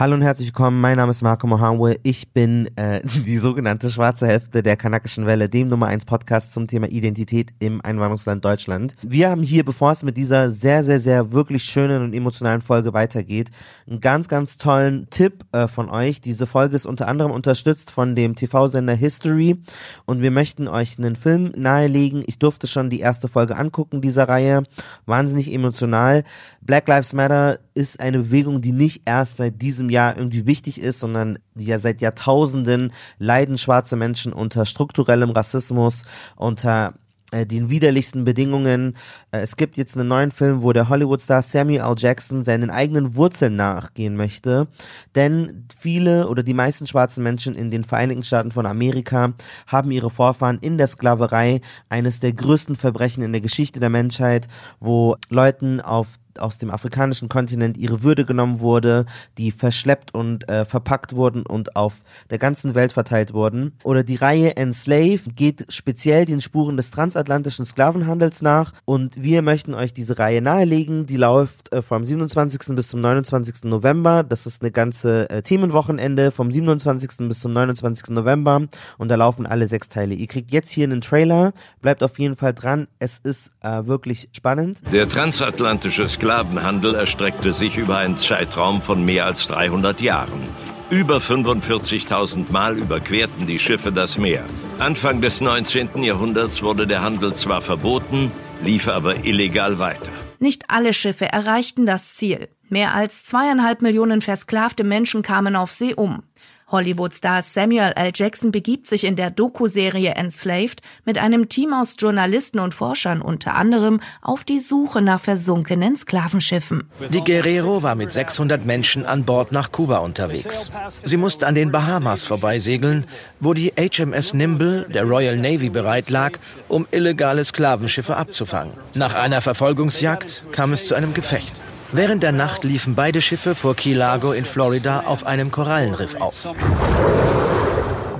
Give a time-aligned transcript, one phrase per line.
[0.00, 1.98] Hallo und herzlich willkommen, mein Name ist Marco Mohanwe.
[2.04, 6.66] Ich bin äh, die sogenannte schwarze Hälfte der kanakischen Welle, dem Nummer 1 Podcast zum
[6.68, 8.96] Thema Identität im Einwanderungsland Deutschland.
[9.02, 12.94] Wir haben hier, bevor es mit dieser sehr, sehr, sehr wirklich schönen und emotionalen Folge
[12.94, 13.50] weitergeht,
[13.86, 16.22] einen ganz, ganz tollen Tipp äh, von euch.
[16.22, 19.58] Diese Folge ist unter anderem unterstützt von dem TV-Sender History
[20.06, 22.22] und wir möchten euch einen Film nahelegen.
[22.26, 24.62] Ich durfte schon die erste Folge angucken dieser Reihe.
[25.04, 26.24] Wahnsinnig emotional.
[26.62, 31.00] Black Lives Matter ist eine Bewegung, die nicht erst seit diesem Jahr irgendwie wichtig ist,
[31.00, 36.04] sondern ja seit Jahrtausenden leiden schwarze Menschen unter strukturellem Rassismus,
[36.36, 36.94] unter
[37.32, 38.96] äh, den widerlichsten Bedingungen.
[39.30, 41.94] Äh, es gibt jetzt einen neuen Film, wo der Hollywood-Star Samuel L.
[41.96, 44.66] Jackson seinen eigenen Wurzeln nachgehen möchte.
[45.14, 49.34] Denn viele oder die meisten schwarzen Menschen in den Vereinigten Staaten von Amerika
[49.68, 54.48] haben ihre Vorfahren in der Sklaverei, eines der größten Verbrechen in der Geschichte der Menschheit,
[54.80, 59.06] wo Leuten auf aus dem afrikanischen Kontinent ihre Würde genommen wurde,
[59.38, 63.72] die verschleppt und äh, verpackt wurden und auf der ganzen Welt verteilt wurden.
[63.82, 69.74] Oder die Reihe Enslaved geht speziell den Spuren des transatlantischen Sklavenhandels nach und wir möchten
[69.74, 71.06] euch diese Reihe nahelegen.
[71.06, 72.74] Die läuft äh, vom 27.
[72.74, 73.64] bis zum 29.
[73.64, 74.22] November.
[74.22, 77.28] Das ist eine ganze äh, Themenwochenende vom 27.
[77.28, 78.10] bis zum 29.
[78.10, 78.62] November
[78.98, 80.14] und da laufen alle sechs Teile.
[80.14, 82.88] Ihr kriegt jetzt hier einen Trailer, bleibt auf jeden Fall dran.
[82.98, 84.82] Es ist äh, wirklich spannend.
[84.92, 90.42] Der transatlantische Sklavenhandel erstreckte sich über einen Zeitraum von mehr als 300 Jahren.
[90.90, 94.44] Über 45.000 Mal überquerten die Schiffe das Meer.
[94.78, 96.02] Anfang des 19.
[96.02, 98.30] Jahrhunderts wurde der Handel zwar verboten,
[98.62, 100.12] lief aber illegal weiter.
[100.38, 102.48] Nicht alle Schiffe erreichten das Ziel.
[102.68, 106.22] Mehr als zweieinhalb Millionen versklavte Menschen kamen auf See um.
[106.70, 108.10] Hollywood-Star Samuel L.
[108.14, 113.54] Jackson begibt sich in der Doku-Serie Enslaved mit einem Team aus Journalisten und Forschern unter
[113.54, 116.88] anderem auf die Suche nach versunkenen Sklavenschiffen.
[117.10, 120.70] Die Guerrero war mit 600 Menschen an Bord nach Kuba unterwegs.
[121.04, 123.06] Sie musste an den Bahamas vorbeisegeln,
[123.40, 126.32] wo die HMS Nimble der Royal Navy bereit lag,
[126.68, 128.74] um illegale Sklavenschiffe abzufangen.
[128.94, 131.54] Nach einer Verfolgungsjagd kam es zu einem Gefecht.
[131.92, 136.46] Während der Nacht liefen beide Schiffe vor Key Largo in Florida auf einem Korallenriff auf.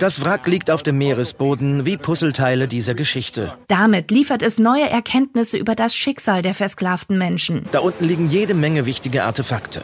[0.01, 3.53] Das Wrack liegt auf dem Meeresboden wie Puzzleteile dieser Geschichte.
[3.69, 7.67] Damit liefert es neue Erkenntnisse über das Schicksal der versklavten Menschen.
[7.71, 9.83] Da unten liegen jede Menge wichtige Artefakte.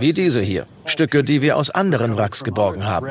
[0.00, 0.66] Wie diese hier.
[0.84, 3.08] Stücke, die wir aus anderen Wracks geborgen haben.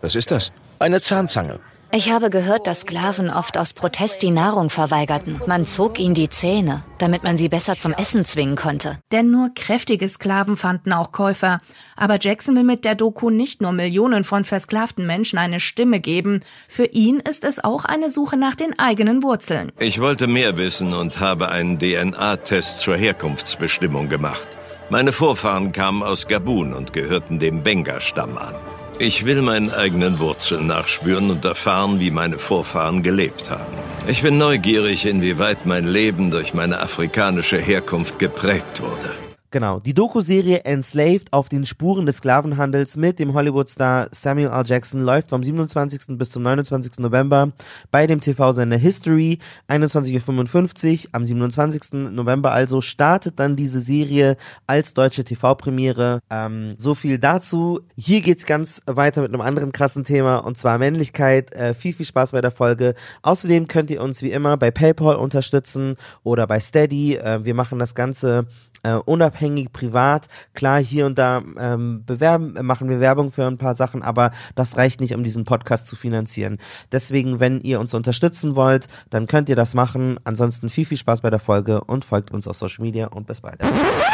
[0.00, 0.52] Was ist das?
[0.78, 1.60] Eine Zahnzange.
[1.92, 5.40] Ich habe gehört, dass Sklaven oft aus Protest die Nahrung verweigerten.
[5.46, 9.00] Man zog ihnen die Zähne, damit man sie besser zum Essen zwingen konnte.
[9.10, 11.60] Denn nur kräftige Sklaven fanden auch Käufer.
[11.96, 16.42] Aber Jackson will mit der Doku nicht nur Millionen von versklavten Menschen eine Stimme geben.
[16.68, 19.72] Für ihn ist es auch eine Suche nach den eigenen Wurzeln.
[19.80, 24.46] Ich wollte mehr wissen und habe einen DNA-Test zur Herkunftsbestimmung gemacht.
[24.90, 28.54] Meine Vorfahren kamen aus Gabun und gehörten dem Benga-Stamm an.
[29.02, 33.72] Ich will meinen eigenen Wurzeln nachspüren und erfahren, wie meine Vorfahren gelebt haben.
[34.06, 39.29] Ich bin neugierig, inwieweit mein Leben durch meine afrikanische Herkunft geprägt wurde.
[39.52, 44.62] Genau, die Doku-Serie Enslaved auf den Spuren des Sklavenhandels mit dem Hollywood-Star Samuel L.
[44.64, 46.16] Jackson läuft vom 27.
[46.16, 47.00] bis zum 29.
[47.00, 47.50] November
[47.90, 51.08] bei dem TV-Sender History, 21.55 Uhr.
[51.10, 52.12] Am 27.
[52.12, 54.36] November also startet dann diese Serie
[54.68, 56.20] als deutsche TV-Premiere.
[56.30, 57.80] Ähm, so viel dazu.
[57.96, 61.52] Hier geht's ganz weiter mit einem anderen krassen Thema und zwar Männlichkeit.
[61.54, 62.94] Äh, viel, viel Spaß bei der Folge.
[63.22, 67.16] Außerdem könnt ihr uns wie immer bei PayPal unterstützen oder bei Steady.
[67.16, 68.46] Äh, wir machen das Ganze
[68.82, 69.39] äh, unabhängig,
[69.72, 70.28] privat.
[70.54, 74.76] Klar, hier und da ähm, bewerben, machen wir Werbung für ein paar Sachen, aber das
[74.76, 76.58] reicht nicht, um diesen Podcast zu finanzieren.
[76.92, 80.18] Deswegen, wenn ihr uns unterstützen wollt, dann könnt ihr das machen.
[80.24, 83.40] Ansonsten viel, viel Spaß bei der Folge und folgt uns auf Social Media und bis
[83.40, 83.60] bald.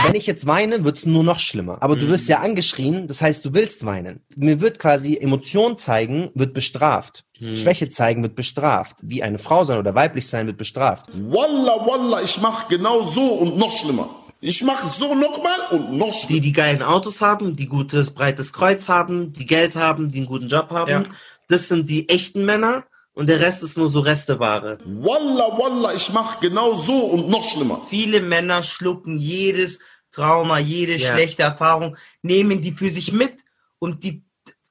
[0.04, 1.78] Wenn ich jetzt weine, wird's nur noch schlimmer.
[1.80, 4.20] Aber du wirst ja angeschrien, das heißt, du willst weinen.
[4.36, 7.24] Mir wird quasi Emotion zeigen, wird bestraft.
[7.38, 8.96] Schwäche zeigen wird bestraft.
[9.02, 11.06] Wie eine Frau sein oder weiblich sein wird bestraft.
[11.12, 14.08] Wallah, wallah, ich mach genau so und noch schlimmer.
[14.40, 16.28] Ich mach so nochmal und noch schlimmer.
[16.28, 20.26] Die, die geilen Autos haben, die gutes, breites Kreuz haben, die Geld haben, die einen
[20.26, 20.90] guten Job haben.
[20.90, 21.04] Ja.
[21.48, 22.84] Das sind die echten Männer
[23.14, 24.78] und der Rest ist nur so Resteware.
[24.84, 27.82] Wallah, wallah, ich mach genau so und noch schlimmer.
[27.88, 29.78] Viele Männer schlucken jedes
[30.10, 31.12] Trauma, jede Ja.
[31.12, 33.36] schlechte Erfahrung, nehmen die für sich mit
[33.78, 34.22] und die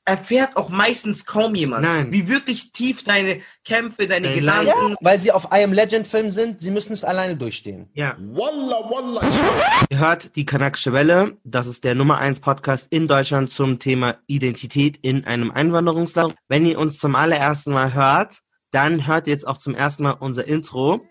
[0.06, 1.84] erfährt auch meistens kaum jemand.
[1.84, 2.12] Nein.
[2.12, 4.90] Wie wirklich tief deine Kämpfe, deine Dein Gedanken.
[4.90, 4.98] Leid.
[5.02, 7.90] Weil sie auf I Am Legend Film sind, sie müssen es alleine durchstehen.
[7.94, 8.16] Ja.
[8.20, 11.38] Wallah, wallah, ich mach Ihr hört die Kanakische Welle.
[11.44, 16.36] Das ist der Nummer 1 Podcast in Deutschland zum Thema Identität in einem Einwanderungsland.
[16.48, 18.40] Wenn ihr uns zum allerersten Mal hört,
[18.72, 21.02] dann hört ihr jetzt auch zum ersten Mal unser Intro.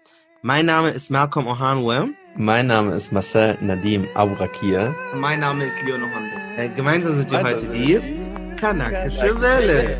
[0.42, 4.94] Mein Name ist Malcolm Ohanwe Mein Name ist Marcel Nadim Abourakir.
[5.14, 6.30] Mein Name ist Leon Honde.
[6.56, 8.23] Äh, gemeinsam sind wir Also, heute die
[8.54, 9.98] Kanakische Welle.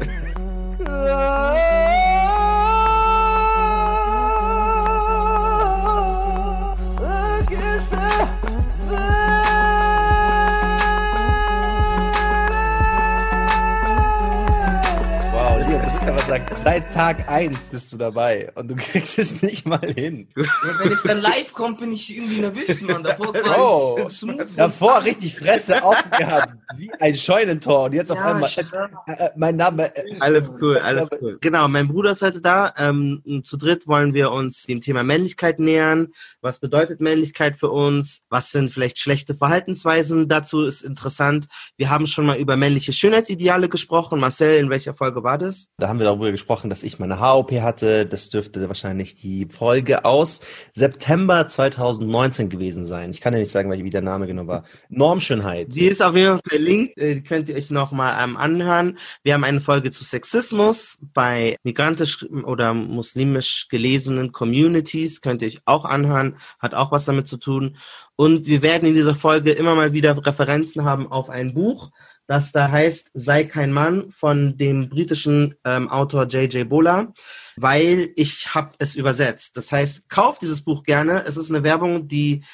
[16.63, 20.29] Seit, Tag 1 bist du dabei und du kriegst es nicht mal hin.
[20.35, 23.03] Wenn es dann live kommt, bin ich irgendwie nervös, Mann.
[23.03, 23.99] Davor Oh.
[23.99, 24.47] war ich smooth.
[24.57, 28.65] Davor richtig Fresse offen gehabt, wie ein Scheunentor und jetzt auf Ja, einmal, ich äh,
[28.65, 28.91] schwör.
[29.07, 31.39] äh, mein Name, äh, Alles cool, alles Aber- cool.
[31.41, 32.73] Genau, mein Bruder ist heute da.
[32.79, 36.09] Ähm, zu dritt wollen wir uns dem Thema Männlichkeit nähern.
[36.41, 38.23] Was bedeutet Männlichkeit für uns?
[38.29, 40.29] Was sind vielleicht schlechte Verhaltensweisen?
[40.29, 41.47] Dazu ist interessant.
[41.77, 44.21] Wir haben schon mal über männliche Schönheitsideale gesprochen.
[44.21, 45.69] Marcel, in welcher Folge war das?
[45.79, 48.07] Da haben wir darüber gesprochen, dass ich meine HOP hatte.
[48.07, 50.41] Das dürfte wahrscheinlich die Folge aus
[50.73, 53.11] September 2019 gewesen sein.
[53.11, 54.65] Ich kann ja nicht sagen, wie der Name genau war.
[54.89, 55.75] Normschönheit.
[55.75, 58.99] Die ist auf jeden Fall verlinkt, äh, die könnt ihr euch nochmal ähm, anhören.
[59.23, 65.61] Wir haben eine Folge zu Sexismus bei migrantisch oder muslimisch gelesenen Communities, könnt ihr euch
[65.65, 67.77] auch anhören, hat auch was damit zu tun.
[68.17, 71.91] Und wir werden in dieser Folge immer mal wieder Referenzen haben auf ein Buch,
[72.27, 76.69] das da heißt Sei kein Mann von dem britischen ähm, Autor J.J.
[76.69, 77.13] Bola,
[77.57, 79.57] weil ich habe es übersetzt.
[79.57, 81.25] Das heißt, kauft dieses Buch gerne.
[81.27, 82.45] Es ist eine Werbung, die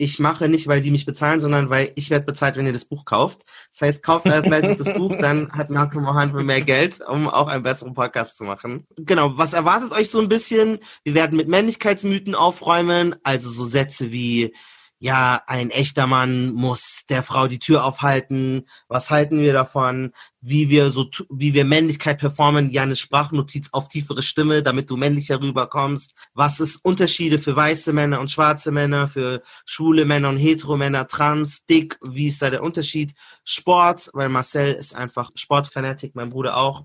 [0.00, 2.86] ich mache nicht, weil die mich bezahlen, sondern weil ich werde bezahlt, wenn ihr das
[2.86, 3.42] Buch kauft.
[3.72, 7.62] Das heißt, kauft fleißig das Buch, dann hat Malcolm Mohan mehr Geld, um auch einen
[7.62, 8.86] besseren Podcast zu machen.
[8.96, 10.78] Genau, was erwartet euch so ein bisschen?
[11.04, 14.54] Wir werden mit Männlichkeitsmythen aufräumen, also so Sätze wie
[15.02, 18.66] ja, ein echter Mann muss der Frau die Tür aufhalten.
[18.86, 20.12] Was halten wir davon?
[20.42, 22.68] Wie wir so, wie wir Männlichkeit performen?
[22.70, 26.12] Ja, eine Sprachnotiz auf tiefere Stimme, damit du männlicher rüberkommst.
[26.34, 31.08] Was ist Unterschiede für weiße Männer und schwarze Männer, für schwule Männer und hetero Männer,
[31.08, 31.98] trans, dick?
[32.02, 33.14] Wie ist da der Unterschied?
[33.42, 36.84] Sport, weil Marcel ist einfach Sportfanatik, mein Bruder auch.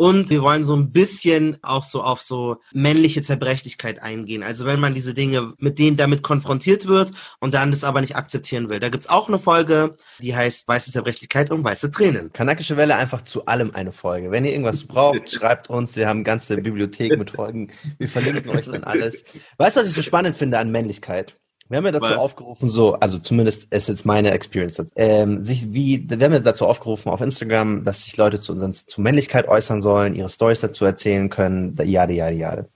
[0.00, 4.42] Und wir wollen so ein bisschen auch so auf so männliche Zerbrechlichkeit eingehen.
[4.42, 8.16] Also wenn man diese Dinge, mit denen damit konfrontiert wird und dann das aber nicht
[8.16, 8.80] akzeptieren will.
[8.80, 12.32] Da gibt's auch eine Folge, die heißt Weiße Zerbrechlichkeit und weiße Tränen.
[12.32, 14.30] Kanakische Welle einfach zu allem eine Folge.
[14.30, 15.96] Wenn ihr irgendwas braucht, schreibt uns.
[15.96, 17.70] Wir haben ganze Bibliothek mit Folgen.
[17.98, 19.22] Wir verlinken euch dann alles.
[19.58, 21.36] Weißt du, was ich so spannend finde an Männlichkeit?
[21.70, 22.18] Wir haben ja dazu Was?
[22.18, 26.66] aufgerufen, so, also zumindest ist jetzt meine Experience, ähm, sich wie, wir haben ja dazu
[26.66, 30.84] aufgerufen auf Instagram, dass sich Leute zu unseren, zu Männlichkeit äußern sollen, ihre Stories dazu
[30.84, 32.68] erzählen können, jade, jade, jade.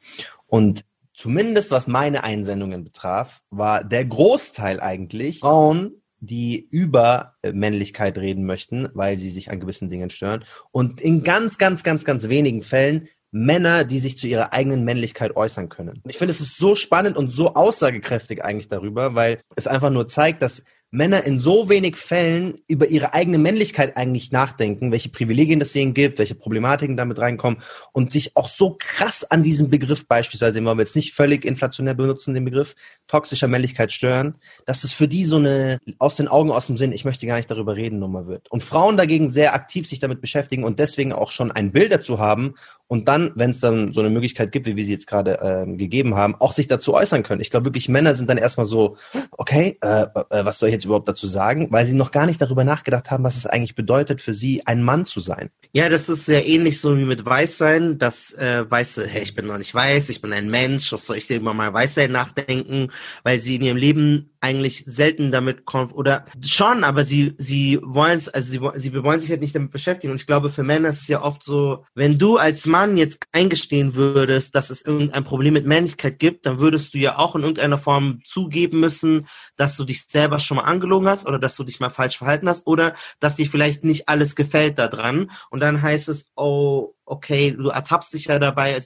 [0.46, 8.16] Und zumindest was meine Einsendungen betraf, war der Großteil eigentlich Frauen, die über äh, Männlichkeit
[8.16, 10.44] reden möchten, weil sie sich an gewissen Dingen stören.
[10.70, 15.34] Und in ganz, ganz, ganz, ganz wenigen Fällen Männer, die sich zu ihrer eigenen Männlichkeit
[15.34, 16.00] äußern können.
[16.04, 19.90] Und ich finde, es ist so spannend und so aussagekräftig eigentlich darüber, weil es einfach
[19.90, 20.62] nur zeigt, dass
[20.94, 25.92] Männer in so wenig Fällen über ihre eigene Männlichkeit eigentlich nachdenken, welche Privilegien das ihnen
[25.92, 27.58] gibt, welche Problematiken damit reinkommen
[27.92, 31.44] und sich auch so krass an diesem Begriff beispielsweise, den wollen wir jetzt nicht völlig
[31.44, 32.76] inflationär benutzen, den Begriff
[33.08, 36.92] toxischer Männlichkeit stören, dass es für die so eine aus den Augen, aus dem Sinn,
[36.92, 38.48] ich möchte gar nicht darüber reden, Nummer wird.
[38.52, 42.20] Und Frauen dagegen sehr aktiv sich damit beschäftigen und deswegen auch schon ein Bild dazu
[42.20, 42.54] haben
[42.94, 45.78] und dann, wenn es dann so eine Möglichkeit gibt, wie wir sie jetzt gerade ähm,
[45.78, 47.40] gegeben haben, auch sich dazu äußern können.
[47.40, 48.96] Ich glaube wirklich, Männer sind dann erstmal so,
[49.32, 51.66] okay, äh, äh, was soll ich jetzt überhaupt dazu sagen?
[51.72, 54.80] Weil sie noch gar nicht darüber nachgedacht haben, was es eigentlich bedeutet für sie, ein
[54.84, 55.50] Mann zu sein.
[55.72, 59.46] Ja, das ist sehr ähnlich so wie mit Weißsein, dass äh, Weiße, hey, ich bin
[59.46, 62.92] noch nicht weiß, ich bin ein Mensch, was soll ich denn über mein Weißsein nachdenken,
[63.24, 68.18] weil sie in ihrem Leben eigentlich selten damit konf oder schon, aber sie sie wollen
[68.18, 70.90] es, also sie, sie wollen sich halt nicht damit beschäftigen und ich glaube für Männer
[70.90, 75.24] ist es ja oft so, wenn du als Mann jetzt eingestehen würdest, dass es irgendein
[75.24, 79.26] Problem mit Männlichkeit gibt, dann würdest du ja auch in irgendeiner Form zugeben müssen,
[79.56, 82.48] dass du dich selber schon mal angelogen hast oder dass du dich mal falsch verhalten
[82.48, 87.52] hast oder dass dir vielleicht nicht alles gefällt daran und dann heißt es, oh, okay,
[87.52, 88.78] du ertappst dich ja dabei.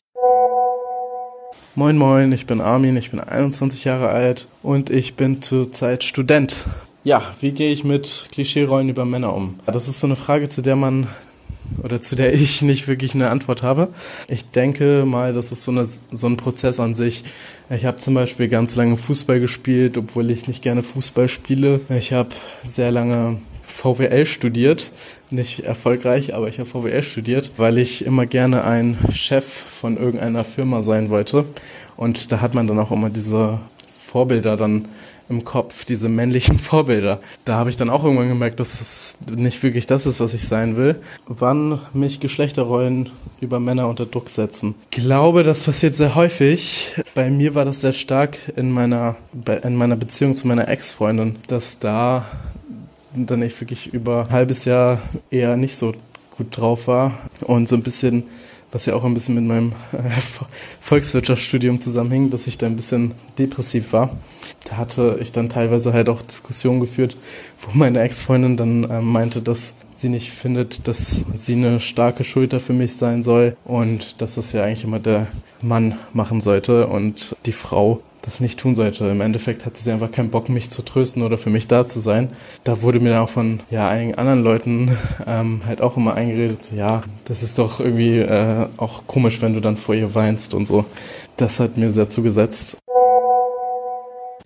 [1.75, 6.65] Moin Moin, ich bin Armin, ich bin 21 Jahre alt und ich bin zurzeit Student.
[7.05, 9.59] Ja, wie gehe ich mit Klischeerollen über Männer um?
[9.67, 11.07] Das ist so eine Frage, zu der man
[11.83, 13.89] oder zu der ich nicht wirklich eine Antwort habe.
[14.29, 17.25] Ich denke mal, das ist so, eine, so ein Prozess an sich.
[17.71, 21.81] Ich habe zum Beispiel ganz lange Fußball gespielt, obwohl ich nicht gerne Fußball spiele.
[21.91, 22.31] Ich habe
[22.65, 24.91] sehr lange VWL studiert,
[25.31, 30.45] nicht erfolgreich, aber ich habe VWL studiert, weil ich immer gerne ein Chef von irgendeiner
[30.45, 31.45] Firma sein wollte.
[31.97, 33.61] Und da hat man dann auch immer diese
[34.09, 34.89] Vorbilder dann
[35.29, 37.21] im Kopf, diese männlichen Vorbilder.
[37.45, 40.49] Da habe ich dann auch irgendwann gemerkt, dass es nicht wirklich das ist, was ich
[40.49, 40.97] sein will.
[41.27, 43.11] Wann mich Geschlechterrollen
[43.41, 44.75] über Männer unter Druck setzen.
[44.91, 46.95] Ich glaube, das passiert sehr häufig.
[47.15, 49.17] Bei mir war das sehr stark in meiner,
[49.63, 52.25] in meiner Beziehung zu meiner Ex-Freundin, dass da
[53.15, 55.01] dann ich wirklich über ein halbes Jahr
[55.31, 55.93] eher nicht so
[56.37, 58.25] gut drauf war und so ein bisschen
[58.73, 60.11] was ja auch ein bisschen mit meinem äh,
[60.81, 64.17] Volkswirtschaftsstudium zusammenhing, dass ich da ein bisschen depressiv war.
[64.69, 67.17] Da hatte ich dann teilweise halt auch Diskussionen geführt,
[67.61, 72.61] wo meine Ex-Freundin dann äh, meinte, dass sie nicht findet, dass sie eine starke Schulter
[72.61, 75.27] für mich sein soll und dass das ja eigentlich immer der
[75.61, 79.07] Mann machen sollte und die Frau das nicht tun sollte.
[79.07, 82.01] Im Endeffekt hatte sie einfach keinen Bock, mich zu trösten oder für mich da zu
[82.01, 82.31] sein.
[82.65, 84.97] Da wurde mir dann auch von ja, einigen anderen Leuten
[85.27, 89.55] ähm, halt auch immer eingeredet, so, ja, das ist doch irgendwie äh, auch komisch, wenn
[89.55, 90.85] du dann vor ihr weinst und so.
[91.37, 92.79] Das hat mir sehr zugesetzt.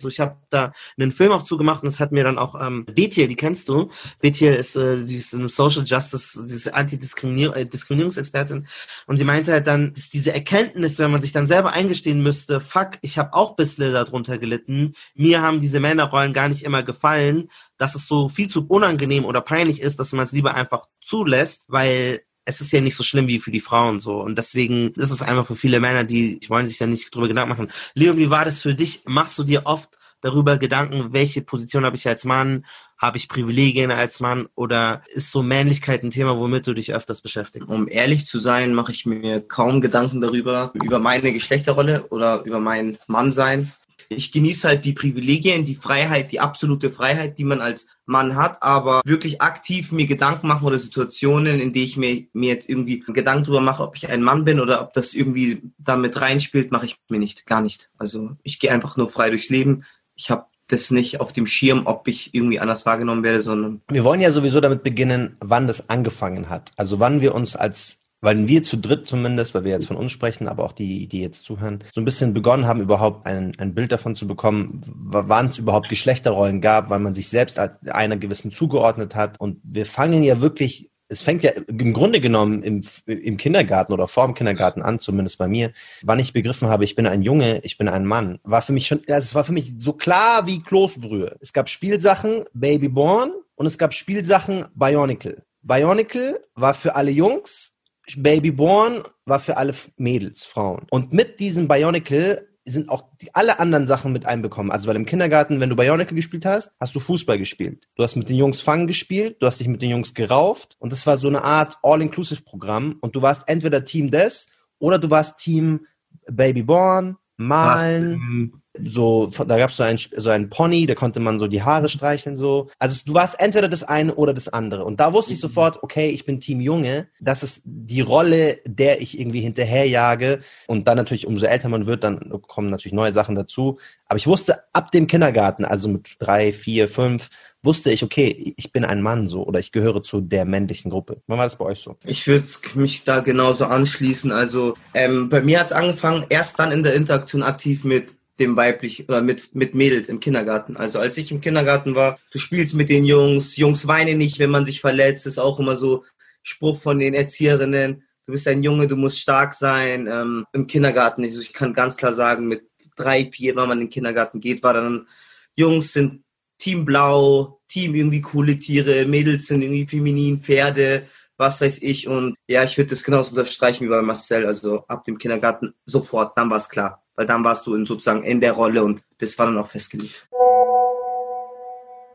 [0.03, 2.85] So, ich habe da einen Film auch zugemacht und das hat mir dann auch ähm,
[2.85, 3.89] Betiel, die kennst du.
[4.19, 8.67] Betiel ist äh, die eine Social Justice, diese Antidiskriminierungsexpertin
[9.07, 12.61] und sie meinte halt dann, dass diese Erkenntnis, wenn man sich dann selber eingestehen müsste,
[12.61, 17.49] fuck, ich habe auch bisschen darunter gelitten, mir haben diese Männerrollen gar nicht immer gefallen,
[17.77, 21.65] dass es so viel zu unangenehm oder peinlich ist, dass man es lieber einfach zulässt,
[21.67, 24.21] weil es ist ja nicht so schlimm wie für die Frauen so.
[24.21, 27.49] Und deswegen ist es einfach für viele Männer, die, wollen sich ja nicht drüber Gedanken
[27.49, 27.71] machen.
[27.93, 29.01] Leon, wie war das für dich?
[29.05, 32.65] Machst du dir oft darüber Gedanken, welche Position habe ich als Mann?
[32.97, 34.47] Habe ich Privilegien als Mann?
[34.55, 37.67] Oder ist so Männlichkeit ein Thema, womit du dich öfters beschäftigst?
[37.67, 42.59] Um ehrlich zu sein, mache ich mir kaum Gedanken darüber, über meine Geschlechterrolle oder über
[42.59, 43.71] mein Mannsein
[44.17, 48.61] ich genieße halt die Privilegien, die Freiheit, die absolute Freiheit, die man als Mann hat,
[48.61, 52.99] aber wirklich aktiv mir Gedanken machen oder Situationen, in denen ich mir, mir jetzt irgendwie
[52.99, 56.85] Gedanken darüber mache, ob ich ein Mann bin oder ob das irgendwie damit reinspielt, mache
[56.85, 57.89] ich mir nicht, gar nicht.
[57.97, 59.85] Also ich gehe einfach nur frei durchs Leben.
[60.15, 63.81] Ich habe das nicht auf dem Schirm, ob ich irgendwie anders wahrgenommen werde, sondern.
[63.89, 66.71] Wir wollen ja sowieso damit beginnen, wann das angefangen hat.
[66.77, 70.11] Also wann wir uns als weil wir zu dritt zumindest, weil wir jetzt von uns
[70.11, 73.75] sprechen, aber auch die, die jetzt zuhören, so ein bisschen begonnen haben, überhaupt ein, ein
[73.75, 78.15] Bild davon zu bekommen, wann es überhaupt Geschlechterrollen gab, weil man sich selbst als einer
[78.15, 79.39] gewissen zugeordnet hat.
[79.39, 84.07] Und wir fangen ja wirklich es fängt ja im Grunde genommen im, im Kindergarten oder
[84.07, 87.59] vor dem Kindergarten an, zumindest bei mir, wann ich begriffen habe, ich bin ein Junge,
[87.59, 90.47] ich bin ein Mann, war für mich schon, also es war für mich so klar
[90.47, 91.35] wie Kloßbrühe.
[91.39, 95.43] Es gab Spielsachen Babyborn und es gab Spielsachen Bionicle.
[95.61, 97.73] Bionicle war für alle Jungs,
[98.17, 100.87] Babyborn war für alle Mädels, Frauen.
[100.89, 104.71] Und mit diesem Bionicle sind auch die, alle anderen Sachen mit einbekommen.
[104.71, 107.87] Also weil im Kindergarten, wenn du Bionicle gespielt hast, hast du Fußball gespielt.
[107.95, 110.93] Du hast mit den Jungs Fangen gespielt, du hast dich mit den Jungs gerauft und
[110.93, 114.47] das war so eine Art All-Inclusive-Programm und du warst entweder Team des
[114.79, 115.87] oder du warst Team
[116.31, 121.47] Babyborn, Malen, so, da gab es so ein, so ein Pony, da konnte man so
[121.47, 122.69] die Haare streicheln, so.
[122.79, 124.83] Also du warst entweder das eine oder das andere.
[124.83, 125.47] Und da wusste ich mhm.
[125.47, 127.07] sofort, okay, ich bin Team Junge.
[127.19, 130.39] Das ist die Rolle, der ich irgendwie hinterherjage.
[130.67, 133.77] Und dann natürlich, umso älter man wird, dann kommen natürlich neue Sachen dazu.
[134.07, 137.29] Aber ich wusste ab dem Kindergarten, also mit drei, vier, fünf,
[137.61, 141.21] wusste ich, okay, ich bin ein Mann so oder ich gehöre zu der männlichen Gruppe.
[141.27, 141.95] Wann war das bei euch so?
[142.05, 144.31] Ich würde mich da genauso anschließen.
[144.31, 148.57] Also ähm, bei mir hat es angefangen, erst dann in der Interaktion aktiv mit dem
[148.57, 150.77] weiblich oder mit, mit Mädels im Kindergarten.
[150.77, 154.51] Also als ich im Kindergarten war, du spielst mit den Jungs, Jungs weinen nicht, wenn
[154.51, 156.03] man sich verletzt, ist auch immer so
[156.43, 158.03] Spruch von den Erzieherinnen.
[158.25, 160.07] Du bist ein Junge, du musst stark sein.
[160.07, 162.63] Ähm, Im Kindergarten, also ich kann ganz klar sagen, mit
[162.95, 165.07] drei, vier, wenn man in den Kindergarten geht, war dann
[165.55, 166.23] Jungs sind
[166.59, 171.07] Team Blau, Team irgendwie coole Tiere, Mädels sind irgendwie feminin, Pferde,
[171.37, 172.07] was weiß ich.
[172.07, 174.45] Und ja, ich würde das genauso unterstreichen wie bei Marcel.
[174.45, 178.23] Also ab dem Kindergarten sofort, dann war es klar weil dann warst du in, sozusagen
[178.23, 180.27] in der Rolle und das war dann auch festgelegt.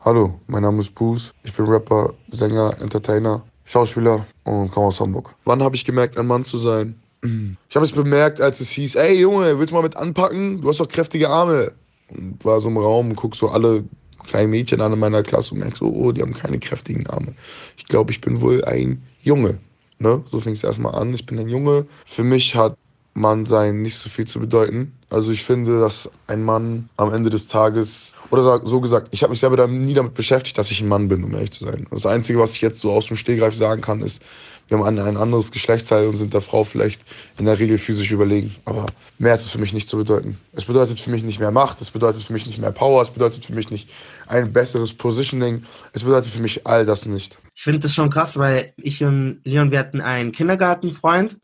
[0.01, 1.33] Hallo, mein Name ist Boos.
[1.43, 5.35] Ich bin Rapper, Sänger, Entertainer, Schauspieler und komme aus Hamburg.
[5.45, 6.99] Wann habe ich gemerkt, ein Mann zu sein?
[7.69, 10.61] Ich habe es bemerkt, als es hieß, ey Junge, willst du mal mit anpacken?
[10.61, 11.73] Du hast doch kräftige Arme.
[12.09, 13.83] Und war so im Raum und guck so alle
[14.25, 17.35] kleinen Mädchen an in meiner Klasse und merk so, oh, die haben keine kräftigen Arme.
[17.77, 19.59] Ich glaube, ich bin wohl ein Junge.
[19.99, 20.23] Ne?
[20.31, 21.13] So fing es erstmal an.
[21.13, 21.85] Ich bin ein Junge.
[22.05, 22.75] Für mich hat
[23.19, 24.93] Mann sein nicht so viel zu bedeuten.
[25.09, 29.31] Also ich finde, dass ein Mann am Ende des Tages, oder so gesagt, ich habe
[29.31, 31.87] mich selber nie damit beschäftigt, dass ich ein Mann bin, um ehrlich zu sein.
[31.91, 34.21] Das Einzige, was ich jetzt so aus dem Stehgreif sagen kann, ist,
[34.69, 37.01] wir haben ein, anderes Geschlechtsteil und sind der Frau vielleicht
[37.39, 38.55] in der Regel physisch überlegen.
[38.65, 38.85] Aber
[39.17, 40.37] mehr hat es für mich nicht zu bedeuten.
[40.53, 43.09] Es bedeutet für mich nicht mehr Macht, es bedeutet für mich nicht mehr Power, es
[43.09, 43.89] bedeutet für mich nicht
[44.27, 47.39] ein besseres Positioning, es bedeutet für mich all das nicht.
[47.55, 51.39] Ich finde das schon krass, weil ich und Leon, wir hatten einen Kindergartenfreund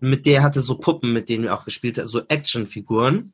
[0.00, 3.32] mit der hatte so Puppen, mit denen wir auch gespielt haben, so Actionfiguren.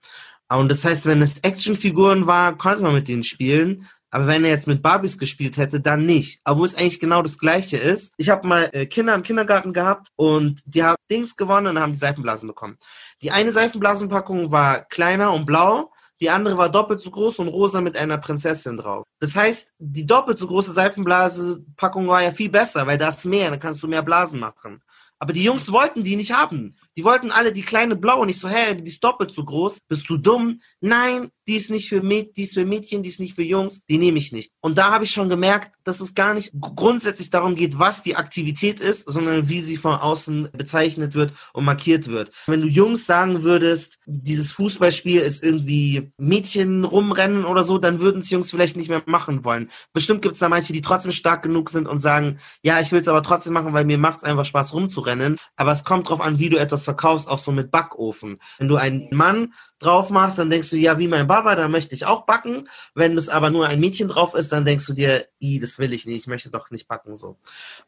[0.49, 3.89] Und das heißt, wenn es Actionfiguren war, konnte man mit denen spielen.
[4.11, 6.41] Aber wenn er jetzt mit Barbies gespielt hätte, dann nicht.
[6.45, 8.13] Obwohl es eigentlich genau das Gleiche ist.
[8.17, 11.93] Ich habe mal äh, Kinder im Kindergarten gehabt und die haben Dings gewonnen und haben
[11.93, 12.77] die Seifenblasen bekommen.
[13.23, 17.81] Die eine Seifenblasenpackung war kleiner und blau, die andere war doppelt so groß und rosa
[17.81, 19.05] mit einer Prinzessin drauf.
[19.21, 23.51] Das heißt, die doppelt so große Seifenblasenpackung war ja viel besser, weil da ist mehr,
[23.51, 24.83] dann kannst du mehr Blasen machen.
[25.21, 26.77] Aber die Jungs wollten die nicht haben.
[26.97, 28.23] Die wollten alle die kleine blaue.
[28.23, 29.81] Und ich so, hä, die ist doppelt so groß.
[29.87, 30.59] Bist du dumm?
[30.81, 33.85] Nein, die ist nicht für, Mäd die ist für Mädchen, die ist nicht für Jungs.
[33.89, 34.53] Die nehme ich nicht.
[34.61, 38.15] Und da habe ich schon gemerkt, dass es gar nicht grundsätzlich darum geht, was die
[38.15, 42.31] Aktivität ist, sondern wie sie von außen bezeichnet wird und markiert wird.
[42.47, 48.21] Wenn du Jungs sagen würdest, dieses Fußballspiel ist irgendwie Mädchen rumrennen oder so, dann würden
[48.21, 49.73] es Jungs vielleicht nicht mehr machen wollen.
[49.93, 53.01] Bestimmt gibt es da manche, die trotzdem stark genug sind und sagen, ja, ich will
[53.01, 55.37] es aber trotzdem machen, weil mir macht es einfach Spaß rumzurennen.
[55.57, 58.39] Aber es kommt drauf an, wie du etwas verkaufst, auch so mit Backofen.
[58.59, 61.95] Wenn du einen Mann drauf machst, dann denkst du, ja, wie mein Baba, da möchte
[61.95, 62.69] ich auch backen.
[62.95, 65.93] Wenn es aber nur ein Mädchen drauf ist, dann denkst du dir, i, das will
[65.93, 67.39] ich nicht, ich möchte doch nicht backen, so.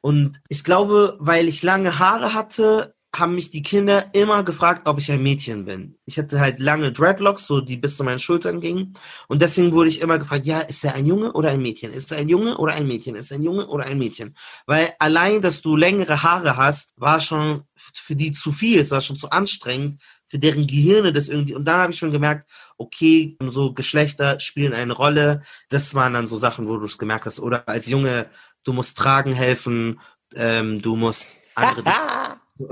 [0.00, 4.98] Und ich glaube, weil ich lange Haare hatte, haben mich die Kinder immer gefragt, ob
[4.98, 5.98] ich ein Mädchen bin.
[6.06, 8.94] Ich hatte halt lange Dreadlocks, so die bis zu meinen Schultern gingen.
[9.28, 11.92] Und deswegen wurde ich immer gefragt, ja, ist er ein Junge oder ein Mädchen?
[11.92, 13.14] Ist er ein Junge oder ein Mädchen?
[13.14, 14.34] Ist er ein Junge oder ein Mädchen?
[14.64, 19.02] Weil allein, dass du längere Haare hast, war schon für die zu viel, es war
[19.02, 20.00] schon zu anstrengend,
[20.32, 21.54] für deren Gehirne das irgendwie.
[21.54, 22.48] Und dann habe ich schon gemerkt,
[22.78, 25.42] okay, so Geschlechter spielen eine Rolle.
[25.68, 27.38] Das waren dann so Sachen, wo du es gemerkt hast.
[27.38, 28.24] Oder als Junge,
[28.64, 30.00] du musst tragen helfen,
[30.34, 31.84] ähm, du musst andere.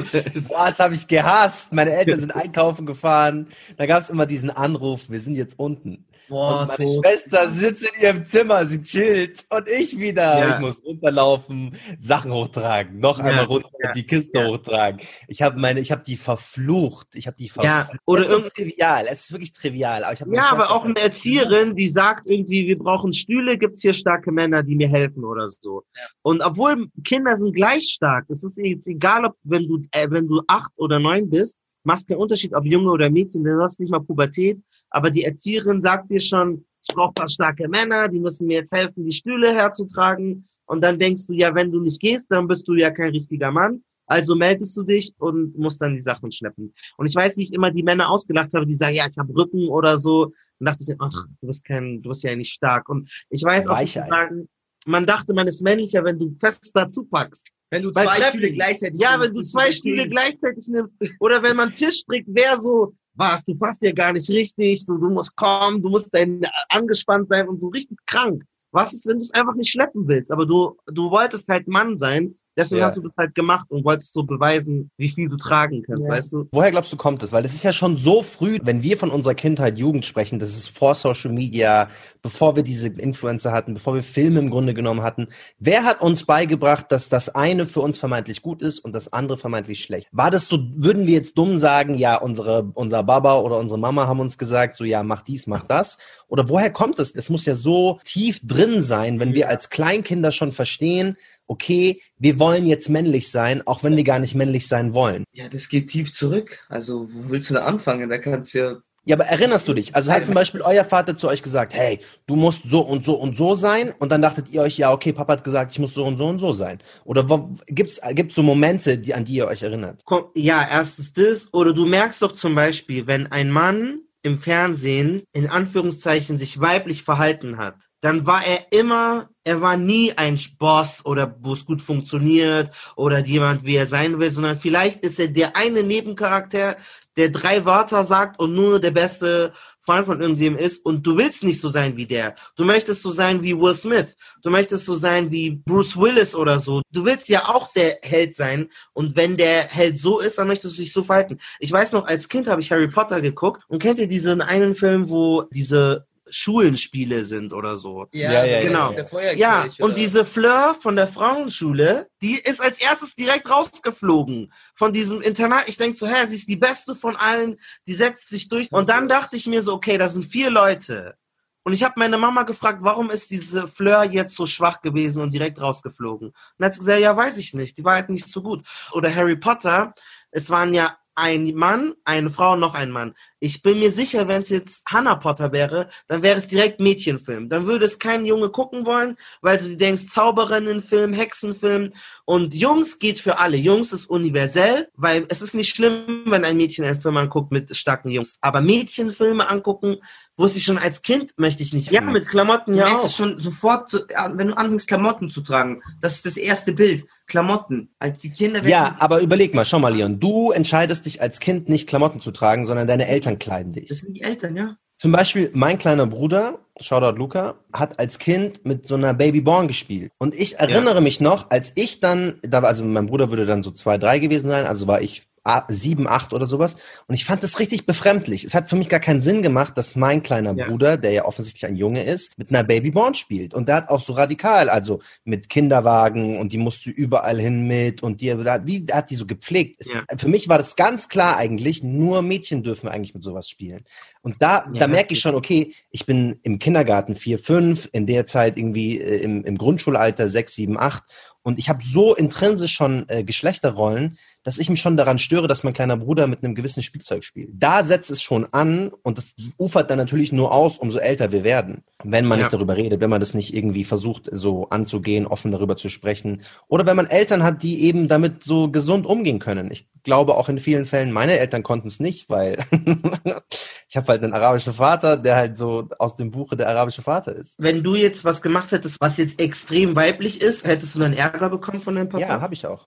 [0.49, 1.75] Was habe ich gehasst?
[1.75, 3.49] Meine Eltern sind einkaufen gefahren.
[3.77, 6.07] Da gab es immer diesen Anruf, wir sind jetzt unten.
[6.31, 7.05] Boah, und meine tot.
[7.05, 10.39] Schwester sitzt in ihrem Zimmer, sie chillt und ich wieder.
[10.39, 10.55] Ja.
[10.55, 13.25] Ich muss runterlaufen, Sachen hochtragen, noch ja.
[13.25, 13.93] einmal runter, ja.
[13.93, 15.01] die Kiste hochtragen.
[15.27, 17.09] Ich habe meine, ich habe die verflucht.
[17.15, 17.93] Ich habe die verflucht.
[17.93, 19.07] Ja, oder es ist trivial.
[19.11, 20.05] Es ist wirklich trivial.
[20.05, 24.31] Aber ja, aber auch eine Erzieherin, die sagt irgendwie, wir brauchen Stühle, gibt's hier starke
[24.31, 25.83] Männer, die mir helfen oder so.
[26.23, 30.29] Und obwohl Kinder sind gleich stark, es ist jetzt egal, ob wenn du äh, wenn
[30.29, 33.81] du acht oder neun bist, machst keinen Unterschied, ob Junge oder Mädchen, denn du hast
[33.81, 34.61] nicht mal Pubertät
[34.91, 38.73] aber die Erzieherin sagt dir schon, ich brauche paar starke Männer, die müssen mir jetzt
[38.73, 40.49] helfen, die Stühle herzutragen.
[40.67, 43.51] Und dann denkst du, ja, wenn du nicht gehst, dann bist du ja kein richtiger
[43.51, 43.83] Mann.
[44.07, 46.75] Also meldest du dich und musst dann die Sachen schleppen.
[46.97, 49.35] Und ich weiß, wie ich immer die Männer ausgelacht habe, die sagen, ja, ich habe
[49.35, 50.33] Rücken oder so.
[50.59, 52.89] Und dachte ich, ach, du bist kein, du bist ja nicht stark.
[52.89, 54.49] Und ich weiß auch, sagen,
[54.87, 57.51] man dachte, man ist männlicher, wenn du fest dazu packst.
[57.71, 60.97] Wenn du zwei Stühle gleichzeitig Ja, wenn du zwei Stühle gleichzeitig nimmst.
[61.21, 64.97] Oder wenn man Tisch trägt, wer so was, du passt ja gar nicht richtig, so,
[64.97, 68.43] du musst kommen, du musst dann angespannt sein und so richtig krank.
[68.73, 70.31] Was ist, wenn du es einfach nicht schleppen willst?
[70.31, 72.87] Aber du, du wolltest halt Mann sein Deswegen ja.
[72.87, 76.15] hast du das halt gemacht und wolltest so beweisen, wie viel du tragen kannst, ja.
[76.15, 76.49] weißt du?
[76.53, 77.33] Woher glaubst du, kommt das?
[77.33, 80.51] Weil das ist ja schon so früh, wenn wir von unserer Kindheit, Jugend sprechen, das
[80.51, 81.89] ist vor Social Media,
[82.23, 85.29] bevor wir diese Influencer hatten, bevor wir Filme im Grunde genommen hatten.
[85.59, 89.39] Wer hat uns beigebracht, dass das eine für uns vermeintlich gut ist und das andere
[89.39, 90.09] vermeintlich schlecht?
[90.13, 94.07] War das so, würden wir jetzt dumm sagen, ja, unsere, unser Baba oder unsere Mama
[94.07, 95.99] haben uns gesagt, so, ja, mach dies, mach das?
[96.29, 97.15] Oder woher kommt es?
[97.15, 101.17] Es muss ja so tief drin sein, wenn wir als Kleinkinder schon verstehen,
[101.51, 105.25] okay, wir wollen jetzt männlich sein, auch wenn wir gar nicht männlich sein wollen.
[105.35, 106.65] Ja, das geht tief zurück.
[106.69, 108.09] Also, wo willst du da anfangen?
[108.09, 109.97] Da kannst du ja ja, aber erinnerst du dich?
[109.97, 113.15] Also hat zum Beispiel euer Vater zu euch gesagt, hey, du musst so und so
[113.15, 115.95] und so sein und dann dachtet ihr euch, ja, okay, Papa hat gesagt, ich muss
[115.95, 116.81] so und so und so sein.
[117.05, 120.05] Oder gibt es gibt's so Momente, die, an die ihr euch erinnert?
[120.37, 121.53] Ja, erstens das.
[121.55, 127.03] Oder du merkst doch zum Beispiel, wenn ein Mann im Fernsehen in Anführungszeichen sich weiblich
[127.03, 131.83] verhalten hat, dann war er immer, er war nie ein Boss oder wo es gut
[131.83, 136.77] funktioniert oder jemand, wie er sein will, sondern vielleicht ist er der eine Nebencharakter,
[137.17, 141.43] der drei Wörter sagt und nur der beste Freund von irgendwem ist und du willst
[141.43, 142.35] nicht so sein wie der.
[142.55, 144.17] Du möchtest so sein wie Will Smith.
[144.43, 146.83] Du möchtest so sein wie Bruce Willis oder so.
[146.93, 150.79] Du willst ja auch der Held sein und wenn der Held so ist, dann möchtest
[150.79, 151.39] du dich so verhalten.
[151.59, 154.75] Ich weiß noch, als Kind habe ich Harry Potter geguckt und kennt ihr diesen einen
[154.75, 158.07] Film, wo diese Schulenspiele sind oder so.
[158.13, 158.93] Ja, ja, ja genau.
[159.37, 165.21] Ja, und diese Fleur von der Frauenschule, die ist als erstes direkt rausgeflogen von diesem
[165.21, 165.69] Internat.
[165.69, 168.71] Ich denke so, hä, sie ist die beste von allen, die setzt sich durch.
[168.73, 171.17] Und dann dachte ich mir so, okay, da sind vier Leute.
[171.63, 175.33] Und ich habe meine Mama gefragt, warum ist diese Fleur jetzt so schwach gewesen und
[175.33, 176.29] direkt rausgeflogen?
[176.29, 178.65] Und dann hat sie gesagt, ja, weiß ich nicht, die war halt nicht so gut.
[178.93, 179.95] Oder Harry Potter,
[180.31, 183.15] es waren ja ein Mann, eine Frau, noch ein Mann.
[183.41, 187.49] Ich bin mir sicher, wenn es jetzt Hannah Potter wäre, dann wäre es direkt Mädchenfilm.
[187.49, 191.93] Dann würde es kein Junge gucken wollen, weil du denkst, Zauberinnenfilm, Hexenfilm.
[192.25, 193.57] Und Jungs geht für alle.
[193.57, 197.75] Jungs ist universell, weil es ist nicht schlimm, wenn ein Mädchen einen Film anguckt mit
[197.75, 198.37] starken Jungs.
[198.41, 199.97] Aber Mädchenfilme angucken,
[200.41, 201.91] wusste ich schon als Kind, möchte ich nicht.
[201.91, 203.11] Ja, mit Klamotten ja auch.
[203.11, 203.93] schon sofort,
[204.35, 205.83] wenn du anfängst, Klamotten zu tragen.
[206.01, 207.07] Das ist das erste Bild.
[207.27, 207.95] Klamotten.
[207.99, 210.19] Als die Kinder Ja, aber überleg mal, schau mal, Leon.
[210.19, 213.87] Du entscheidest dich als Kind nicht Klamotten zu tragen, sondern deine Eltern kleiden dich.
[213.87, 214.77] Das sind die Eltern, ja.
[215.01, 220.13] Zum Beispiel mein kleiner Bruder, Shoutout Luca, hat als Kind mit so einer Babyborn gespielt.
[220.19, 221.01] Und ich erinnere ja.
[221.01, 224.49] mich noch, als ich dann, da, also mein Bruder würde dann so zwei, drei gewesen
[224.49, 225.23] sein, also war ich
[225.69, 226.77] sieben, acht oder sowas.
[227.07, 228.45] Und ich fand das richtig befremdlich.
[228.45, 230.67] Es hat für mich gar keinen Sinn gemacht, dass mein kleiner ja.
[230.67, 233.55] Bruder, der ja offensichtlich ein Junge ist, mit einer Babyborn spielt.
[233.55, 238.03] Und der hat auch so radikal, also mit Kinderwagen und die musste überall hin mit
[238.03, 239.87] und die, wie hat die so gepflegt.
[239.87, 240.05] Ja.
[240.19, 243.85] für mich war das ganz klar eigentlich, nur Mädchen dürfen eigentlich mit sowas spielen.
[244.23, 248.07] Und da, ja, da merke ich schon, okay, ich bin im Kindergarten vier, fünf, in
[248.07, 251.05] der Zeit irgendwie äh, im, im Grundschulalter sechs, sieben, acht
[251.43, 254.19] und ich habe so intrinsisch schon äh, Geschlechterrollen,
[254.51, 257.51] dass ich mich schon daran störe, dass mein kleiner Bruder mit einem gewissen Spielzeug spielt.
[257.53, 261.45] Da setzt es schon an und das ufert dann natürlich nur aus, umso älter wir
[261.45, 261.85] werden.
[262.03, 262.47] Wenn man ja.
[262.47, 266.43] nicht darüber redet, wenn man das nicht irgendwie versucht, so anzugehen, offen darüber zu sprechen.
[266.67, 269.71] Oder wenn man Eltern hat, die eben damit so gesund umgehen können.
[269.71, 272.59] Ich glaube auch in vielen Fällen, meine Eltern konnten es nicht, weil
[273.89, 277.37] ich habe halt einen arabischen Vater, der halt so aus dem Buche der arabische Vater
[277.37, 277.55] ist.
[277.59, 281.51] Wenn du jetzt was gemacht hättest, was jetzt extrem weiblich ist, hättest du dann Ärger
[281.51, 282.25] bekommen von deinem Papa?
[282.25, 282.85] Ja, habe ich auch.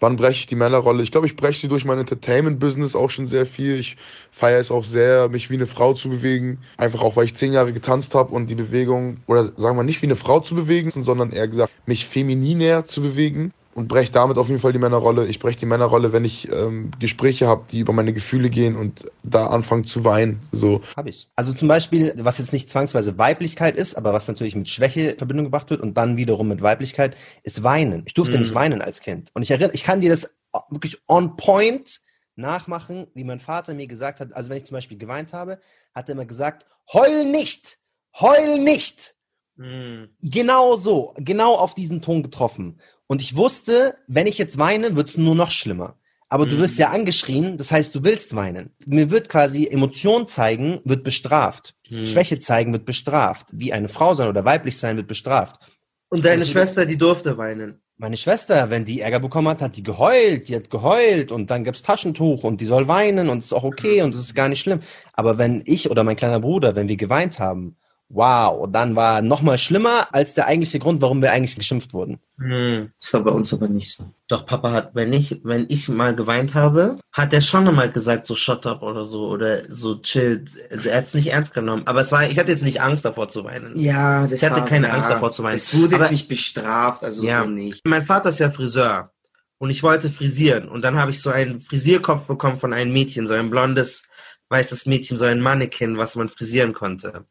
[0.00, 1.02] Wann breche ich die Männerrolle?
[1.02, 3.78] Ich glaube, ich breche sie durch mein Entertainment-Business auch schon sehr viel.
[3.78, 3.96] Ich
[4.32, 6.58] feiere es auch sehr, mich wie eine Frau zu bewegen.
[6.78, 10.00] Einfach auch, weil ich zehn Jahre getanzt habe und die Bewegung, oder sagen wir nicht
[10.00, 14.36] wie eine Frau zu bewegen, sondern eher gesagt, mich femininer zu bewegen und breche damit
[14.36, 15.26] auf jeden Fall die Männerrolle.
[15.26, 19.10] Ich breche die Männerrolle, wenn ich ähm, Gespräche habe, die über meine Gefühle gehen und
[19.22, 20.42] da anfangen zu weinen.
[20.52, 20.82] So.
[20.96, 21.28] Habe ich.
[21.34, 25.18] Also zum Beispiel, was jetzt nicht zwangsweise Weiblichkeit ist, aber was natürlich mit Schwäche in
[25.18, 28.02] Verbindung gebracht wird und dann wiederum mit Weiblichkeit, ist Weinen.
[28.04, 28.42] Ich durfte mhm.
[28.42, 29.30] nicht weinen als Kind.
[29.32, 30.30] Und ich erinnere, ich kann dir das
[30.68, 32.00] wirklich on point
[32.36, 34.34] nachmachen, wie mein Vater mir gesagt hat.
[34.34, 35.58] Also wenn ich zum Beispiel geweint habe,
[35.94, 37.78] hat er immer gesagt, heul nicht,
[38.20, 39.14] heul nicht.
[39.60, 40.08] Mhm.
[40.22, 42.80] Genau so, genau auf diesen Ton getroffen.
[43.06, 45.96] Und ich wusste, wenn ich jetzt weine, wird's nur noch schlimmer.
[46.30, 46.50] Aber mhm.
[46.50, 48.70] du wirst ja angeschrien, das heißt, du willst weinen.
[48.86, 51.74] Mir wird quasi Emotion zeigen, wird bestraft.
[51.90, 52.06] Mhm.
[52.06, 53.48] Schwäche zeigen wird bestraft.
[53.52, 55.60] Wie eine Frau sein oder weiblich sein wird bestraft.
[56.08, 57.82] Und deine also, Schwester, die durfte weinen.
[57.98, 61.64] Meine Schwester, wenn die Ärger bekommen hat, hat die geheult, die hat geheult und dann
[61.64, 64.48] gibt's Taschentuch und die soll weinen und es ist auch okay und es ist gar
[64.48, 64.80] nicht schlimm.
[65.12, 67.76] Aber wenn ich oder mein kleiner Bruder, wenn wir geweint haben,
[68.12, 72.18] Wow, dann war noch mal schlimmer als der eigentliche Grund, warum wir eigentlich geschimpft wurden.
[72.38, 74.04] Hm, das war bei uns aber nicht so.
[74.26, 78.26] Doch Papa hat, wenn ich, wenn ich mal geweint habe, hat er schon mal gesagt,
[78.26, 80.44] so shut up oder so oder so chill.
[80.72, 81.84] Also er hat es nicht ernst genommen.
[81.86, 83.78] Aber es war, ich hatte jetzt nicht Angst davor zu weinen.
[83.78, 85.54] Ja, das Ich hatte war, keine ja, Angst davor zu weinen.
[85.54, 87.44] Es wurde aber, nicht bestraft, also ja.
[87.44, 87.86] so nicht.
[87.86, 89.12] Mein Vater ist ja Friseur
[89.58, 93.28] und ich wollte frisieren und dann habe ich so einen Frisierkopf bekommen von einem Mädchen,
[93.28, 94.02] so ein blondes
[94.48, 97.24] weißes Mädchen, so ein Mannequin, was man frisieren konnte.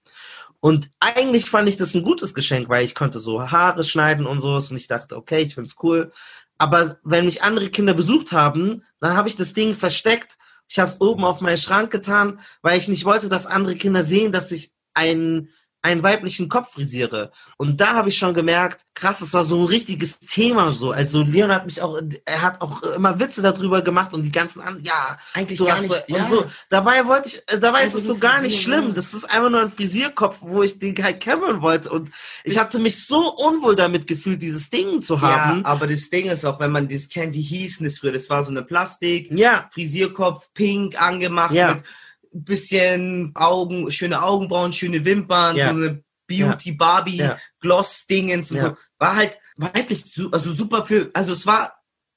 [0.61, 4.41] Und eigentlich fand ich das ein gutes Geschenk, weil ich konnte so Haare schneiden und
[4.41, 4.55] so.
[4.55, 6.11] Und ich dachte, okay, ich find's cool.
[6.57, 10.37] Aber wenn mich andere Kinder besucht haben, dann habe ich das Ding versteckt.
[10.67, 14.03] Ich habe es oben auf meinen Schrank getan, weil ich nicht wollte, dass andere Kinder
[14.03, 15.49] sehen, dass ich ein
[15.81, 17.31] einen weiblichen Kopf frisiere.
[17.55, 20.91] Und da habe ich schon gemerkt, krass, das war so ein richtiges Thema so.
[20.91, 24.59] Also Leon hat mich auch, er hat auch immer Witze darüber gemacht und die ganzen
[24.59, 25.93] anderen, ja, eigentlich du gar nicht.
[26.07, 26.27] So, ja.
[26.27, 26.45] so.
[26.69, 28.93] Dabei wollte ich, äh, dabei also ist es so gar nicht schlimm.
[28.93, 31.89] Das ist einfach nur ein Frisierkopf, wo ich den halt kämmeln wollte.
[31.89, 32.09] Und
[32.43, 35.61] ich hatte mich so unwohl damit gefühlt, dieses Ding zu haben.
[35.61, 38.29] Ja, aber das Ding ist auch, wenn man das kennt, die hießen es früher, das
[38.29, 39.69] war so eine Plastik, ja.
[39.73, 41.75] Frisierkopf, pink angemacht ja.
[41.75, 41.83] mit
[42.31, 45.65] bisschen Augen, schöne Augenbrauen, schöne Wimpern, ja.
[45.65, 47.37] so eine Beauty Barbie ja.
[47.59, 48.63] Gloss Dingens und ja.
[48.63, 48.77] so.
[48.99, 51.73] War halt weiblich, also super für, also es war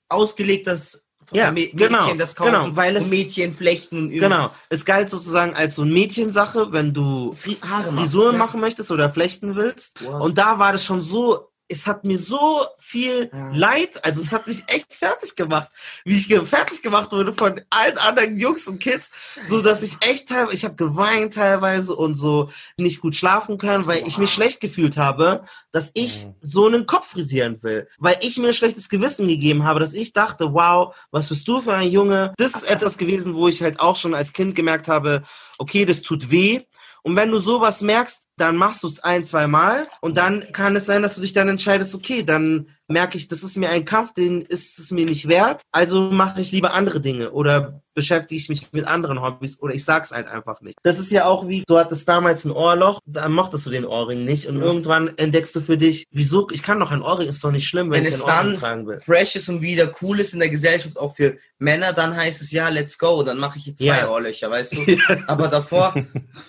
[0.08, 4.10] ausgelegt, dass ja, Mädchen genau, das kaufen genau, weil es, Mädchen flechten.
[4.10, 9.08] Genau, es galt sozusagen als so ein Mädchensache, wenn du Haare Frisuren machen möchtest oder
[9.08, 10.04] flechten willst.
[10.04, 10.22] Wow.
[10.22, 13.50] Und da war das schon so es hat mir so viel ja.
[13.54, 15.68] Leid, also es hat mich echt fertig gemacht,
[16.04, 19.10] wie ich fertig gemacht wurde von allen anderen Jungs und Kids,
[19.44, 23.86] so dass ich echt teilweise, ich habe geweint teilweise und so nicht gut schlafen können,
[23.86, 26.34] weil ich mich schlecht gefühlt habe, dass ich mhm.
[26.40, 30.12] so einen Kopf frisieren will, weil ich mir ein schlechtes Gewissen gegeben habe, dass ich
[30.12, 32.34] dachte, wow, was bist du für ein Junge?
[32.36, 35.22] Das ist etwas gewesen, wo ich halt auch schon als Kind gemerkt habe,
[35.58, 36.62] okay, das tut weh.
[37.02, 40.74] Und wenn du sowas merkst, dann machst du es ein, zwei Mal und dann kann
[40.76, 43.84] es sein, dass du dich dann entscheidest, okay, dann merke ich, das ist mir ein
[43.84, 48.38] Kampf, den ist es mir nicht wert, also mache ich lieber andere Dinge oder beschäftige
[48.40, 50.76] ich mich mit anderen Hobbys oder ich sag's halt einfach nicht.
[50.82, 54.24] Das ist ja auch wie, du hattest damals ein Ohrloch, da mochtest du den Ohrring
[54.24, 54.62] nicht und Ja.
[54.64, 57.90] irgendwann entdeckst du für dich, wieso, ich kann doch ein Ohrring, ist doch nicht schlimm,
[57.90, 58.98] wenn, Wenn ich es dann tragen will.
[58.98, 62.50] fresh ist und wieder cool ist in der Gesellschaft, auch für Männer, dann heißt es
[62.50, 64.08] ja, let's go, dann mache ich jetzt zwei Ja.
[64.08, 64.86] Ohrlöcher, weißt du?
[65.28, 65.94] Aber davor,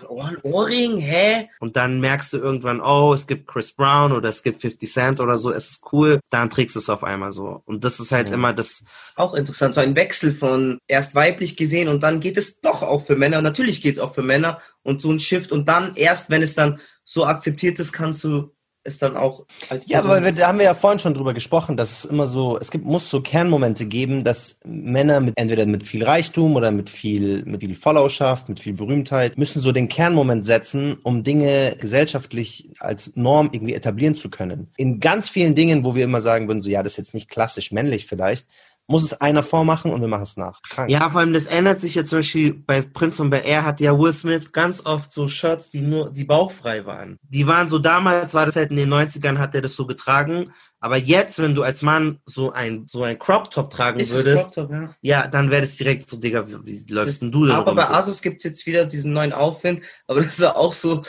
[0.09, 1.47] Ohr, Ohrring, hä?
[1.59, 5.19] Und dann merkst du irgendwann, oh, es gibt Chris Brown oder es gibt 50 Cent
[5.19, 7.61] oder so, es ist cool, dann trägst du es auf einmal so.
[7.65, 8.83] Und das ist halt immer das,
[9.15, 13.05] Auch interessant, so ein Wechsel von erst weiblich gesehen und dann geht es doch auch
[13.05, 13.41] für Männer.
[13.41, 16.55] Natürlich geht es auch für Männer und so ein Shift und dann erst, wenn es
[16.55, 18.52] dann so akzeptiert ist, kannst du
[18.83, 21.77] es dann auch als Ja, aber wir, da haben wir ja vorhin schon drüber gesprochen,
[21.77, 25.85] dass es immer so, es gibt, muss so Kernmomente geben, dass Männer mit, entweder mit
[25.85, 30.45] viel Reichtum oder mit viel, mit viel Followerschaft, mit viel Berühmtheit, müssen so den Kernmoment
[30.45, 34.71] setzen, um Dinge gesellschaftlich als Norm irgendwie etablieren zu können.
[34.77, 37.29] In ganz vielen Dingen, wo wir immer sagen würden, so, ja, das ist jetzt nicht
[37.29, 38.47] klassisch männlich vielleicht,
[38.87, 40.61] muss es einer vormachen und wir machen es nach.
[40.69, 40.89] Krank.
[40.89, 43.79] Ja, vor allem das ändert sich ja zum Beispiel bei Prince und bei Air hat
[43.79, 47.17] ja Will Smith ganz oft so Shirts, die nur, die bauchfrei waren.
[47.21, 50.51] Die waren so damals, war das halt in den 90ern, hat er das so getragen.
[50.83, 54.25] Aber jetzt, wenn du als Mann so ein, so ein Crop Top tragen Ist es
[54.25, 54.93] würdest, Crop ja.
[54.99, 57.77] ja, dann wäre das direkt so, Digga, wie, wie läufst denn du da Aber rum?
[57.77, 57.87] bei.
[57.89, 61.01] Asus gibt's jetzt wieder diesen neuen Aufwind, aber das war auch so,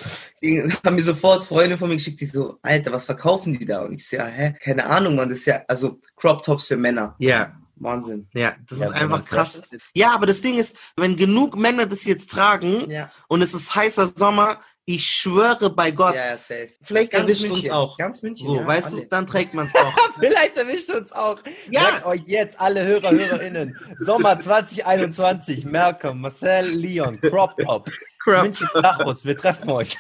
[0.85, 3.83] haben mir sofort Freunde von mir geschickt, die so, Alter, was verkaufen die da?
[3.83, 6.77] Und ich so, ja, hä, keine Ahnung, man, das ist ja, also Crop Tops für
[6.77, 7.17] Männer.
[7.19, 7.53] Ja.
[7.77, 8.29] Wahnsinn.
[8.33, 9.57] Ja, das Ja, ist einfach krass.
[9.57, 9.75] ist.
[9.95, 13.11] Ja, aber das Ding ist, wenn genug Männer das jetzt tragen Ja.
[13.27, 16.69] und es ist heißer Sommer, ich schwöre bei Gott, Ja, ja, safe.
[16.83, 17.63] vielleicht Ganz erwischt München.
[17.65, 17.97] uns auch.
[17.99, 19.01] Ganz München, So, ja, weißt alle.
[19.03, 19.97] du, dann trägt man es auch.
[20.19, 21.39] Vielleicht erwischt uns auch.
[21.71, 21.83] Ja.
[21.83, 23.77] Merkt euch jetzt alle Hörer, HörerInnen.
[23.99, 25.65] Sommer 2021.
[25.65, 27.91] Malcolm, Marcel, Leon, Crop Top.
[28.23, 29.97] Crop München Tachos, wir treffen euch.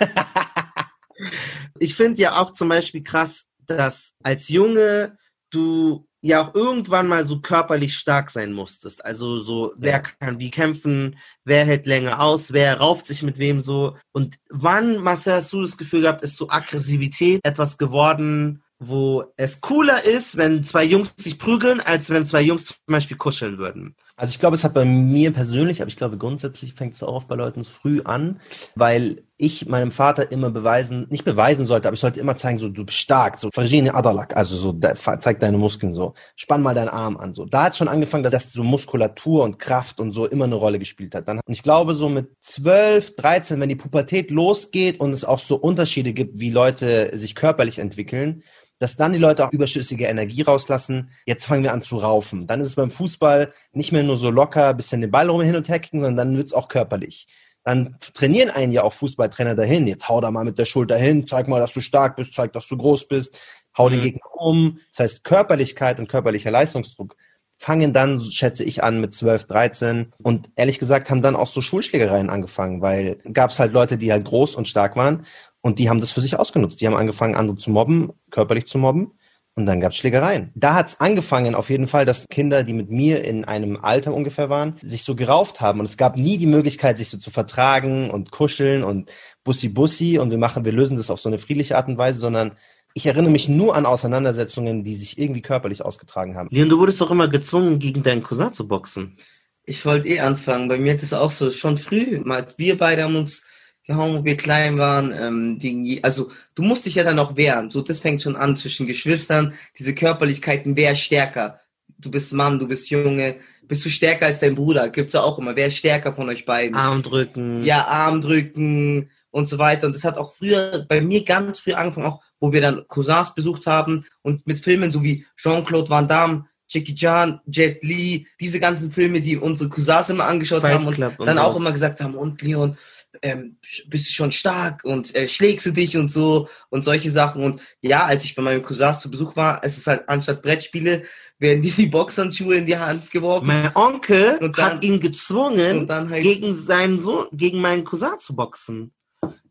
[1.78, 5.16] ich finde ja auch zum Beispiel krass, dass als Junge
[5.50, 9.04] du ja auch irgendwann mal so körperlich stark sein musstest.
[9.04, 13.60] Also so, wer kann wie kämpfen, wer hält länger aus, wer rauft sich mit wem
[13.60, 13.96] so.
[14.12, 19.60] Und wann, Marcel, hast du das Gefühl gehabt, ist so Aggressivität etwas geworden, wo es
[19.60, 23.94] cooler ist, wenn zwei Jungs sich prügeln, als wenn zwei Jungs zum Beispiel kuscheln würden?
[24.16, 27.14] Also ich glaube, es hat bei mir persönlich, aber ich glaube grundsätzlich fängt es auch
[27.14, 28.40] oft bei Leuten früh an,
[28.76, 32.68] weil ich meinem Vater immer beweisen, nicht beweisen sollte, aber ich sollte immer zeigen, so
[32.68, 36.74] du bist stark, so Farjini Adalak, also so da, zeig deine Muskeln so, spann mal
[36.74, 37.44] deinen Arm an so.
[37.44, 40.78] Da hat schon angefangen, dass, dass so Muskulatur und Kraft und so immer eine Rolle
[40.78, 41.26] gespielt hat.
[41.26, 45.40] Dann und ich glaube so mit 12, 13, wenn die Pubertät losgeht und es auch
[45.40, 48.44] so Unterschiede gibt, wie Leute sich körperlich entwickeln,
[48.78, 51.10] dass dann die Leute auch überschüssige Energie rauslassen.
[51.26, 52.46] Jetzt fangen wir an zu raufen.
[52.46, 55.56] Dann ist es beim Fußball nicht mehr nur so locker, bisschen den Ball rum hin
[55.56, 57.26] und her kicken, sondern dann wird's auch körperlich.
[57.62, 59.86] Dann trainieren einen ja auch Fußballtrainer dahin.
[59.86, 62.52] Jetzt hau da mal mit der Schulter hin, zeig mal, dass du stark bist, zeig,
[62.52, 63.38] dass du groß bist,
[63.78, 64.04] hau den Mhm.
[64.04, 64.78] Gegner um.
[64.90, 67.16] Das heißt, Körperlichkeit und körperlicher Leistungsdruck
[67.56, 70.12] fangen dann, schätze ich, an mit 12, 13.
[70.22, 74.24] Und ehrlich gesagt haben dann auch so Schulschlägereien angefangen, weil gab's halt Leute, die halt
[74.26, 75.24] groß und stark waren
[75.64, 76.82] und die haben das für sich ausgenutzt.
[76.82, 79.12] Die haben angefangen, andere zu mobben, körperlich zu mobben.
[79.54, 80.50] Und dann gab's Schlägereien.
[80.54, 84.50] Da hat's angefangen auf jeden Fall, dass Kinder, die mit mir in einem Alter ungefähr
[84.50, 85.80] waren, sich so gerauft haben.
[85.80, 89.10] Und es gab nie die Möglichkeit, sich so zu vertragen und kuscheln und
[89.42, 92.18] Bussi Bussi und wir machen, wir lösen das auf so eine friedliche Art und Weise,
[92.18, 92.52] sondern
[92.92, 96.50] ich erinnere mich nur an Auseinandersetzungen, die sich irgendwie körperlich ausgetragen haben.
[96.52, 99.16] Leon, du wurdest doch immer gezwungen, gegen deinen Cousin zu boxen.
[99.64, 100.68] Ich wollte eh anfangen.
[100.68, 102.20] Bei mir hat es auch so schon früh.
[102.22, 103.46] Mal, wir beide haben uns
[103.86, 105.12] gehauen, wo wir klein waren.
[105.18, 107.70] Ähm, gegen je, also du musst dich ja dann auch wehren.
[107.70, 109.54] So, das fängt schon an zwischen Geschwistern.
[109.78, 111.60] Diese Körperlichkeiten, wer ist stärker?
[111.98, 113.36] Du bist Mann, du bist Junge.
[113.66, 114.88] Bist du stärker als dein Bruder?
[114.90, 115.56] Gibt's ja auch immer.
[115.56, 116.76] Wer ist stärker von euch beiden?
[116.76, 117.64] Arm drücken.
[117.64, 119.86] Ja, Arm drücken und so weiter.
[119.86, 123.34] Und das hat auch früher bei mir ganz früh angefangen, auch wo wir dann Cousins
[123.34, 128.60] besucht haben und mit Filmen so wie Jean-Claude Van Damme, Jackie Chan, Jet Li, diese
[128.60, 131.60] ganzen Filme, die unsere Cousins immer angeschaut Fight haben und Club und dann auch sowas.
[131.60, 132.76] immer gesagt haben, und Leon,
[133.22, 137.42] ähm, bist du schon stark und äh, schlägst du dich und so und solche Sachen.
[137.42, 141.04] Und ja, als ich bei meinem Cousins zu Besuch war, es ist halt anstatt Brettspiele,
[141.38, 143.46] werden die die Boxhandschuhe in die Hand geworfen.
[143.46, 145.88] Mein Onkel dann- hat ihn gezwungen,
[146.20, 148.92] gegen seinen Sohn, gegen meinen Cousin zu boxen.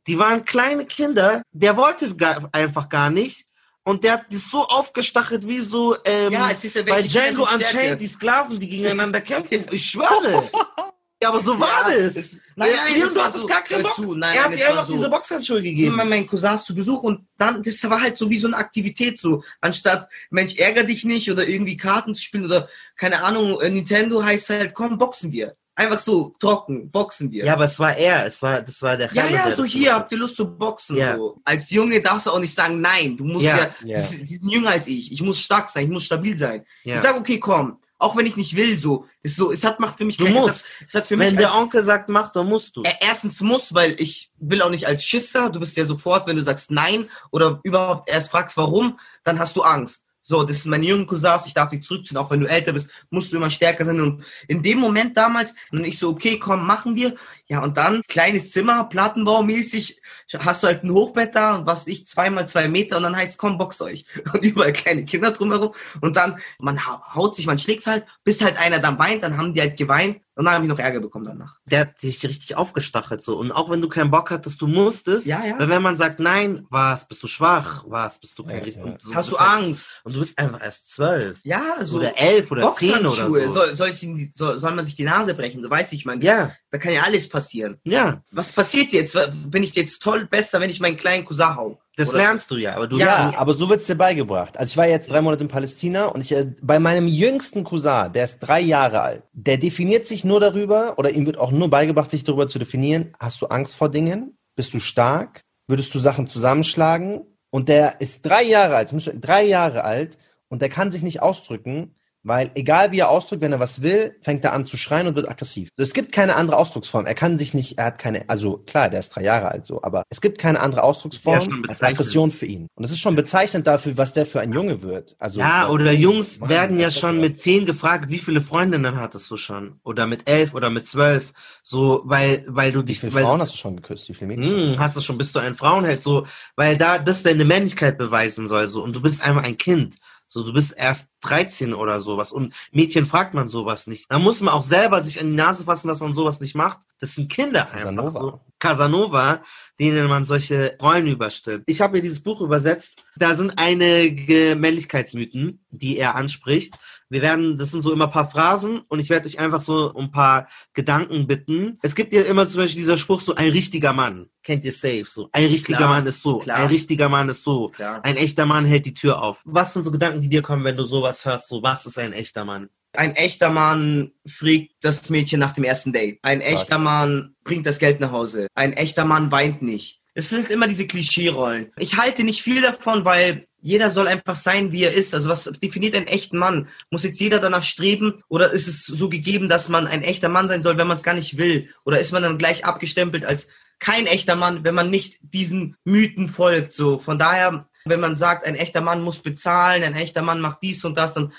[0.07, 3.45] Die waren kleine Kinder, der wollte gar, einfach gar nicht.
[3.85, 7.43] Und der hat die so aufgestachelt wie so ähm, Ja, es ist ja bei Django.
[7.43, 9.65] Unchained, die Sklaven, die gegeneinander kämpfen.
[9.71, 10.49] Ich schwöre.
[11.23, 12.15] Ja, aber so war Ja, das.
[12.15, 13.93] es- nein, Ja, nein, es du hattest so- gar keinen Bock.
[13.95, 14.93] zu, nein, er hat nein, dir einfach so.
[14.93, 15.93] diese Boxhandschuhe gegeben.
[15.93, 19.19] immer meinen Cousins zu Besuch und dann, das war halt so wie so eine Aktivität,
[19.19, 23.69] so, anstatt, Mensch, ärger dich nicht oder irgendwie Karten zu spielen oder, keine Ahnung, äh,
[23.69, 25.55] Nintendo heißt halt, komm, boxen wir.
[25.75, 27.45] Einfach so trocken, boxen wir.
[27.45, 29.71] Ja, aber es war er, es war, das war der Ja, Khaled, ja, so das
[29.71, 30.97] hier habt ihr Lust zu boxen.
[30.97, 31.15] Ja.
[31.17, 31.41] So.
[31.45, 33.95] Als Junge darfst du auch nicht sagen, nein, du musst Ja, ja, ja.
[33.97, 36.63] die sind- jünger als ich, ich muss stark sein, ich muss stabil sein.
[36.83, 39.97] Ich sag, okay, komm, auch wenn ich nicht will, so, ist so, es hat macht
[39.97, 40.65] für mich Du keinen- es musst.
[40.65, 42.83] hat, es hat für Wenn mich der als, Onkel sagt, mach, dann musst du.
[42.83, 46.35] äh, erstens muss, weil ich will auch nicht als Schisser, du bist ja sofort, wenn
[46.35, 50.05] du sagst nein oder überhaupt erst fragst, warum, dann hast du Angst.
[50.25, 52.89] So, das sind meine jungen Cousins, ich darf sie zurückziehen, auch wenn du älter bist,
[53.09, 53.99] musst du immer stärker sein.
[53.99, 57.15] Und in dem Moment damals, und ich so, okay, komm, machen wir.
[57.47, 60.01] Ja, und dann, kleines Zimmer, Plattenbaumäßig,
[60.39, 63.37] hast du halt ein Hochbett da, und was ich, zweimal zwei Meter, und dann heißt,
[63.37, 64.05] komm, box euch.
[64.33, 65.73] Und überall kleine Kinder drumherum.
[65.99, 69.37] Und dann, man hau- haut sich, man schlägt halt, bis halt einer dann weint, dann
[69.37, 71.55] haben die halt geweint, und dann habe ich noch Ärger bekommen danach.
[71.65, 73.37] Der hat dich richtig aufgestachelt so.
[73.37, 75.25] Und auch wenn du keinen Bock hattest, du musstest.
[75.27, 75.59] Ja, ja.
[75.59, 78.85] Weil wenn man sagt, nein, was, bist du schwach, was, bist du kein Ja, richtig.
[78.85, 78.95] ja.
[78.99, 80.01] so Hast du halt- Angst?
[80.03, 81.39] Und du bist einfach erst zwölf.
[81.43, 81.97] Ja, so.
[81.97, 83.47] Oder elf oder zehn oder Boxhandschuhe.
[83.47, 83.53] so.
[83.53, 85.61] Soll, soll, ich soll, soll man sich die Nase brechen?
[85.61, 87.79] Du weißt, ich meine, Ja, da kann ja alles passieren.
[87.83, 88.23] ja.
[88.31, 89.15] Was passiert jetzt?
[89.45, 91.79] Bin ich jetzt toll besser, wenn ich meinen kleinen Cousin hau?
[91.95, 94.57] Das Oder- lernst du ja, aber du Ja, aber so wird's dir beigebracht.
[94.57, 98.11] Also ich war jetzt drei Monate in Palästina und ich äh, bei meinem jüngsten Cousin,
[98.13, 101.69] der ist drei Jahre alt, der definiert sich nur darüber oder ihm wird auch nur
[101.69, 103.13] beigebracht, sich darüber zu definieren.
[103.19, 104.37] Hast du Angst vor Dingen?
[104.55, 105.41] Bist du stark?
[105.67, 107.21] Würdest du Sachen zusammenschlagen?
[107.51, 108.89] Und der ist drei Jahre alt,
[109.21, 113.51] drei Jahre alt und der kann sich nicht ausdrücken, weil egal wie er ausdrückt, wenn
[113.51, 115.69] er was will, fängt er an zu schreien und wird aggressiv.
[115.77, 117.05] Es gibt keine andere Ausdrucksform.
[117.05, 119.81] Er kann sich nicht, er hat keine, also klar, der ist drei Jahre alt so,
[119.83, 121.81] aber es gibt keine andere Ausdrucksform als.
[121.83, 122.67] Aggression für ihn.
[122.75, 125.15] Und das ist schon bezeichnend dafür, was der für ein Junge wird.
[125.19, 129.31] Also Ja, oder Jungs Mann, werden ja schon mit zehn gefragt, wie viele Freundinnen hattest
[129.31, 129.79] du schon?
[129.83, 131.33] Oder mit elf oder mit zwölf.
[131.63, 134.07] So, weil, weil du Wie dich, viele weil, Frauen hast du schon geküsst?
[134.09, 134.55] Wie viele Mädchen?
[134.55, 137.23] hast du Hm, schon hast du schon, bist du ein Frauenheld, so, weil da das
[137.23, 139.97] deine Männlichkeit beweisen soll, so, und du bist einfach ein Kind.
[140.33, 142.31] So, du bist erst 13 oder sowas.
[142.31, 144.11] Und Mädchen fragt man sowas nicht.
[144.11, 146.79] Da muss man auch selber sich an die Nase fassen, dass man sowas nicht macht.
[146.99, 148.11] Das sind Kinder einfach Casanova.
[148.11, 148.41] so.
[148.59, 149.43] Casanova,
[149.79, 151.69] denen man solche Rollen überstülpt.
[151.69, 153.03] Ich habe hier dieses Buch übersetzt.
[153.15, 156.77] Da sind einige Männlichkeitsmythen, die er anspricht.
[157.13, 159.93] Wir werden, das sind so immer ein paar Phrasen und ich werde euch einfach so
[159.93, 161.77] um ein paar Gedanken bitten.
[161.83, 164.31] Es gibt ja immer zum Beispiel dieser Spruch so, ein richtiger Mann.
[164.41, 165.29] Kennt ihr safe so.
[165.31, 166.39] Ein richtiger Klar, Mann ist so.
[166.39, 166.57] klar.
[166.57, 167.67] Ein richtiger Mann ist so.
[167.67, 168.03] Klar.
[168.03, 169.43] Ein echter Mann hält die Tür auf.
[169.45, 171.49] Was sind so Gedanken, die dir kommen, wenn du sowas hörst?
[171.49, 172.69] So, was ist ein echter Mann?
[172.93, 176.17] Ein echter Mann fragt das Mädchen nach dem ersten Date.
[176.23, 178.47] Ein echter Mann bringt das Geld nach Hause.
[178.55, 180.01] Ein echter Mann weint nicht.
[180.15, 181.71] Es sind immer diese Klischee-Rollen.
[181.77, 185.15] Ich halte nicht viel davon, weil jeder soll einfach sein, wie er ist.
[185.15, 186.67] Also was definiert einen echten Mann?
[186.91, 188.21] Muss jetzt jeder danach streben?
[188.27, 191.03] Oder ist es so gegeben, dass man ein echter Mann sein soll, wenn man es
[191.03, 191.69] gar nicht will?
[191.85, 193.47] Oder ist man dann gleich abgestempelt als
[193.79, 196.73] kein echter Mann, wenn man nicht diesen Mythen folgt?
[196.73, 200.59] So, von daher, wenn man sagt, ein echter Mann muss bezahlen, ein echter Mann macht
[200.61, 201.31] dies und das, dann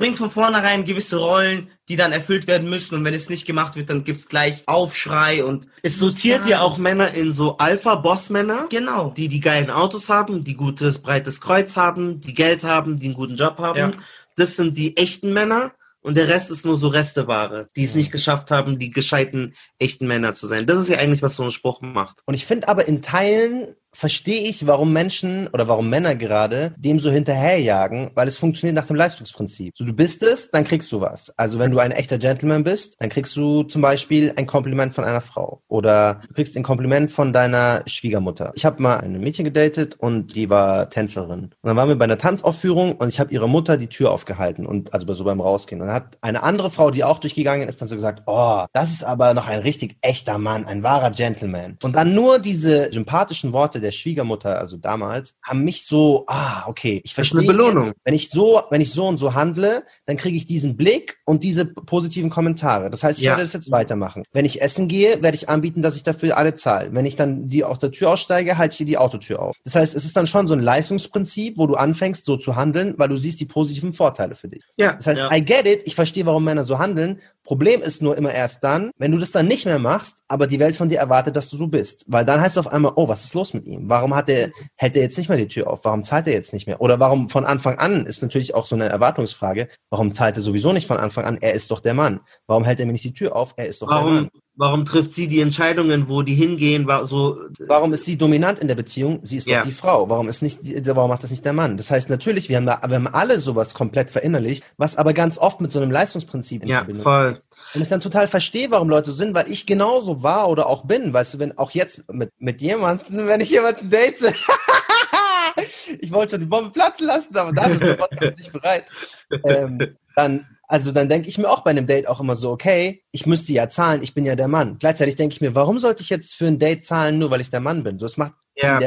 [0.00, 2.94] bringt von vornherein gewisse Rollen, die dann erfüllt werden müssen.
[2.94, 6.78] Und wenn es nicht gemacht wird, dann gibt's gleich Aufschrei und Es sortiert ja auch
[6.78, 8.66] Männer in so Alpha-Boss-Männer.
[8.70, 9.10] Genau.
[9.10, 13.14] die die geilen Autos haben, die gutes breites Kreuz haben, die Geld haben, die einen
[13.14, 13.78] guten Job haben.
[13.78, 13.92] Ja.
[14.36, 18.10] Das sind die echten Männer und der Rest ist nur so Resteware, die es nicht
[18.10, 20.66] geschafft haben, die gescheiten echten Männer zu sein.
[20.66, 22.22] Das ist ja eigentlich, was so ein Spruch macht.
[22.24, 26.98] Und ich finde aber in Teilen verstehe ich, warum Menschen oder warum Männer gerade dem
[27.00, 29.76] so hinterherjagen, weil es funktioniert nach dem Leistungsprinzip.
[29.76, 31.32] So, du bist es, dann kriegst du was.
[31.36, 35.04] Also wenn du ein echter Gentleman bist, dann kriegst du zum Beispiel ein Kompliment von
[35.04, 38.52] einer Frau oder du kriegst ein Kompliment von deiner Schwiegermutter.
[38.54, 41.44] Ich habe mal ein Mädchen gedatet und die war Tänzerin.
[41.44, 44.66] Und dann waren wir bei einer Tanzaufführung und ich habe ihrer Mutter die Tür aufgehalten
[44.66, 45.80] und also so beim Rausgehen.
[45.80, 48.92] Und dann hat eine andere Frau, die auch durchgegangen ist, dann so gesagt, oh, das
[48.92, 51.76] ist aber noch ein richtig echter Mann, ein wahrer Gentleman.
[51.82, 57.00] Und dann nur diese sympathischen Worte der Schwiegermutter, also damals, haben mich so, ah, okay,
[57.04, 57.40] ich Das ist verstehe.
[57.40, 57.86] eine Belohnung.
[57.88, 61.18] Jetzt, wenn ich so, wenn ich so und so handle, dann kriege ich diesen Blick
[61.24, 62.90] und diese positiven Kommentare.
[62.90, 63.32] Das heißt, ich Ja.
[63.32, 64.24] werde das jetzt weitermachen.
[64.32, 66.92] Wenn ich essen gehe, werde ich anbieten, dass ich dafür alle zahle.
[66.92, 69.56] Wenn ich dann die aus der Tür aussteige, halte ich hier die Autotür auf.
[69.64, 72.94] Das heißt, es ist dann schon so ein Leistungsprinzip, wo du anfängst, so zu handeln,
[72.98, 74.62] weil du siehst die positiven Vorteile für dich.
[74.76, 74.94] Ja.
[74.94, 75.32] Das heißt, ja.
[75.32, 77.20] I get it, ich verstehe, warum Männer so handeln.
[77.44, 80.60] Problem ist nur immer erst dann, wenn du das dann nicht mehr machst, aber die
[80.60, 82.04] Welt von dir erwartet, dass du so bist.
[82.06, 83.69] Weil dann heißt es auf einmal, oh, was ist los mit ihm?
[83.82, 85.84] Warum hat er, hält er jetzt nicht mehr die Tür auf?
[85.84, 86.80] Warum zahlt er jetzt nicht mehr?
[86.80, 90.72] Oder warum von Anfang an, ist natürlich auch so eine Erwartungsfrage, warum zahlt er sowieso
[90.72, 91.38] nicht von Anfang an?
[91.40, 92.20] Er ist doch der Mann.
[92.46, 93.54] Warum hält er mir nicht die Tür auf?
[93.56, 94.30] Er ist doch der Warum, Mann.
[94.60, 98.68] Warum trifft sie die Entscheidungen, wo die hingehen, war so, Warum ist sie dominant in
[98.68, 99.20] der Beziehung?
[99.22, 99.60] Sie ist Ja.
[99.60, 100.10] doch die Frau.
[100.10, 100.58] Warum ist nicht,
[100.94, 101.78] warum macht das nicht der Mann?
[101.78, 105.38] Das heißt natürlich, wir haben da, wir haben alle sowas komplett verinnerlicht, was aber ganz
[105.38, 107.40] oft mit so einem Leistungsprinzip in ja, Verbindung voll.
[107.74, 111.12] Und ich dann total verstehe, warum Leute sind, weil ich genauso war oder auch bin.
[111.12, 114.20] Weißt du, wenn auch jetzt mit, mit jemandem, wenn ich jemanden date,
[116.00, 118.90] ich wollte schon die Bombe platzen lassen, aber da ist der Podcast nicht bereit.
[119.44, 123.02] Ähm, dann Also dann denke ich mir auch bei einem Date auch immer so, okay,
[123.10, 124.76] ich müsste ja zahlen, ich bin ja der Mann.
[124.78, 127.50] Gleichzeitig denke ich mir, warum sollte ich jetzt für ein Date zahlen, nur weil ich
[127.50, 127.98] der Mann bin?
[127.98, 128.80] So, es macht Ja,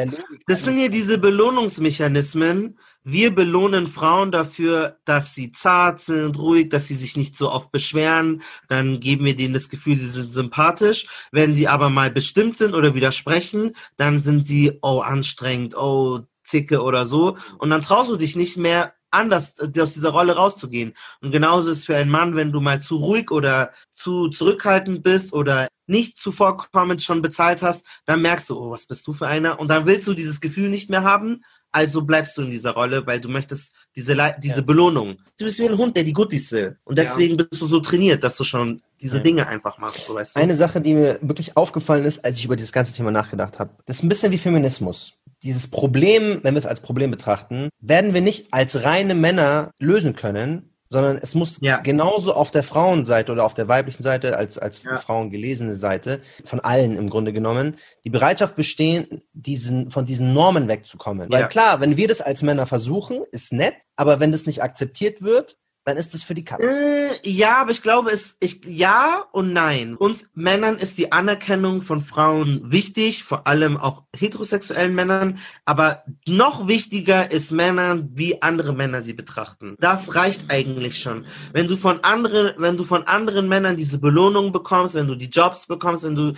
[0.47, 2.79] das sind ja diese Belohnungsmechanismen.
[3.03, 7.69] Wir belohnen Frauen dafür, dass sie zart sind, ruhig, dass sie sich nicht so oft
[7.73, 8.43] beschweren.
[8.69, 11.07] Dann geben wir denen das Gefühl, sie sind sympathisch.
[11.33, 16.81] Wenn sie aber mal bestimmt sind oder widersprechen, dann sind sie, oh, anstrengend, oh, zicke
[16.81, 17.35] oder so.
[17.57, 20.93] Und dann traust du dich nicht mehr anders äh, aus dieser Rolle rauszugehen.
[21.21, 25.03] Und genauso ist es für einen Mann, wenn du mal zu ruhig oder zu zurückhaltend
[25.03, 29.27] bist oder nicht zuvorkommend schon bezahlt hast, dann merkst du, oh, was bist du für
[29.27, 29.59] einer?
[29.59, 31.43] Und dann willst du dieses Gefühl nicht mehr haben,
[31.73, 35.17] also bleibst du in dieser Rolle, weil du möchtest diese, Le diese Belohnung.
[35.39, 36.77] Du bist wie ein Hund, der die Guttis will.
[36.83, 39.23] Und deswegen bist du so trainiert, dass du schon diese Ja.
[39.23, 40.39] Dinge einfach machst, so weißt du.
[40.39, 43.71] Eine Sache, die mir wirklich aufgefallen ist, als ich über dieses ganze Thema nachgedacht habe,
[43.85, 45.13] das ist ein bisschen wie Feminismus.
[45.43, 50.15] Dieses Problem, wenn wir es als Problem betrachten, werden wir nicht als reine Männer lösen
[50.15, 54.79] können, sondern es muss genauso auf der Frauenseite oder auf der weiblichen Seite als, als
[54.79, 60.33] für Frauen gelesene Seite, von allen im Grunde genommen, die Bereitschaft bestehen, diesen, von diesen
[60.33, 61.31] Normen wegzukommen.
[61.31, 61.47] Weil Ja.
[61.47, 65.57] klar, wenn wir das als Männer versuchen, ist nett, aber wenn das nicht akzeptiert wird,
[65.85, 66.61] dann ist das für die Katz.
[66.61, 69.95] Äh, ja, aber ich glaube, es, ich, ja und nein.
[69.97, 75.39] Uns Männern ist die Anerkennung von Frauen wichtig, vor allem auch heterosexuellen Männern.
[75.65, 79.75] Aber noch wichtiger ist Männern, wie andere Männer sie betrachten.
[79.79, 81.25] Das reicht eigentlich schon.
[81.51, 85.29] Wenn du von anderen, wenn du von anderen Männern diese Belohnung bekommst, wenn du die
[85.29, 86.33] Jobs bekommst, wenn du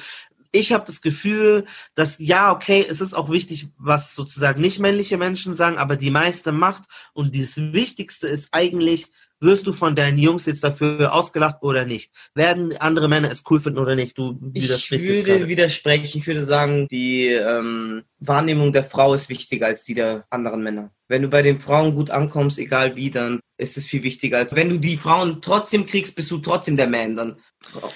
[0.52, 1.66] ich habe das Gefühl,
[1.96, 6.12] dass ja, okay, es ist auch wichtig, was sozusagen nicht männliche Menschen sagen, aber die
[6.12, 6.84] meiste Macht
[7.14, 12.12] und das Wichtigste ist eigentlich, wirst du von deinen Jungs jetzt dafür ausgelacht oder nicht?
[12.34, 14.18] Werden andere Männer es cool finden oder nicht?
[14.18, 16.20] Du Ich widersprichst jetzt würde widersprechen.
[16.20, 20.92] Ich würde sagen, die ähm, Wahrnehmung der Frau ist wichtiger als die der anderen Männer.
[21.08, 24.40] Wenn du bei den Frauen gut ankommst, egal wie, dann ist es viel wichtiger.
[24.40, 27.16] Als wenn du die Frauen trotzdem kriegst, bist du trotzdem der Man.
[27.16, 27.38] Dann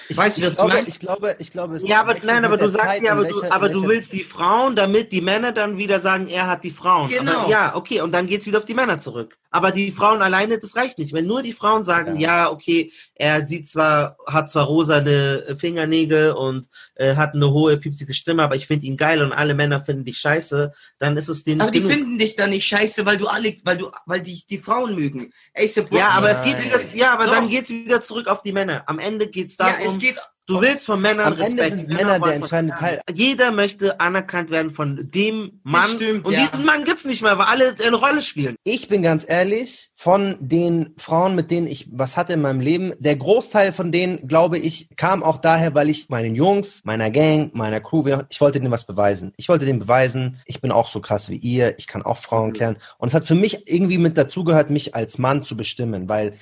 [0.08, 0.88] weißt du, ich was glaube, du meinst?
[0.88, 3.68] ich glaube, ich glaube, es Ja, aber nein, aber du sagst ja, aber, du, aber
[3.68, 7.10] du willst die Frauen, damit die Männer dann wieder sagen, er hat die Frauen.
[7.10, 7.40] Genau.
[7.40, 9.36] Aber, ja, okay, und dann geht's wieder auf die Männer zurück.
[9.50, 11.12] Aber die Frauen alleine, das reicht nicht.
[11.12, 16.68] Wenn nur die Frauen sagen, ja, okay, er sieht zwar, hat zwar rosane Fingernägel und
[16.94, 20.04] äh, hat eine hohe, piepsige Stimme, aber ich finde ihn geil und alle Männer finden
[20.04, 21.92] dich scheiße, dann ist es denen Aber die genug.
[21.92, 25.32] finden dich dann nicht scheiße, weil du alle, weil du, weil die, die Frauen mögen.
[25.56, 27.32] ASAP Ja, aber es geht wieder, ja, aber Doch.
[27.34, 28.82] dann geht's wieder zurück auf die Männer.
[28.86, 30.18] Am Ende geht's Ja, darum, es geht-
[30.50, 31.70] du willst von Männern Am Ende Respekt.
[31.70, 33.00] sind Männer der wollen- entscheidende Teil.
[33.14, 35.88] Jeder möchte anerkannt werden von dem Mann.
[35.88, 36.46] stimmt, und ja.
[36.46, 38.56] diesen Mann gibt's nicht mehr, weil alle eine Rolle spielen.
[38.64, 42.92] Ich bin ganz ehrlich, von den Frauen, mit denen ich was hatte in meinem Leben,
[42.98, 47.54] der Großteil von denen, glaube ich, kam auch daher, weil ich meinen Jungs, meiner Gang,
[47.54, 49.32] meiner Crew, ich wollte denen was beweisen.
[49.36, 52.52] Ich wollte denen beweisen, ich bin auch so krass wie ihr, ich kann auch Frauen
[52.52, 52.76] klären.
[52.98, 56.34] Und es hat für mich irgendwie mit dazugehört, mich als Mann zu bestimmen, weil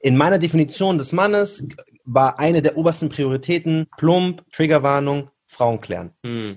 [0.00, 1.66] in meiner Definition des Mannes
[2.04, 6.10] war eine der obersten Prioritäten plump, Triggerwarnung, Frauen klären.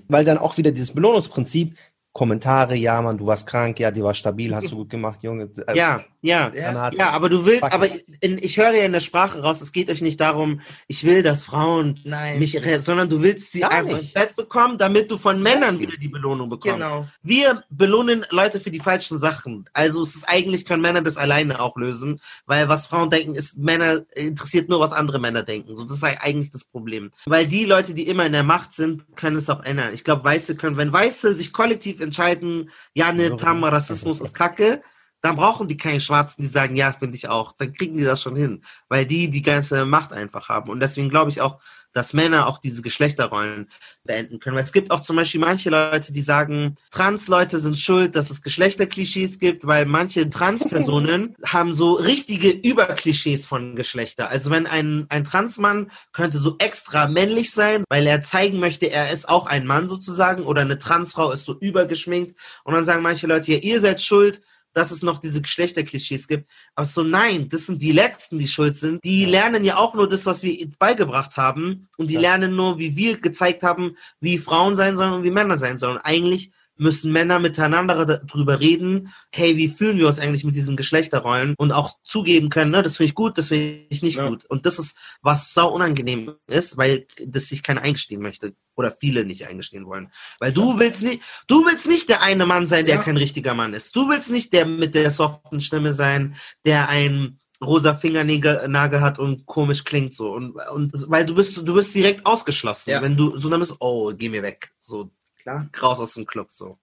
[0.08, 1.76] Weil dann auch wieder dieses Belohnungsprinzip,
[2.18, 5.50] Kommentare, ja, Mann, du warst krank, ja, die war stabil, hast du gut gemacht, Junge.
[5.68, 7.86] Äh, Ja, ja, ja, aber du willst, aber
[8.18, 11.22] in, ich höre ja in der Sprache raus, es geht euch nicht darum, ich will,
[11.22, 12.40] dass Frauen Nein.
[12.40, 14.00] mich, sondern du willst sie Gar einfach nicht.
[14.02, 16.78] ins Bett bekommen, damit du von Männern wieder die Belohnung bekommst.
[16.78, 17.06] Genau.
[17.22, 19.70] Wir belohnen Leute für die falschen Sachen.
[19.72, 23.56] Also es ist eigentlich können Männer das alleine auch lösen, weil was Frauen denken, ist
[23.56, 25.76] Männer interessiert nur was andere Männer denken.
[25.76, 29.04] So das ist eigentlich das Problem, weil die Leute, die immer in der Macht sind,
[29.14, 29.94] können es auch ändern.
[29.94, 34.82] Ich glaube, Weiße können, wenn Weiße sich kollektiv entscheiden, ja, ne, Tam, Rassismus ist Kacke,
[35.20, 37.52] dann brauchen die keinen Schwarzen, die sagen, ja, finde ich auch.
[37.52, 40.70] Dann kriegen die das schon hin, weil die die ganze Macht einfach haben.
[40.70, 41.58] Und deswegen glaube ich auch,
[41.92, 43.70] dass Männer auch diese Geschlechterrollen
[44.04, 44.56] beenden können.
[44.56, 48.42] Weil es gibt auch zum Beispiel manche Leute, die sagen, Trans-Leute sind schuld, dass es
[48.42, 54.30] Geschlechterklischees gibt, weil manche Trans-Personen haben so richtige Überklischees von Geschlechter.
[54.30, 59.12] Also wenn ein, ein Transmann könnte so extra männlich sein, weil er zeigen möchte, er
[59.12, 62.36] ist auch ein Mann sozusagen, oder eine Transfrau ist so übergeschminkt.
[62.64, 64.40] Und dann sagen manche Leute, ja, ihr seid schuld,
[64.78, 66.48] dass es noch diese Geschlechterklischees gibt.
[66.76, 69.02] Aber so nein, das sind die Letzten, die schuld sind.
[69.02, 71.88] Die lernen ja auch nur das, was wir beigebracht haben.
[71.96, 75.58] Und die lernen nur, wie wir gezeigt haben, wie Frauen sein sollen und wie Männer
[75.58, 75.98] sein sollen.
[75.98, 81.54] Eigentlich müssen Männer miteinander darüber reden, hey, wie fühlen wir uns eigentlich mit diesen Geschlechterrollen
[81.58, 84.44] und auch zugeben können, ne, das finde ich gut, das finde ich nicht gut.
[84.46, 89.24] Und das ist, was sau unangenehm ist, weil das sich keiner eingestehen möchte oder viele
[89.24, 90.10] nicht eingestehen wollen.
[90.38, 93.02] Weil du willst nicht, du willst nicht der eine Mann sein, der Ja.
[93.02, 93.94] kein richtiger Mann ist.
[93.96, 99.18] Du willst nicht der mit der soften Stimme sein, der ein rosa Fingernagel Nagel hat
[99.18, 103.02] und komisch klingt so und und weil du bist du bist direkt ausgeschlossen, Ja.
[103.02, 105.10] wenn du so dann bist oh geh mir weg so
[105.48, 105.66] Klar.
[105.82, 106.76] raus aus dem Club so.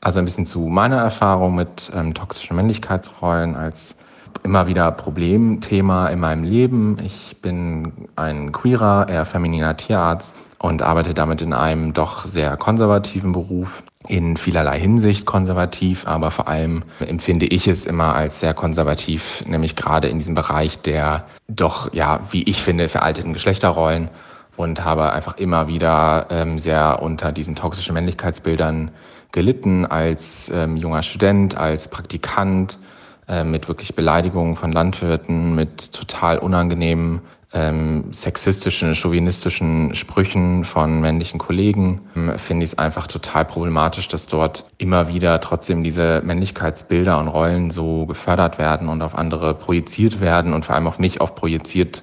[0.00, 3.96] Also ein bisschen zu meiner Erfahrung mit ähm, toxischen Männlichkeitsrollen als
[4.42, 6.98] immer wieder Problemthema in meinem Leben.
[7.02, 13.32] Ich bin ein queerer, eher femininer Tierarzt und arbeite damit in einem doch sehr konservativen
[13.32, 13.82] Beruf.
[14.08, 19.76] In vielerlei Hinsicht konservativ, aber vor allem empfinde ich es immer als sehr konservativ, nämlich
[19.76, 24.10] gerade in diesem Bereich der doch, ja, wie ich finde, veralteten Geschlechterrollen
[24.56, 28.90] und habe einfach immer wieder ähm, sehr unter diesen toxischen Männlichkeitsbildern
[29.32, 32.78] gelitten als ähm, junger Student, als Praktikant,
[33.26, 37.22] äh, mit wirklich Beleidigungen von Landwirten, mit total unangenehmen
[37.54, 44.26] ähm, sexistischen, chauvinistischen Sprüchen von männlichen Kollegen, ähm, finde ich es einfach total problematisch, dass
[44.26, 50.20] dort immer wieder trotzdem diese Männlichkeitsbilder und Rollen so gefördert werden und auf andere projiziert
[50.20, 52.02] werden und vor allem auf mich auch projiziert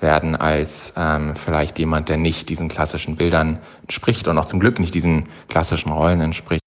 [0.00, 4.78] werden als ähm, vielleicht jemand, der nicht diesen klassischen Bildern entspricht und auch zum Glück
[4.78, 6.60] nicht diesen klassischen Rollen entspricht.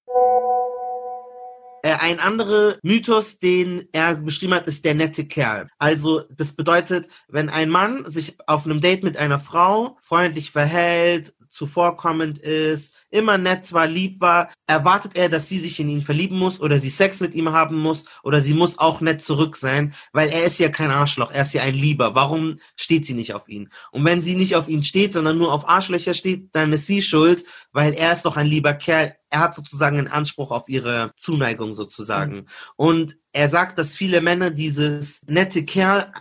[1.84, 5.68] Äh, ein anderer Mythos, den er beschrieben hat, ist der nette Kerl.
[5.78, 11.34] Also das bedeutet, wenn ein Mann sich auf einem Date mit einer Frau freundlich verhält,
[11.54, 16.38] zuvorkommend ist, immer nett war, lieb war, erwartet er, dass sie sich in ihn verlieben
[16.38, 19.94] muss oder sie Sex mit ihm haben muss oder sie muss auch nett zurück sein,
[20.14, 22.16] weil er ist ja kein Arschloch, er ist ja ein Lieber.
[22.16, 23.70] Warum steht sie nicht auf ihn?
[23.92, 27.04] Und wenn sie nicht auf ihn steht, sondern nur auf Arschlöcher steht, dann ist sie
[27.04, 29.16] schuld, weil er ist doch ein lieber Kerl.
[29.30, 32.36] Er hat sozusagen einen Anspruch auf ihre Zuneigung sozusagen.
[32.36, 32.48] Mhm.
[32.76, 36.12] Und er sagt, dass viele Männer dieses nette Kerl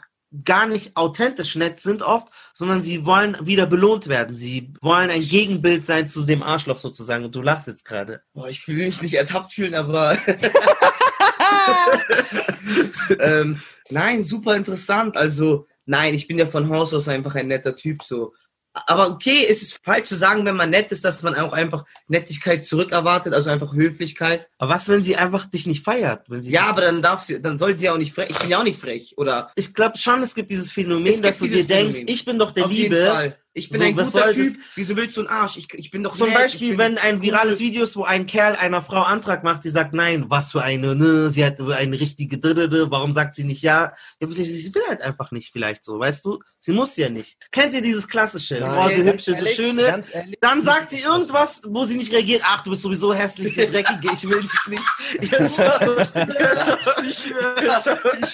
[0.45, 4.37] gar nicht authentisch nett sind oft, sondern sie wollen wieder belohnt werden.
[4.37, 7.24] Sie wollen ein Gegenbild sein zu dem Arschloch sozusagen.
[7.24, 8.22] Und du lachst jetzt gerade.
[8.33, 10.18] Boah, ich fühle mich nicht ertappt fühlen, aber
[13.18, 13.61] ähm,
[13.91, 15.16] nein, super interessant.
[15.16, 18.35] Also nein, ich bin ja von Haus aus einfach ein netter Typ so
[18.75, 21.85] aber okay, ist es falsch zu sagen, wenn man nett ist, dass man auch einfach
[22.09, 24.49] Nettigkeit zurückerwartet, also einfach Höflichkeit.
[24.59, 26.25] Aber was, wenn sie einfach dich nicht feiert?
[26.29, 28.31] Wenn sie ja, aber dann darf sie, dann soll sie auch nicht frech.
[28.31, 29.53] Ich bin ja auch nicht frech, oder?
[29.57, 31.93] Ich glaube schon, es gibt dieses Phänomen, gibt dass du dir Phänomen.
[31.93, 33.37] denkst, ich bin doch der Auf Liebe.
[33.55, 34.57] Ich bin so, ein guter Typ.
[34.76, 35.59] Wieso willst du einen Arsch?
[35.59, 36.38] Ich, ich bin doch Zum nett.
[36.38, 39.92] Beispiel, wenn ein virales Video ist, wo ein Kerl einer Frau Antrag macht, die sagt,
[39.92, 42.40] nein, was für eine, ne, sie hat eine richtige,
[42.90, 43.92] warum sagt sie nicht ja?
[44.20, 44.28] ja?
[44.28, 46.40] Sie will halt einfach nicht vielleicht so, weißt du?
[46.59, 47.36] Sie muss ja nicht.
[47.50, 48.61] Kennt ihr dieses klassische?
[48.61, 50.03] Nein, oh, du hübsche, du schöne.
[50.40, 52.42] Dann sagt sie irgendwas, wo sie nicht reagiert.
[52.46, 54.82] Ach, du bist sowieso hässlich, du dreckige, ich will dich nicht.
[55.20, 56.09] Ich schwöre,
[57.07, 58.32] ich schwöre, ich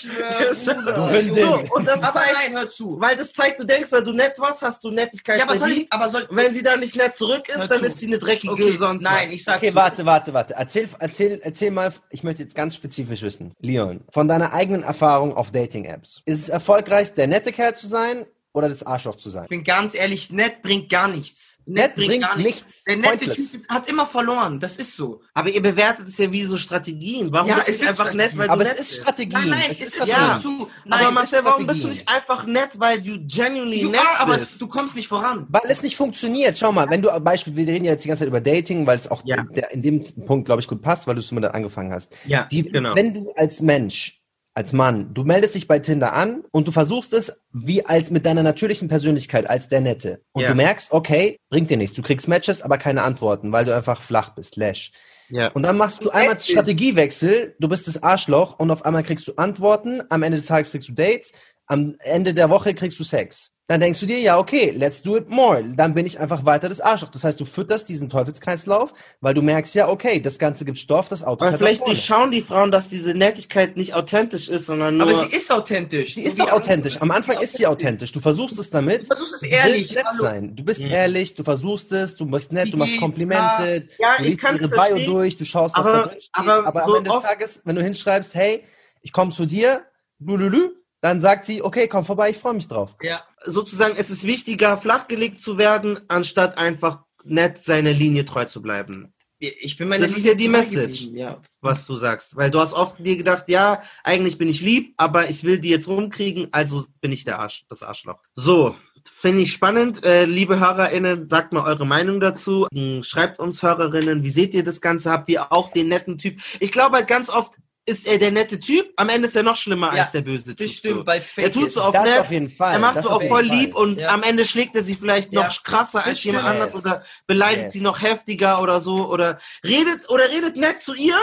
[0.59, 1.65] schwöre.
[1.71, 3.01] Und das zeigt, nein, hör zu.
[3.01, 5.59] Weil das zeigt, du denkst, weil du nett warst, hast du nett Nettigkeit ja, aber
[5.59, 8.19] soll ich, aber soll, wenn sie da nicht nett zurück ist, dann ist sie eine
[8.19, 9.03] dreckige okay, sonst.
[9.03, 10.55] Nein, ich sag Okay, warte, warte, warte.
[10.55, 13.53] Erzähl, erzähl, erzähl mal, ich möchte jetzt ganz spezifisch wissen.
[13.61, 16.23] Leon, von deiner eigenen Erfahrung auf Dating-Apps.
[16.25, 18.27] Ist es erfolgreich, der nette Kerl zu sein
[18.59, 19.45] oder das Arschloch zu sein?
[19.45, 21.59] Ich bin ganz ehrlich, nett bringt gar nichts.
[21.69, 22.63] Nett, bringt, bringt gar nichts.
[22.63, 22.85] nichts.
[22.85, 23.53] Der nette Pointless.
[23.53, 24.59] Typ hat immer verloren.
[24.59, 25.21] Das ist so.
[25.35, 27.31] Aber ihr bewertet es ja wie so Strategien.
[27.31, 29.35] Warum ja, ist es einfach nett, weil aber du es ist Strategie.
[29.35, 30.07] Nein, nein, es, es ist.
[30.07, 30.39] Ja.
[30.41, 30.71] Zu.
[30.85, 34.21] Nein, aber Marcel, warum bist du nicht einfach nett, weil du genuinely du, nett bist?
[34.21, 35.47] Aber du kommst nicht voran.
[35.51, 36.57] Weil es nicht funktioniert.
[36.57, 38.97] Schau mal, wenn du Beispiel, wir reden ja jetzt die ganze Zeit über Dating, weil
[38.97, 39.45] es auch ja.
[39.71, 42.17] in dem Punkt, glaube ich, gut passt, weil du es immer angefangen hast.
[42.25, 42.95] Ja, die, genau.
[42.95, 44.18] Wenn du als Mensch
[44.59, 48.27] als Mann, du meldest dich bei Tinder an und du versuchst es wie als mit
[48.27, 50.21] deiner natürlichen Persönlichkeit, als der Nette.
[50.33, 50.49] Und ja.
[50.49, 51.95] du merkst, okay, bringt dir nichts.
[51.95, 54.91] Du kriegst Matches, aber keine Antworten, weil du einfach flach bist, Lash.
[55.29, 55.53] Ja.
[55.53, 59.35] Und dann machst du einmal Strategiewechsel, du bist das Arschloch und auf einmal kriegst du
[59.37, 61.31] Antworten, am Ende des Tages kriegst du Dates,
[61.67, 65.19] am Ende der Woche kriegst du Sex dann denkst du dir, ja, okay, let's do
[65.19, 65.63] it more.
[65.63, 67.11] Dann bin ich einfach weiter das Arschloch.
[67.11, 71.11] Das heißt, du fütterst diesen Teufelskreislauf, weil du merkst ja, okay, das Ganze gibt Stoff,
[71.11, 75.11] das Auto Aber vielleicht durchschauen die Frauen, dass diese Nettigkeit nicht authentisch ist, sondern nur...
[75.11, 76.15] Aber sie ist authentisch.
[76.15, 76.97] Sie ist doch authentisch.
[77.03, 78.11] Am Anfang ist sie authentisch.
[78.11, 79.03] Du versuchst es damit.
[79.03, 79.89] Du versuchst es ehrlich.
[79.89, 80.23] Du nett Hallo.
[80.23, 80.57] sein.
[80.57, 80.89] Du bist mhm.
[80.89, 84.69] ehrlich, du versuchst es, du bist nett, du machst Komplimente, ja, du ich kann ihre
[84.69, 86.31] Bio durch, du schaust, was aber, da drin steht.
[86.33, 88.65] Aber, aber so am Ende des Tages, wenn du hinschreibst, hey,
[89.03, 89.83] ich komme zu dir,
[90.21, 90.71] lululü,
[91.01, 92.97] dann sagt sie, okay, komm vorbei, ich freue mich drauf.
[93.03, 98.63] Ja, sozusagen, es ist wichtiger, flachgelegt zu werden, anstatt einfach nett seiner Linie treu zu
[98.63, 99.13] bleiben.
[99.41, 101.41] Ich bin meine das Linie ist ja die Message, ja.
[101.61, 102.35] was du sagst.
[102.35, 105.69] Weil du hast oft dir gedacht, ja, eigentlich bin ich lieb, aber ich will die
[105.69, 108.21] jetzt rumkriegen, also bin ich der Arsch, das Arschloch.
[108.35, 108.75] So,
[109.09, 110.05] finde ich spannend.
[110.05, 112.67] Äh, liebe HörerInnen, sagt mal eure Meinung dazu.
[112.73, 115.13] Hm, schreibt uns HörerInnen, wie seht ihr das Ganze?
[115.13, 116.41] Habt ihr auch den netten Typ?
[116.59, 117.55] Ich glaube halt ganz oft,
[117.89, 120.55] ist er der nette Typ, am Ende ist er noch schlimmer ja, als der böse
[120.55, 120.67] Typ.
[120.67, 122.75] Das stimmt, weil es Er tut so auf das nett, auf jeden Fall.
[122.75, 124.11] er macht das so auf voll lieb und ja.
[124.11, 125.43] am Ende schlägt er sie vielleicht ja.
[125.45, 127.73] noch krasser als jemand anders oder beleidigt yes.
[127.73, 131.19] sie noch heftiger oder so oder redet oder redet nett zu ihr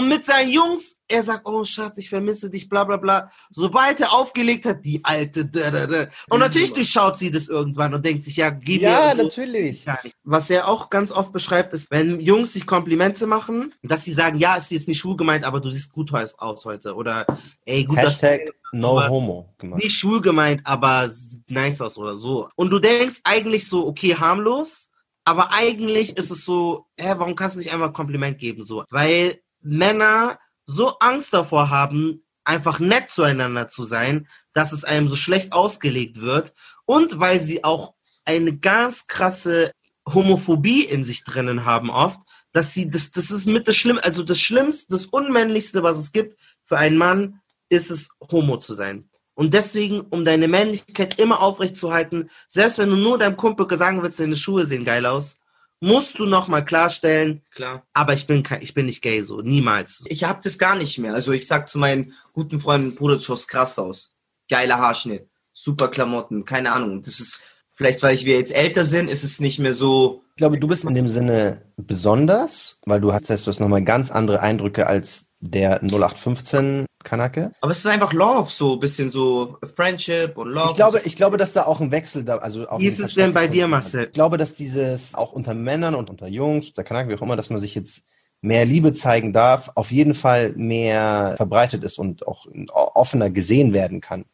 [0.00, 3.30] Und mit seinen Jungs, er sagt, oh Schatz, ich vermisse dich, bla bla bla.
[3.50, 6.06] Sobald er aufgelegt hat, die alte, da, da, da.
[6.30, 9.22] Und natürlich durchschaut sie das irgendwann und denkt sich, ja, gib Ja, mir so.
[9.24, 9.84] natürlich.
[10.24, 14.38] Was er auch ganz oft beschreibt, ist, wenn Jungs sich Komplimente machen, dass sie sagen,
[14.38, 16.94] ja, ist jetzt nicht schwul gemeint, aber du siehst gut aus heute.
[16.94, 17.26] Oder,
[17.66, 19.82] ey, gut, dass Hashtag no aber homo gemacht.
[19.82, 22.48] nicht schwul gemeint, aber sieht nice aus oder so.
[22.54, 24.88] Und du denkst eigentlich so, okay, harmlos,
[25.26, 28.84] aber eigentlich ist es so, hä, warum kannst du nicht einfach ein Kompliment geben, so?
[28.88, 35.16] Weil Männer so Angst davor haben, einfach nett zueinander zu sein, dass es einem so
[35.16, 36.54] schlecht ausgelegt wird
[36.86, 37.94] und weil sie auch
[38.24, 39.72] eine ganz krasse
[40.08, 42.20] Homophobie in sich drinnen haben oft,
[42.52, 46.12] dass sie, das, das ist mit das Schlimm, also das Schlimmste, das Unmännlichste, was es
[46.12, 49.08] gibt für einen Mann, ist es, Homo zu sein.
[49.34, 54.20] Und deswegen, um deine Männlichkeit immer aufrechtzuerhalten, selbst wenn du nur deinem Kumpel sagen willst,
[54.20, 55.39] deine Schuhe sehen geil aus,
[55.80, 57.86] musst du nochmal klarstellen, Klar.
[57.94, 60.04] aber ich bin kein, ich bin nicht gay, so, niemals.
[60.06, 61.14] Ich hab das gar nicht mehr.
[61.14, 64.12] Also ich sag zu meinen guten Freunden, Bruder, du schaust krass aus.
[64.48, 67.02] Geiler Haarschnitt, super Klamotten, keine Ahnung.
[67.02, 70.22] Das ist, vielleicht weil wir jetzt älter sind, ist es nicht mehr so.
[70.34, 74.10] Ich glaube, du bist in dem Sinne besonders, weil du hattest du hast nochmal ganz
[74.10, 77.52] andere Eindrücke als der 0815 Kanake.
[77.62, 80.68] Aber es ist einfach Love, so ein bisschen so Friendship und Love.
[80.68, 83.14] Ich glaube, ich glaube, dass da auch ein Wechsel da, also auch Wie ist es
[83.14, 84.04] denn bei dir, Marcel?
[84.04, 87.36] Ich glaube, dass dieses auch unter Männern und unter Jungs, der Kanake, wie auch immer,
[87.36, 88.04] dass man sich jetzt
[88.42, 94.00] mehr Liebe zeigen darf, auf jeden Fall mehr verbreitet ist und auch offener gesehen werden
[94.00, 94.24] kann.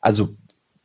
[0.00, 0.36] Also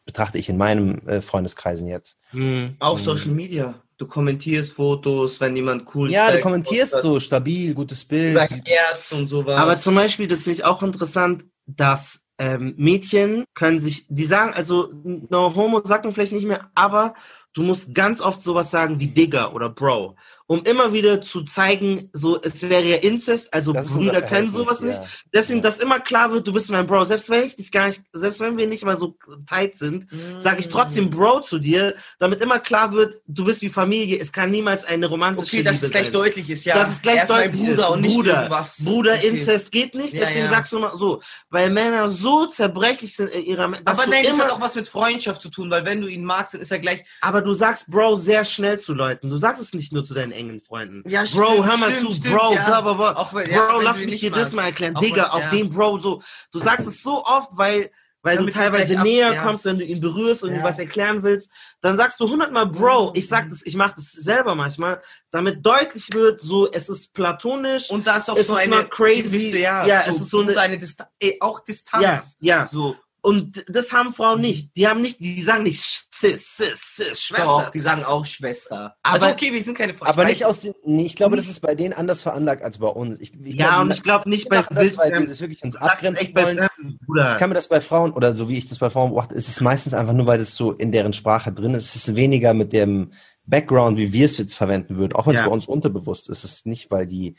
[0.06, 2.18] betrachte ich in meinem äh, Freundeskreisen jetzt.
[2.32, 2.76] Hm.
[2.80, 3.82] Auch Social Media.
[4.00, 8.32] Du kommentierst Fotos, wenn jemand cool Ja, du kommentierst postet, so stabil, gutes Bild.
[8.32, 9.60] über Herz und sowas.
[9.60, 14.54] Aber zum Beispiel, das finde ich auch interessant, dass ähm, Mädchen können sich, die sagen,
[14.54, 17.14] also no homo sagt man vielleicht nicht mehr, aber
[17.54, 20.16] du musst ganz oft sowas sagen wie Digger oder Bro,
[20.48, 24.82] um immer wieder zu zeigen, so es wäre ja Inzest, also Das Brüder Verhältnis, sowas
[24.82, 24.96] nicht.
[24.96, 25.06] ja.
[25.32, 28.02] Deswegen, dass immer klar wird, du bist mein Bro, selbst wenn ich dich gar nicht,
[28.14, 29.16] selbst wenn wir nicht mal so
[29.48, 30.08] tight sind,
[30.40, 34.32] sage ich trotzdem Bro zu dir, damit immer klar wird, du bist wie Familie, es
[34.32, 36.14] kann niemals eine romantische Okay, dass Liebe es gleich sein.
[36.14, 36.76] deutlich ist, ja.
[36.76, 37.90] Dass es gleich Er ist mein deutlich Bruder ist.
[37.90, 38.84] und nicht Bruder, irgendwas.
[38.84, 39.28] Bruder, Okay.
[39.28, 40.50] Inzest geht nicht, Ja, deswegen ja.
[40.50, 41.22] sagst du mal so,
[41.52, 44.74] weil Männer so zerbrechlich sind in ihrer, dass Aber nein, das immer, hat auch was
[44.76, 47.04] mit Freundschaft zu tun, weil wenn du ihn magst, dann ist er gleich.
[47.22, 50.32] aber du sagst Bro sehr schnell zu Leuten, du sagst es nicht nur zu deinen
[50.32, 51.04] engen Freunden.
[51.10, 52.66] Ja, Bro, stimmt, hör mal stimmt, zu, stimmt, Bro, ja.
[52.66, 53.16] bla, bla, bla.
[53.18, 55.50] Auch ja, Bro, lass mich dir das mal erklären, Auch Digga, wenn- auf ja.
[55.50, 56.22] den Bro so,
[56.52, 59.42] du sagst es so oft, weil weil Damit du teilweise ab- näher ja.
[59.42, 60.64] kommst, wenn du ihn berührst und ihm Ja.
[60.66, 63.14] was erklären willst, dann sagst du hundertmal Bro.
[63.16, 67.90] Ich sag das, ich mach das selber manchmal, damit deutlich wird, so es ist platonisch
[67.90, 69.24] Und da ist auch so ist eine crazy.
[69.24, 71.10] gewisse, ja, Ja, so, es ist so eine- eine Distanz,
[71.40, 72.36] auch Distanz.
[72.42, 72.68] Ja, ja.
[72.68, 74.76] So, Und das haben Frauen nicht.
[74.76, 75.82] Die haben nicht, die sagen nicht
[76.20, 77.46] Sis, Sis, Sis, Schwester.
[77.46, 78.96] doch, die sagen auch Schwester.
[79.04, 80.14] Aber- also okay, wir sind keine Freunde.
[80.14, 82.88] Aber nicht aus den, nee, ich glaube, das ist bei denen anders veranlagt als bei
[82.88, 83.20] uns.
[83.20, 85.28] Ich, ich ja, glaube, und ich glaube nicht bei Wildfremden.
[85.28, 86.68] sich wirklich uns abgrenzen wollen.
[86.88, 89.48] Ich kann mir das bei Frauen, oder so wie ich das bei Frauen beobachte, ist
[89.48, 91.96] es meistens einfach nur, weil das so in deren Sprache drin ist.
[91.96, 93.14] Es ist weniger mit dem
[93.46, 95.14] Background, wie wir es jetzt verwenden würden.
[95.14, 95.48] Auch wenn es Ja.
[95.48, 96.44] bei uns unterbewusst ist.
[96.44, 97.36] Es ist nicht, weil die.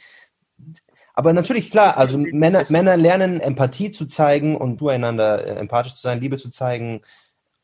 [1.15, 6.01] Aber natürlich, klar, also Männer, Männer lernen Empathie zu zeigen und zueinander äh, empathisch zu
[6.03, 7.03] sein, Liebe zu zeigen,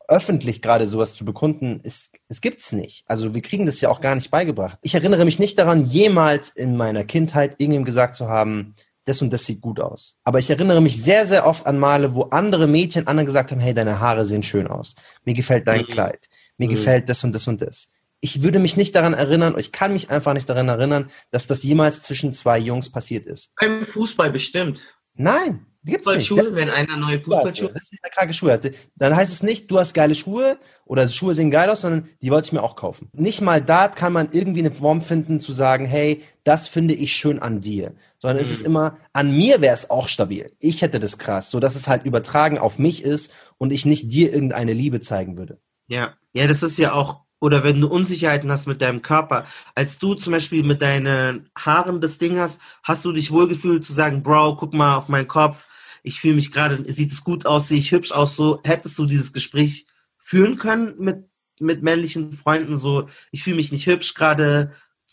[0.07, 3.03] öffentlich gerade sowas zu bekunden, ist, es gibt's nicht.
[3.07, 4.77] Also wir kriegen das ja auch gar nicht beigebracht.
[4.81, 8.73] Ich erinnere mich nicht daran, jemals in meiner Kindheit irgendjemandem gesagt zu haben,
[9.05, 10.15] das und das sieht gut aus.
[10.25, 13.61] Aber ich erinnere mich sehr, sehr oft an Male, wo andere Mädchen anderen gesagt haben,
[13.61, 14.95] hey, deine Haare sehen schön aus.
[15.23, 15.87] Mir gefällt dein Mhm.
[15.87, 16.27] Kleid.
[16.57, 16.71] Mir Mhm.
[16.71, 17.89] gefällt das und das und das.
[18.19, 21.61] Ich würde mich nicht daran erinnern, ich kann mich einfach nicht daran erinnern, dass das
[21.63, 23.51] jemals zwischen zwei Jungs passiert ist.
[23.61, 24.83] beim Fußball bestimmt.
[25.13, 26.27] Nein, gibt's nicht.
[26.27, 27.71] Fußballschuhe, wenn einer neue Fußballschuhe.
[27.73, 31.51] Wenn kranke Schuhe hatte, dann heißt es nicht, du hast geile Schuhe oder Schuhe sehen
[31.51, 33.09] geil aus, sondern die wollte ich mir auch kaufen.
[33.13, 37.13] Nicht mal da kann man irgendwie eine Form finden, zu sagen, hey, das finde ich
[37.13, 37.93] schön an dir.
[38.19, 40.51] Sondern es ist immer, an mir wäre es auch stabil.
[40.59, 44.11] Ich hätte das krass, so dass es halt übertragen auf mich ist und ich nicht
[44.11, 45.59] dir irgendeine Liebe zeigen würde.
[45.87, 49.99] Ja, ja, das ist ja auch, oder wenn du Unsicherheiten hast mit deinem Körper, als
[49.99, 54.23] du zum Beispiel mit deinen Haaren das Ding hast, hast du dich wohlgefühlt zu sagen,
[54.23, 55.65] Bro, guck mal auf meinen Kopf,
[56.03, 59.05] ich fühle mich gerade, sieht es gut aus, sehe ich hübsch aus, so, hättest du
[59.05, 59.85] dieses Gespräch
[60.17, 61.29] führen können mit,
[61.59, 64.71] mit männlichen Freunden, so, ich fühle mich nicht hübsch gerade,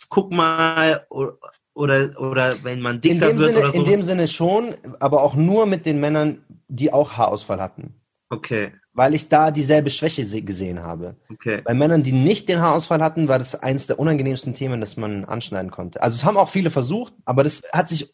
[0.09, 1.07] guck mal,
[1.75, 3.83] oder, oder, wenn man dicker wird Sinne, oder so.
[3.83, 8.01] in dem Sinne schon, aber auch nur mit den Männern, die auch Haarausfall hatten.
[8.31, 11.17] okay, Weil ich da dieselbe Schwäche se- gesehen habe.
[11.29, 11.61] okay.
[11.65, 15.25] Bei Männern, die nicht den Haarausfall hatten, war das eines der unangenehmsten Themen, das man
[15.25, 16.01] anschneiden konnte.
[16.01, 18.13] Also es haben auch viele versucht, aber das hat sich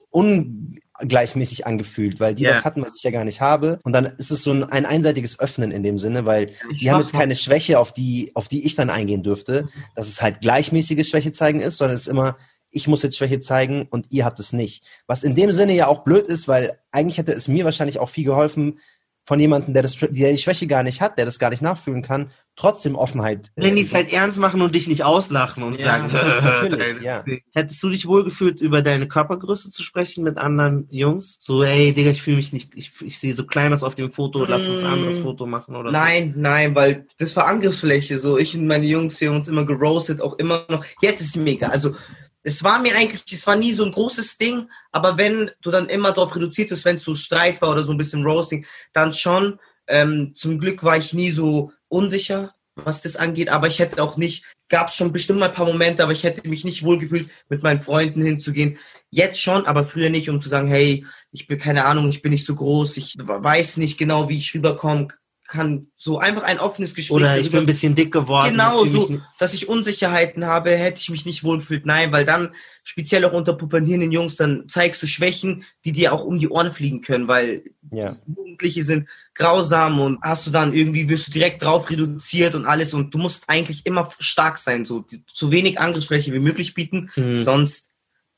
[0.99, 2.53] ungleichmäßig angefühlt, weil die Ja.
[2.53, 3.78] was hatten, was ich ja gar nicht habe.
[3.83, 6.91] Und dann ist es so ein, ein einseitiges Öffnen in dem Sinne, weil Ich die
[6.91, 10.41] haben jetzt keine Schwäche, auf die, auf die ich dann eingehen dürfte, dass es halt
[10.41, 12.37] gleichmäßiges Schwäche zeigen ist, sondern es ist immer,
[12.70, 14.85] ich muss jetzt Schwäche zeigen und ihr habt es nicht.
[15.07, 18.09] Was in dem Sinne ja auch blöd ist, weil eigentlich hätte es mir wahrscheinlich auch
[18.09, 18.78] viel geholfen,
[19.25, 22.03] von jemandem, der, das, der die Schwäche gar nicht hat, der das gar nicht nachfühlen
[22.03, 23.51] kann, trotzdem Offenheit.
[23.57, 27.25] Wenn die es halt ernst machen und dich nicht auslachen und Ja, sagen, natürlich, ja.
[27.55, 31.39] hättest du dich wohlgefühlt, über deine Körpergröße zu sprechen mit anderen Jungs?
[31.41, 34.11] So, ey, Digga, ich fühle mich nicht, ich, ich sehe so klein aus auf dem
[34.11, 38.18] Foto, lass uns ein anderes Foto machen oder Nein, nein, weil das war Angriffsfläche.
[38.18, 40.85] So, ich und meine Jungs, wir haben uns immer geroastet, auch immer noch.
[41.01, 41.68] Jetzt ist es mega.
[41.68, 41.95] Also,
[42.43, 45.88] es war mir eigentlich, es war nie so ein großes Ding, aber wenn du dann
[45.88, 49.12] immer darauf reduziert bist, wenn es so Streit war oder so ein bisschen Roasting, dann
[49.12, 49.59] schon.
[49.86, 54.16] Ähm, zum Glück war ich nie so unsicher, was das angeht, aber ich hätte auch
[54.16, 57.28] nicht, gab es schon bestimmt mal ein paar Momente, aber ich hätte mich nicht wohlgefühlt,
[57.49, 58.78] mit meinen Freunden hinzugehen.
[59.11, 62.30] Jetzt schon, aber früher nicht, um zu sagen, hey, ich bin keine Ahnung, ich bin
[62.30, 65.09] nicht so groß, ich weiß nicht genau, wie ich rüberkomme,
[65.51, 67.15] kann so einfach ein offenes Gespräch.
[67.17, 68.53] Oder ich bin ein bisschen dick geworden.
[68.53, 71.87] Genau, so, dass ich Unsicherheiten habe, hätte ich mich nicht wohlgefühlt.
[71.87, 76.25] Nein, weil dann, speziell auch unter pubertierenden Jungs, dann zeigst du Schwächen, die dir auch
[76.25, 78.17] um die Ohren fliegen können, weil Ja.
[78.27, 82.95] Jugendliche sind grausam und hast du dann irgendwie, wirst du direkt drauf reduziert und alles
[82.95, 87.43] und du musst eigentlich immer stark sein, so so wenig Angriffsfläche wie möglich bieten, Mhm.
[87.43, 87.91] sonst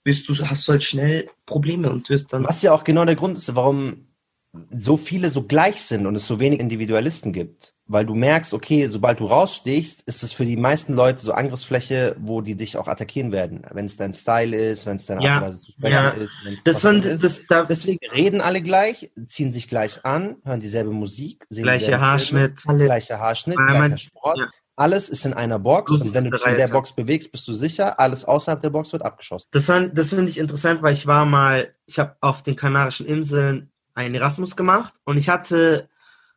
[0.02, 2.44] bist du, hast du halt schnell Probleme und wirst dann.
[2.44, 4.06] Was ja auch genau der Grund ist, warum
[4.70, 7.72] so viele so gleich sind und es so wenig Individualisten gibt.
[7.86, 12.16] Weil du merkst, okay, sobald du rausstichst, ist es für die meisten Leute so Angriffsfläche,
[12.20, 13.62] wo die dich auch attackieren werden.
[13.70, 16.08] Wenn es dein Style ist, wenn es deine Ja, Art und Weise zu sprechen ja.
[16.10, 16.66] ist.
[16.66, 17.24] Das auch ist.
[17.24, 22.00] das- da- Deswegen reden alle gleich, ziehen sich gleich an, hören dieselbe Musik, sehen Gleiche
[22.00, 22.86] Haarschnitt, Filme, alles.
[22.86, 24.38] gleicher Haarschnitt, man- gleicher Sport.
[24.38, 24.48] ja.
[24.74, 27.52] Alles ist in einer Box und wenn du dich in der Box bewegst, bist du
[27.52, 28.00] sicher.
[28.00, 29.46] Alles außerhalb der Box wird abgeschossen.
[29.52, 33.04] Das, fand- das finde ich interessant, weil ich war mal, ich habe auf den Kanarischen
[33.06, 35.88] Inseln einen Erasmus gemacht und ich hatte,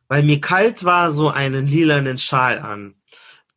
[0.08, 2.94] weil mir kalt war, so einen lilanen Schal an.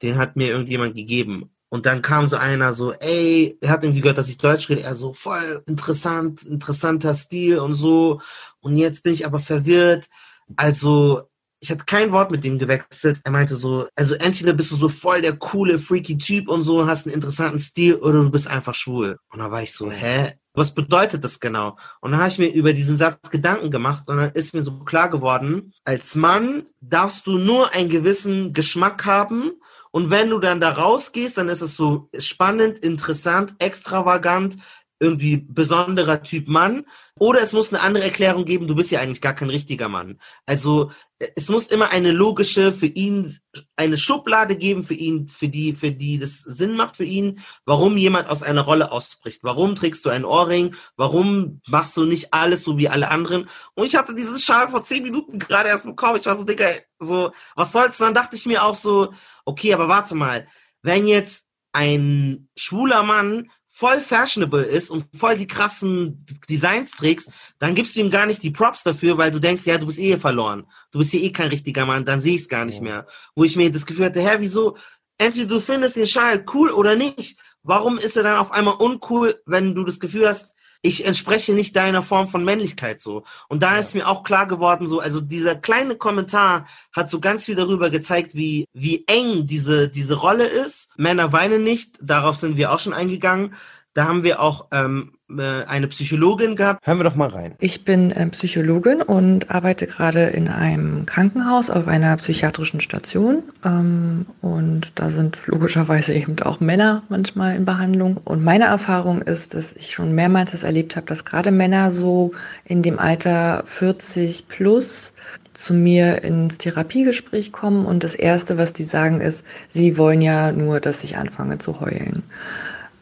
[0.01, 1.51] Den hat mir irgendjemand gegeben.
[1.69, 4.81] Und dann kam so einer so, ey, er hat irgendwie gehört, dass ich Deutsch rede.
[4.81, 8.21] Er so, voll interessant, interessanter Stil und so.
[8.59, 10.07] Und jetzt bin ich aber verwirrt.
[10.55, 11.29] Also,
[11.59, 13.19] ich hatte kein Wort mit dem gewechselt.
[13.23, 16.87] Er meinte so, also entweder bist du so voll der coole, freaky Typ und so,
[16.87, 19.19] hast einen interessanten Stil oder du bist einfach schwul.
[19.31, 20.38] Und da war ich so, hä?
[20.53, 21.77] Was bedeutet das genau?
[22.01, 24.79] Und dann habe ich mir über diesen Satz Gedanken gemacht und dann ist mir so
[24.79, 29.51] klar geworden, als Mann darfst du nur einen gewissen Geschmack haben
[29.91, 34.57] und wenn du dann da rausgehst, dann ist es so spannend, interessant, extravagant,
[34.99, 36.85] irgendwie besonderer Typ Mann.
[37.17, 40.19] Oder es muss eine andere Erklärung geben, du bist ja eigentlich gar kein richtiger Mann.
[40.45, 43.37] Also äh, es muss immer eine logische für ihn,
[43.75, 47.97] eine Schublade geben für ihn, für die, für die das Sinn macht für ihn, warum
[47.97, 49.39] jemand aus einer Rolle ausbricht.
[49.43, 50.75] Warum trägst du einen Ohrring?
[50.97, 53.49] Warum machst du nicht alles so wie alle anderen?
[53.75, 56.19] Und ich hatte diesen Schal vor zehn Minuten gerade erst bekommen.
[56.19, 56.69] Ich war so, Digga,
[56.99, 57.99] so, was soll's?
[57.99, 59.13] Und dann dachte ich mir auch so,
[59.45, 60.47] okay, aber warte mal,
[60.81, 67.75] wenn jetzt ein schwuler Mann voll fashionable ist und voll die krassen Designs trägst, dann
[67.75, 70.17] gibst du ihm gar nicht die Props dafür, weil du denkst, ja, du bist eh
[70.17, 70.67] verloren.
[70.91, 73.07] Du bist hier eh kein richtiger Mann, dann sehe ich es gar nicht mehr.
[73.35, 74.75] Wo ich mir das Gefühl hatte, hä, wieso?
[75.17, 77.39] Entweder du findest den Schal cool oder nicht.
[77.63, 81.75] Warum ist er dann auf einmal uncool, wenn du das Gefühl hast, ich entspreche nicht
[81.75, 83.23] deiner Form von Männlichkeit so.
[83.49, 87.45] Und da ist mir auch klar geworden, so, also dieser kleine Kommentar hat so ganz
[87.45, 90.89] viel darüber gezeigt, wie, wie eng diese, diese Rolle ist.
[90.97, 93.55] Männer weinen nicht, darauf sind wir auch schon eingegangen.
[93.93, 96.85] Da haben wir auch ähm, äh, eine Psychologin gehabt.
[96.85, 97.53] Hören wir doch mal rein.
[97.59, 103.43] Ich bin ähm, Psychologin und arbeite gerade in einem Krankenhaus auf einer psychiatrischen Station.
[103.63, 108.17] Ähm, und da sind logischerweise eben auch Männer manchmal in Behandlung.
[108.25, 112.31] Und meine Erfahrung ist, dass ich schon mehrmals das erlebt habe, dass gerade Männer so
[112.65, 115.13] in dem Alter 40 plus
[115.53, 120.51] zu mir ins Therapiegespräch kommen und das Erste, was die sagen, ist, sie wollen ja
[120.51, 122.23] nur, dass ich anfange zu heulen.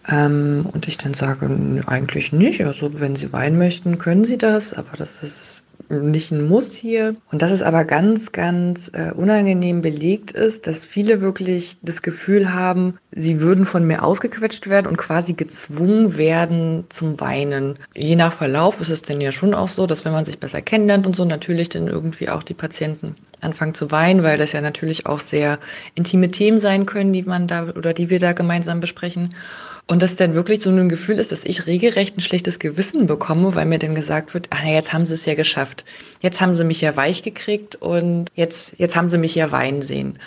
[0.08, 2.64] Ähm, und ich dann sage, "Nö, eigentlich nicht.
[2.66, 7.16] Also wenn Sie weinen möchten, können Sie das, aber das ist nicht ein Muss hier.
[7.32, 12.54] Und dass es aber ganz, ganz äh, unangenehm belegt ist, dass viele wirklich das Gefühl
[12.54, 17.80] haben, sie würden von mir ausgequetscht werden und quasi gezwungen werden zum Weinen.
[17.96, 20.62] Je nach Verlauf ist es denn ja schon auch so, dass wenn man sich besser
[20.62, 24.62] kennenlernt und so, natürlich dann irgendwie auch die Patienten anfangen zu weinen, weil das ja
[24.62, 25.60] natürlich auch sehr
[25.96, 29.36] intime Themen sein können, die man da oder die wir da gemeinsam besprechen.
[29.90, 33.56] Und das dann wirklich so ein Gefühl ist, dass ich regelrecht ein schlechtes Gewissen bekomme,
[33.56, 35.86] weil mir dann gesagt wird, ah, jetzt haben sie es ja geschafft.
[36.20, 39.82] Jetzt haben sie mich ja weich gekriegt und jetzt, jetzt haben sie mich ja weinen
[39.82, 40.20] sehen.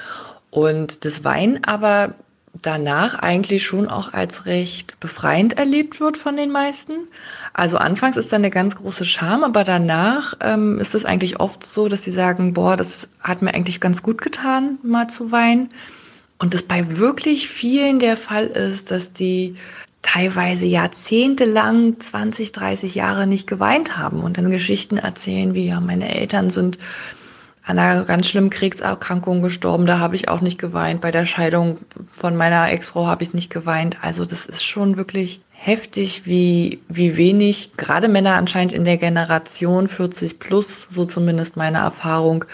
[0.51, 2.15] Und das Weinen aber
[2.63, 7.09] danach eigentlich schon auch als recht befreiend erlebt wird von den meisten.
[7.53, 11.65] Also anfangs ist da eine ganz große Scham, aber danach ähm, ist es eigentlich oft
[11.65, 15.71] so, dass sie sagen, boah, das hat mir eigentlich ganz gut getan, mal zu weinen.
[16.41, 19.57] Und das bei wirklich vielen der Fall ist, dass die
[20.01, 26.15] teilweise jahrzehntelang, 20, 30 Jahre nicht geweint haben und dann Geschichten erzählen, wie ja, meine
[26.15, 26.79] Eltern sind
[27.67, 31.03] an einer ganz schlimmen Kriegserkrankung gestorben, da habe ich auch nicht geweint.
[31.03, 31.77] Bei der Scheidung
[32.11, 33.99] von meiner Ex-Frau habe ich nicht geweint.
[34.01, 39.89] Also das ist schon wirklich heftig, wie, wie wenig gerade Männer anscheinend in der Generation
[39.89, 42.47] 40 plus, so zumindest meine Erfahrung,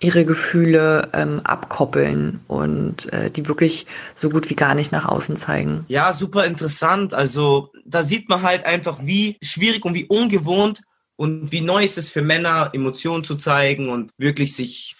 [0.00, 5.36] ihre Gefühle ähm, abkoppeln und äh, die wirklich so gut wie gar nicht nach außen
[5.36, 5.84] zeigen.
[5.88, 7.14] Ja, super interessant.
[7.14, 10.82] Also da sieht man halt einfach, wie schwierig und wie ungewohnt
[11.16, 14.94] und wie neu ist es für Männer, Emotionen zu zeigen und wirklich sich,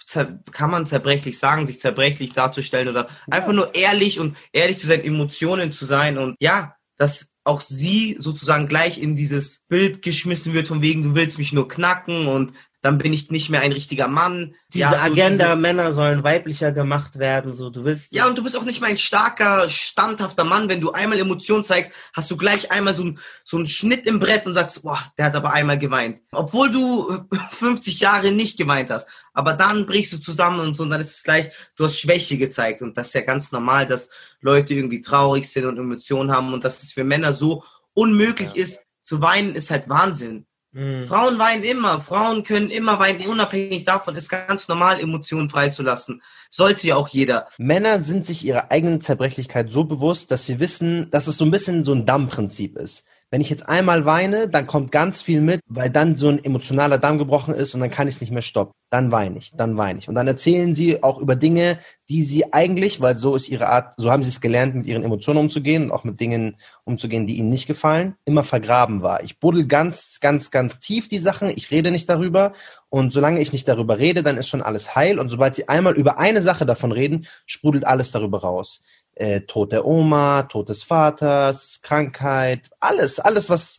[0.50, 5.04] kann man zerbrechlich sagen, sich zerbrechlich darzustellen oder einfach nur ehrlich und ehrlich zu seinen
[5.04, 10.68] Emotionen zu sein und ja, dass auch sie sozusagen gleich in dieses Bild geschmissen wird,
[10.68, 14.06] von wegen, du willst mich nur knacken und dann bin ich nicht mehr ein richtiger
[14.06, 14.54] Mann.
[14.72, 15.56] Diese ja, so Agenda, diese...
[15.56, 18.12] Männer sollen weiblicher gemacht werden, so du willst.
[18.12, 20.68] Ja, und du bist auch nicht mehr ein starker, standhafter Mann.
[20.68, 24.18] Wenn du einmal Emotionen zeigst, hast du gleich einmal so, ein, so einen Schnitt im
[24.18, 26.22] Brett und sagst, boah, der hat aber einmal geweint.
[26.32, 29.08] Obwohl du 50 Jahre nicht geweint hast.
[29.32, 32.38] Aber dann brichst du zusammen und so, und dann ist es gleich, du hast Schwäche
[32.38, 32.82] gezeigt.
[32.82, 34.10] Und das ist ja ganz normal, dass
[34.40, 37.64] Leute irgendwie traurig sind und Emotionen haben und dass es für Männer so
[37.94, 38.62] unmöglich ja.
[38.62, 40.46] ist, zu weinen, ist halt Wahnsinn.
[40.76, 41.08] Mhm.
[41.08, 46.20] Frauen weinen immer, Frauen können immer weinen, unabhängig davon ist ganz normal, Emotionen freizulassen.
[46.50, 47.48] Sollte ja auch jeder.
[47.56, 51.50] Männer sind sich ihrer eigenen Zerbrechlichkeit so bewusst, dass sie wissen, dass es so ein
[51.50, 53.04] bisschen so ein Dammprinzip ist
[53.36, 56.96] wenn ich jetzt einmal weine, dann kommt ganz viel mit, weil dann so ein emotionaler
[56.96, 58.72] Damm gebrochen ist und dann kann ich es nicht mehr stoppen.
[58.88, 60.08] Dann weine ich, dann weine ich.
[60.08, 61.78] Und dann erzählen sie auch über Dinge,
[62.08, 65.04] die sie eigentlich, weil so ist ihre Art, so haben sie es gelernt, mit ihren
[65.04, 69.22] Emotionen umzugehen und auch mit Dingen umzugehen, die ihnen nicht gefallen, immer vergraben war.
[69.22, 72.54] Ich buddel ganz, ganz, ganz tief die Sachen, ich rede nicht darüber
[72.88, 75.92] und solange ich nicht darüber rede, dann ist schon alles heil und sobald sie einmal
[75.92, 78.80] über eine Sache davon reden, sprudelt alles darüber raus
[79.16, 83.78] äh, Tod der Oma, Tod des Vaters, Krankheit, alles, alles, was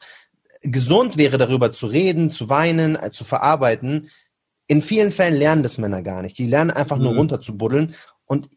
[0.61, 4.09] gesund wäre, darüber zu reden, zu weinen, äh, zu verarbeiten.
[4.67, 6.37] In vielen Fällen lernen das Männer gar nicht.
[6.37, 7.03] Die lernen einfach mhm.
[7.03, 7.95] nur runter zu buddeln.
[8.25, 8.49] Und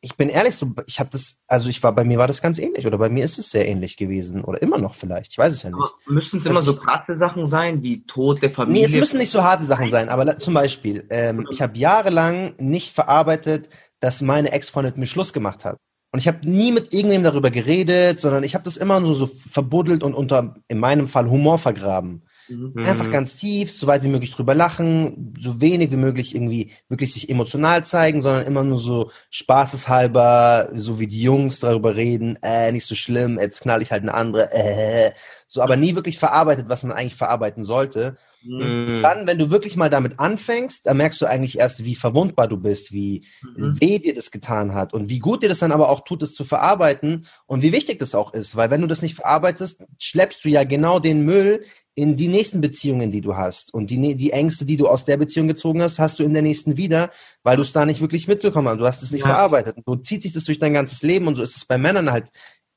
[0.00, 2.58] ich bin ehrlich, so, ich habe das, also ich war, bei mir war das ganz
[2.58, 5.54] ähnlich oder bei mir ist es sehr ähnlich gewesen oder immer noch vielleicht, ich weiß
[5.54, 5.78] es ja nicht.
[5.78, 8.82] Aber müssen es immer so krasse Sachen sein, wie Tod der Familie?
[8.82, 12.54] Nee, es müssen nicht so harte Sachen sein, aber zum Beispiel, ähm, ich habe jahrelang
[12.58, 13.68] nicht verarbeitet,
[14.00, 15.78] dass meine Ex-Freundin mit mir Schluss gemacht hat.
[16.12, 19.26] Und ich habe nie mit irgendjemandem darüber geredet, sondern ich habe das immer nur so
[19.26, 22.22] verbuddelt und unter, in meinem Fall, Humor vergraben.
[22.48, 22.74] Mhm.
[22.76, 27.14] Einfach ganz tief, so weit wie möglich drüber lachen, so wenig wie möglich irgendwie wirklich
[27.14, 32.72] sich emotional zeigen, sondern immer nur so spaßeshalber, so wie die Jungs darüber reden, äh,
[32.72, 35.12] nicht so schlimm, jetzt knall ich halt eine andere, äh,
[35.46, 38.16] so, aber nie wirklich verarbeitet, was man eigentlich verarbeiten sollte.
[38.44, 39.00] Mhm.
[39.02, 42.56] Dann, wenn du wirklich mal damit anfängst, dann merkst du eigentlich erst, wie verwundbar du
[42.56, 43.24] bist, wie
[43.56, 43.80] mhm.
[43.80, 46.34] weh dir das getan hat und wie gut dir das dann aber auch tut, es
[46.34, 50.44] zu verarbeiten und wie wichtig das auch ist, weil wenn du das nicht verarbeitest, schleppst
[50.44, 51.64] du ja genau den Müll
[51.94, 55.18] in die nächsten Beziehungen, die du hast und die, die Ängste, die du aus der
[55.18, 57.10] Beziehung gezogen hast, hast du in der nächsten wieder,
[57.42, 58.78] weil du es da nicht wirklich mitbekommen hast.
[58.78, 59.28] Du hast es nicht ja.
[59.28, 59.76] verarbeitet.
[59.76, 62.10] Und so zieht sich das durch dein ganzes Leben und so ist es bei Männern
[62.10, 62.30] halt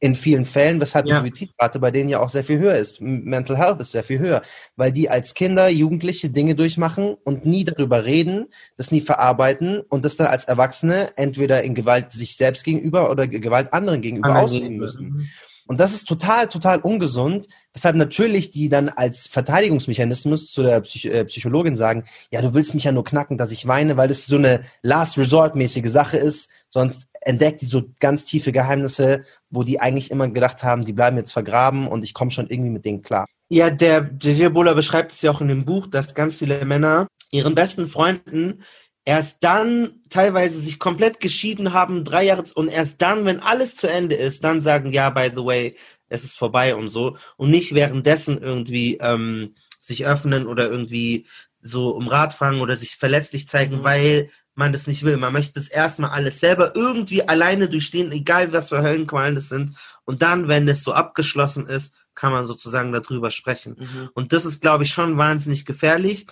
[0.06, 1.16] in vielen Fällen, weshalb ja.
[1.16, 3.02] die Suizidrate bei denen ja auch sehr viel höher ist.
[3.02, 4.42] Mental Health ist sehr viel höher,
[4.76, 8.48] weil die als Kinder, Jugendliche Dinge durchmachen und nie darüber reden,
[8.78, 13.28] das nie verarbeiten und das dann als Erwachsene entweder in Gewalt sich selbst gegenüber oder
[13.28, 15.06] Gewalt anderen gegenüber ausleben müssen.
[15.06, 15.30] Mhm.
[15.68, 21.06] Und das ist total, total ungesund, weshalb natürlich die dann als Verteidigungsmechanismus zu der Psych
[21.06, 24.28] äh, Psychologin sagen, ja, du willst mich ja nur knacken, dass ich weine, weil das
[24.28, 30.12] so eine Last-Resort-mäßige Sache ist, sonst entdeckt die so ganz tiefe Geheimnisse, wo die eigentlich
[30.12, 33.26] immer gedacht haben, die bleiben jetzt vergraben und ich komme schon irgendwie mit denen klar.
[33.50, 34.54] Ja, der J.J.
[34.54, 38.64] Bola beschreibt es ja auch in dem Buch, dass ganz viele Männer ihren besten Freunden
[39.06, 43.88] erst dann teilweise sich komplett geschieden haben, drei Jahre, und erst dann, wenn alles zu
[43.88, 45.76] Ende ist, dann sagen, ja, by the way,
[46.08, 47.18] es ist vorbei und so.
[47.38, 51.28] Und nicht währenddessen irgendwie ähm, sich öffnen oder irgendwie
[51.62, 53.84] so um Rat fragen oder sich verletzlich zeigen, mhm.
[53.84, 55.18] weil man das nicht will.
[55.18, 59.76] Man möchte das erstmal alles selber irgendwie alleine durchstehen, egal was für Höllenqualen das sind.
[60.06, 63.76] Und dann, wenn es so abgeschlossen ist, kann man sozusagen darüber sprechen.
[63.78, 64.10] Mhm.
[64.14, 66.26] Und das ist, glaube ich, schon wahnsinnig gefährlich,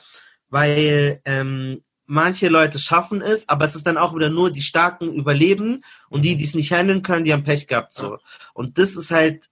[0.50, 5.14] weil ähm, manche Leute schaffen es, aber es ist dann auch wieder nur die Starken
[5.14, 8.20] überleben und die, die es nicht handeln können, die haben Pech gehabt so.
[8.54, 9.50] Und das ist halt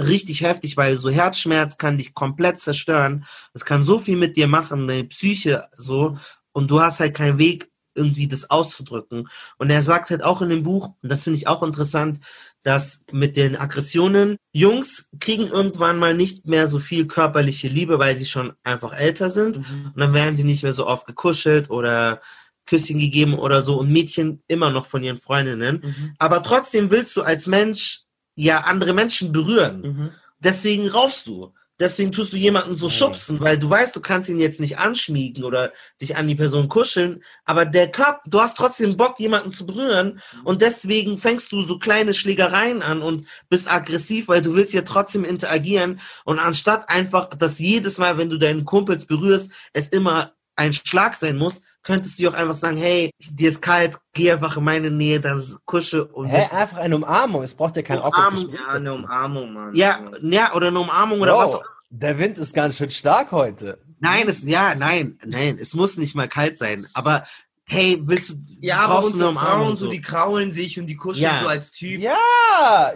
[0.00, 3.24] richtig heftig, weil so Herzschmerz kann dich komplett zerstören.
[3.54, 6.16] Es kann so viel mit dir machen, deine Psyche so
[6.52, 9.28] und du hast halt keinen Weg irgendwie das auszudrücken.
[9.58, 12.20] Und er sagt halt auch in dem Buch, und das finde ich auch interessant,
[12.62, 18.16] dass mit den Aggressionen Jungs kriegen irgendwann mal nicht mehr so viel körperliche Liebe, weil
[18.16, 19.58] sie schon einfach älter sind.
[19.58, 19.92] Mhm.
[19.94, 22.20] Und dann werden sie nicht mehr so oft gekuschelt oder
[22.66, 25.80] Küsschen gegeben oder so und Mädchen immer noch von ihren Freundinnen.
[25.82, 26.14] Mhm.
[26.18, 28.02] Aber trotzdem willst du als Mensch
[28.36, 29.80] ja andere Menschen berühren.
[29.80, 30.10] Mhm.
[30.38, 31.52] Deswegen raufst du.
[31.80, 35.44] Deswegen tust du jemanden so schubsen, weil du weißt, du kannst ihn jetzt nicht anschmiegen
[35.44, 39.64] oder dich an die Person kuscheln, aber der Körper, du hast trotzdem Bock, jemanden zu
[39.64, 44.72] berühren und deswegen fängst du so kleine Schlägereien an und bist aggressiv, weil du willst
[44.72, 49.88] ja trotzdem interagieren und anstatt einfach, dass jedes Mal, wenn du deinen Kumpels berührst, es
[49.88, 54.32] immer ein Schlag sein muss, könntest du auch einfach sagen, hey, dir ist kalt, geh
[54.32, 57.42] einfach in meine Nähe, das Kusche und Hä, einfach eine Umarmung.
[57.42, 58.50] Es braucht ja kein Umarmung.
[58.52, 59.74] Ja, eine Umarmung, Mann.
[59.74, 61.52] Ja, ja, oder eine Umarmung oder was.
[61.52, 63.78] Bro, der Wind ist ganz schön stark heute.
[64.00, 67.24] Nein, es, ja, nein, nein, es muss nicht mal kalt sein, aber
[67.68, 71.40] hey, willst du, Ja, aber unsere Frauen, so, die kraulen sich und die kuscheln Ja.
[71.42, 72.00] so als Typ.
[72.00, 72.90] Ja!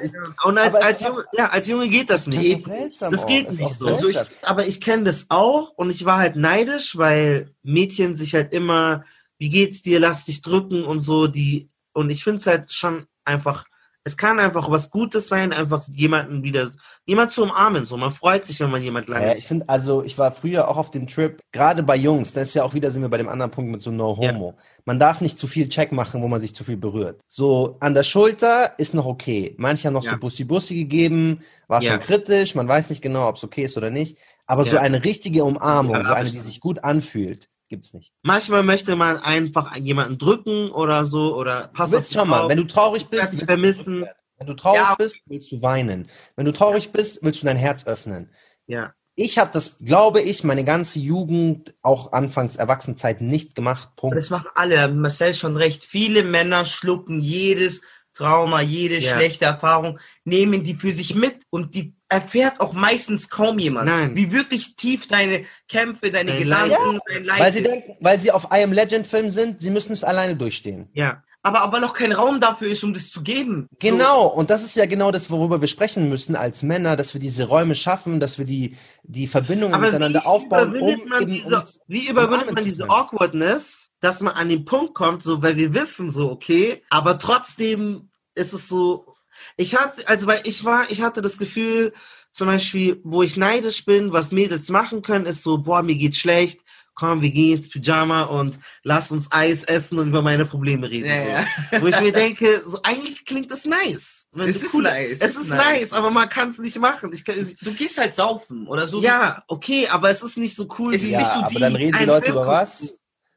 [0.45, 2.53] Und als, als, auch- Junge, ja, als Junge geht das nicht.
[2.55, 3.27] Das ist seltsam das auch.
[3.29, 3.87] geht Das ist nicht auch so.
[3.87, 8.35] Also ich, aber ich kenne das auch und ich war halt neidisch, weil Mädchen sich
[8.35, 9.05] halt immer,
[9.39, 13.07] wie geht's dir, lass dich drücken und so, die, und ich finde es halt schon
[13.25, 13.67] einfach,
[14.05, 16.71] es kann einfach was Gutes sein, einfach jemanden wieder,
[17.07, 17.97] jemand zu umarmen, so.
[17.97, 20.77] Man freut sich, wenn man jemand lange Ja, ich finde, also ich war früher auch
[20.77, 23.29] auf dem Trip, gerade bei Jungs, das ist ja auch wieder, sind wir bei dem
[23.29, 24.55] anderen Punkt mit so No Homo.
[24.85, 27.21] Man darf nicht zu viel Check machen, wo man sich zu viel berührt.
[27.29, 29.55] So an der Schulter ist noch okay.
[29.59, 30.13] Manche haben noch Ja.
[30.13, 31.93] so Bussi-Bussi gegeben, war Ja.
[31.93, 34.19] schon kritisch, man weiß nicht genau, ob es okay ist oder nicht.
[34.47, 34.83] Aber so Ja.
[34.83, 38.13] eine richtige Umarmung, Ja, so eine, die sich gut anfühlt, gibt's nicht.
[38.23, 42.65] Manchmal möchte man einfach jemanden drücken oder so oder pass willst schon mal, wenn du
[42.65, 44.07] traurig bist, willst willst du du vermissen.
[44.37, 44.95] Wenn du traurig Ja.
[44.97, 46.09] bist, willst du weinen.
[46.37, 48.29] Wenn du traurig bist, willst du dein Herz öffnen.
[48.67, 48.93] Ja.
[49.15, 53.97] Ich habe das, glaube ich, meine ganze Jugend, auch anfangs Erwachsenenzeit nicht gemacht.
[53.97, 54.17] Punkt.
[54.17, 55.85] Das machen alle, Marcel schon recht.
[55.85, 57.81] Viele Männer schlucken jedes
[58.15, 59.15] Trauma, jede Ja.
[59.15, 63.87] schlechte Erfahrung, nehmen die für sich mit und die erfährt auch meistens kaum jemand.
[63.87, 64.15] Nein.
[64.15, 67.01] Wie wirklich tief deine Kämpfe, deine Dein Gedanken, Leid.
[67.09, 69.93] dein Leid Weil sie denken, weil sie auf I Am Legend Film sind, sie müssen
[69.93, 70.89] es alleine durchstehen.
[70.93, 71.23] Ja.
[71.45, 73.67] Aber aber noch kein Raum dafür ist, um das zu geben.
[73.81, 77.21] Genau, und das ist ja genau das, worüber wir sprechen müssen als Männer, dass wir
[77.21, 81.57] diese Räume schaffen, dass wir die, die Verbindungen Aber miteinander aufbauen, um man eben diese,
[81.59, 82.89] uns wie überwindet umarmen man diese.
[82.89, 88.11] Awkwardness, dass man an den Punkt kommt, so, weil wir wissen so, okay, aber trotzdem
[88.37, 89.12] ist es so,
[89.57, 91.93] ich hatte, also, weil ich war, ich hatte das Gefühl,
[92.31, 96.19] zum Beispiel, wo ich neidisch bin, was Mädels machen können, ist so, boah, mir geht's
[96.19, 96.61] schlecht,
[96.95, 101.07] komm, wir gehen ins Pyjama und lass uns Eis essen und über meine Probleme reden.
[101.09, 101.81] Ja, so.
[101.83, 104.27] Wo ich mir denke, so, eigentlich klingt das nice.
[104.35, 107.11] Wenn Es ist cool- nice, Es ist nice, aber man kann es nicht machen.
[107.13, 109.03] Ich kann, ich, Du gehst halt saufen oder so.
[109.03, 110.95] ja, okay, aber es ist nicht so cool.
[110.95, 112.95] Es ist Ja, nicht so aber die- dann reden die Leute über Wirkung- was?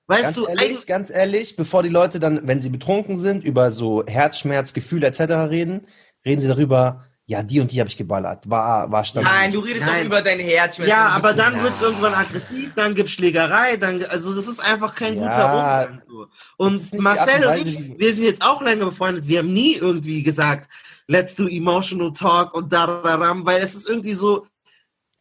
[0.08, 3.72] Weißt ganz du, ehrlich, ganz ehrlich, bevor die Leute dann, wenn sie betrunken sind, über
[3.72, 5.50] so Herzschmerz, Gefühle etc.
[5.50, 5.88] reden,
[6.24, 9.28] reden sie darüber, ja, die und die habe ich geballert, war, war stabil.
[9.28, 10.02] Nein, du redest Nein.
[10.02, 10.78] auch über dein Herz.
[10.78, 11.64] Ja, aber dann Ja.
[11.64, 16.02] wird's irgendwann aggressiv, dann gibt's Schlägerei, dann, also das ist einfach kein Ja, guter Umgang.
[16.08, 16.28] So.
[16.58, 20.70] Und Marcel und ich, wir sind jetzt auch lange befreundet, wir haben nie irgendwie gesagt,
[21.08, 24.46] let's do emotional talk und da, da, da, da weil es ist irgendwie so,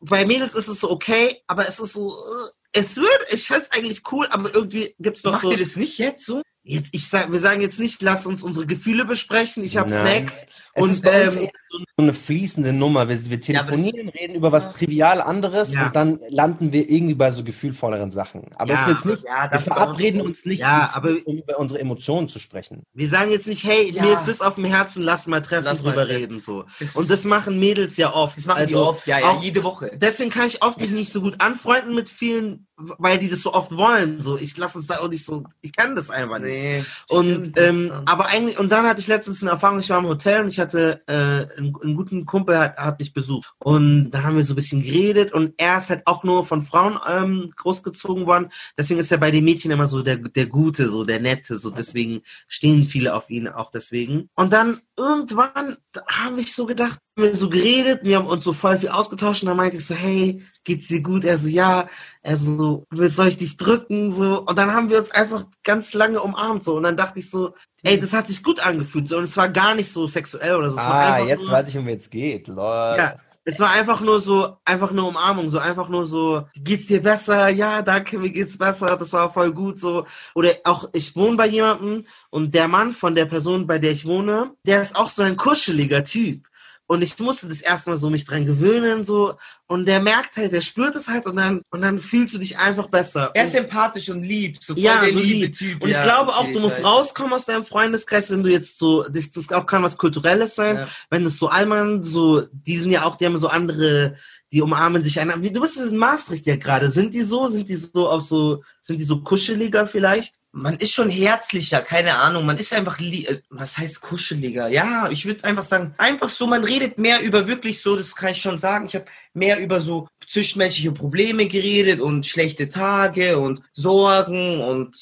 [0.00, 3.70] bei Mädels ist es so okay, aber es ist so, äh, es wird, ich find's
[3.70, 6.42] eigentlich cool, aber irgendwie gibt's noch Macht so, ihr das nicht jetzt so?
[6.64, 9.90] jetzt, ich sag, wir sagen jetzt nicht, lass uns unsere Gefühle besprechen, ich habe.
[9.90, 13.08] Snacks Es und ist bei uns ähm, eher so eine fließende Nummer.
[13.08, 15.86] Wir, wir telefonieren, reden über was trivial anderes Ja.
[15.86, 18.42] und dann landen wir irgendwie bei so gefühlvolleren Sachen.
[18.56, 21.58] Aber Ja, es ist jetzt nicht, ja, wir verabreden uns nicht, Ja, aber- um über
[21.58, 22.82] unsere Emotionen zu sprechen.
[22.94, 24.02] Wir sagen jetzt nicht, hey, Ja.
[24.02, 26.20] mir ist das auf dem Herzen, lass mal treffen, Lass mal drüber treffen.
[26.20, 26.64] reden, so.
[26.78, 28.36] Das- Und das machen Mädels ja oft.
[28.36, 29.90] Das machen die Also oft, ja, ja, auch- jede Woche.
[29.94, 33.52] Deswegen kann ich oft mich nicht so gut anfreunden mit vielen, weil die das so
[33.54, 34.36] oft wollen, so.
[34.36, 36.50] Ich lasse uns da auch nicht so, ich kann das einfach nicht.
[36.52, 39.78] Nee, Und ähm, aber eigentlich und dann hatte ich letztens eine Erfahrung.
[39.78, 43.12] Ich war im Hotel und ich hatte äh, einen, einen guten Kumpel hat, hat mich
[43.12, 46.44] besucht und dann haben wir so ein bisschen geredet und er ist halt auch nur
[46.44, 48.50] von Frauen ähm, großgezogen worden.
[48.76, 51.70] Deswegen ist er bei den Mädchen immer so der der Gute, so der Nette, so
[51.70, 54.28] deswegen stehen viele auf ihn auch deswegen.
[54.34, 55.76] Und dann irgendwann
[56.08, 59.48] haben ich so gedacht, wir so geredet, wir haben uns so voll viel ausgetauscht und
[59.48, 61.24] dann meinte ich so, hey, geht's dir gut?
[61.24, 61.88] Er so, ja.
[62.22, 64.12] Er so, willst soll ich dich drücken?
[64.12, 64.40] So.
[64.40, 67.54] Und dann haben wir uns einfach ganz lange umarmt so und dann dachte ich so,
[67.82, 70.70] ey, das hat sich gut angefühlt so und es war gar nicht so sexuell oder
[70.70, 70.78] so.
[70.78, 72.48] Ah, jetzt nur, weiß ich, um es geht.
[72.48, 72.96] Lol.
[72.98, 77.02] ja, es war einfach nur so, einfach nur Umarmung, so einfach nur so, geht's dir
[77.02, 77.48] besser?
[77.50, 80.06] Ja, danke, mir geht's besser, das war voll gut so.
[80.34, 84.06] Oder auch, ich wohne bei jemandem und der Mann von der Person, bei der ich
[84.06, 86.48] wohne, der ist auch so ein kuscheliger Typ.
[86.86, 89.34] Und ich musste das erstmal so mich dran gewöhnen, so.
[89.66, 92.58] Und der merkt halt, der spürt es halt und dann, und dann fühlst du dich
[92.58, 93.30] einfach besser.
[93.32, 95.56] Er ist und, empathisch und lieb, so ja, der so liebe lieb.
[95.56, 95.82] Typ.
[95.82, 98.50] Und ich ja, glaube auch, okay, du ich musst rauskommen aus deinem Freundeskreis, wenn du
[98.50, 100.88] jetzt so, das, das auch kann was Kulturelles sein, Ja.
[101.08, 104.16] wenn es so Allmann, so, die sind ja auch, die haben so andere,
[104.52, 105.42] die umarmen sich einander.
[105.42, 106.90] Wie, du bist in Maastricht ja gerade.
[106.90, 107.48] Sind die so?
[107.48, 110.34] Sind die so auf so, sind die so kuscheliger vielleicht?
[110.56, 114.68] Man ist schon herzlicher, keine Ahnung, man ist einfach, äh, was heißt kuscheliger?
[114.68, 118.30] Ja, ich würde einfach sagen, einfach so, man redet mehr über wirklich so, das kann
[118.30, 123.62] ich schon sagen, ich habe mehr über so zwischenmenschliche Probleme geredet und schlechte Tage und
[123.72, 124.96] Sorgen und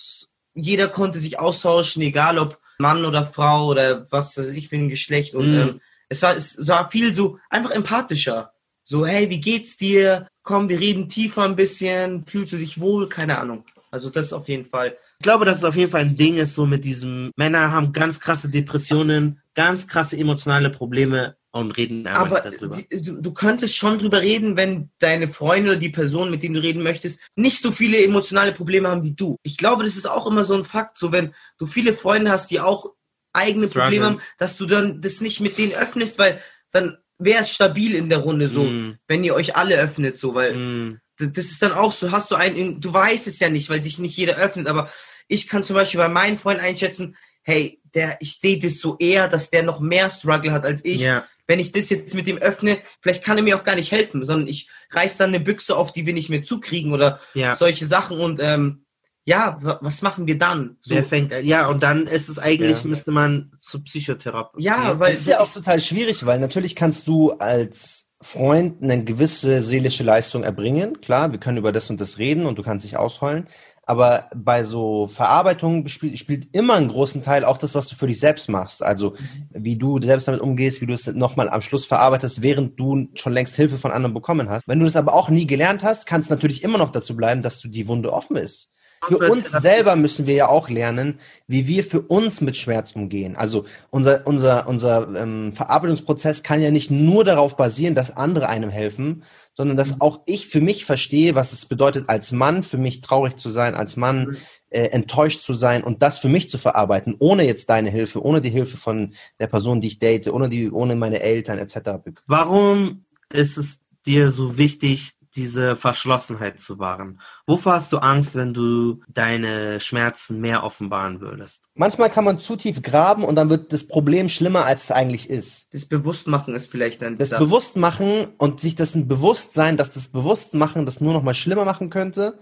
[0.55, 4.89] jeder konnte sich austauschen, egal ob Mann oder Frau oder was weiß ich für ein
[4.89, 5.61] Geschlecht und mhm.
[5.61, 8.53] ähm, es war, es war viel so einfach empathischer.
[8.85, 10.29] So, hey, wie geht's dir?
[10.43, 12.27] Komm, wir reden tiefer ein bisschen.
[12.27, 13.09] Fühlst du dich wohl?
[13.09, 13.65] Keine Ahnung.
[13.91, 16.57] Also das auf jeden Fall ich glaube, dass es auf jeden Fall ein Ding ist,
[16.57, 22.23] so mit diesem, Männer haben ganz krasse Depressionen, ganz krasse emotionale Probleme und reden einfach
[22.23, 22.77] Aber darüber.
[22.91, 26.61] Du, du könntest schon drüber reden, wenn deine Freunde oder die Person, mit denen du
[26.61, 29.37] reden möchtest, nicht so viele emotionale Probleme haben wie du.
[29.45, 32.51] Ich glaube, das ist auch immer so ein Fakt, so wenn du viele Freunde hast,
[32.51, 32.91] die auch
[33.33, 33.83] eigene Struggle.
[33.83, 36.41] Probleme haben, dass du dann das nicht mit denen öffnest, weil
[36.73, 38.99] dann wäre es stabil in der Runde so, mm.
[39.07, 41.01] wenn ihr euch alle öffnet, so, weil mm.
[41.19, 44.01] das ist dann auch so, hast du einen, du weißt es ja nicht, weil sich
[44.01, 44.91] nicht jeder öffnet, aber
[45.29, 49.29] ich kann zum Beispiel bei meinen Freunden einschätzen, hey, der, ich sehe das so eher,
[49.29, 51.01] dass der noch mehr Struggle hat als ich.
[51.01, 51.25] Ja.
[51.47, 54.23] Wenn ich das jetzt mit dem öffne, vielleicht kann er mir auch gar nicht helfen,
[54.23, 57.55] sondern ich reiß dann eine Büchse auf, die wir nicht mehr zukriegen oder ja.
[57.55, 58.85] solche Sachen und ähm,
[59.25, 60.77] ja, was machen wir dann?
[60.81, 60.95] So.
[60.95, 62.89] Wer fängt, ja, und dann ist es eigentlich, ja.
[62.89, 64.63] müsste man zur Psychotherapie.
[64.63, 65.13] Ja, weil.
[65.13, 70.03] Das ist ja auch total schwierig, weil natürlich kannst du als Freund eine gewisse seelische
[70.03, 71.01] Leistung erbringen.
[71.01, 73.47] Klar, wir können über das und das reden und du kannst dich ausheulen.
[73.85, 78.07] Aber bei so Verarbeitung spielt, spielt immer einen großen Teil auch das, was du für
[78.07, 78.83] dich selbst machst.
[78.83, 79.49] Also mhm.
[79.51, 83.33] wie du selbst damit umgehst, wie du es nochmal am Schluss verarbeitest, während du schon
[83.33, 84.69] längst Hilfe von anderen bekommen hast.
[84.69, 87.41] Wenn du das aber auch nie gelernt hast, kann es natürlich immer noch dazu bleiben,
[87.41, 88.71] dass du die Wunde offen ist.
[89.09, 91.19] Für uns selber müssen wir ja auch lernen,
[91.49, 93.35] wie wir für uns mit Schmerz umgehen.
[93.37, 98.71] Also unser, unser, unser ähm, Verarbeitungsprozess kann ja nicht nur darauf basieren, dass andere einem
[98.71, 99.25] helfen,
[99.55, 103.37] sondern dass auch ich für mich verstehe, was es bedeutet, als Mann für mich traurig
[103.37, 104.37] zu sein, als Mann mhm.
[104.71, 108.41] äh, enttäuscht zu sein und das für mich zu verarbeiten, ohne jetzt deine Hilfe, ohne
[108.41, 112.01] die Hilfe von der Person, die ich date, ohne die, ohne meine Eltern etc.
[112.27, 117.21] Warum ist es dir so wichtig, diese Verschlossenheit zu wahren?
[117.47, 121.65] Wovor hast du Angst, wenn du deine Schmerzen mehr offenbaren würdest?
[121.75, 125.31] Manchmal kann man zu tief graben und dann wird das Problem schlimmer, als es eigentlich
[125.31, 125.73] ist.
[125.73, 127.45] Das Bewusstmachen ist vielleicht dann Das Sache.
[127.45, 131.91] Bewusstmachen und sich das ein Bewusstsein, dass das Bewusstmachen das nur noch mal schlimmer machen
[131.91, 132.39] könnte,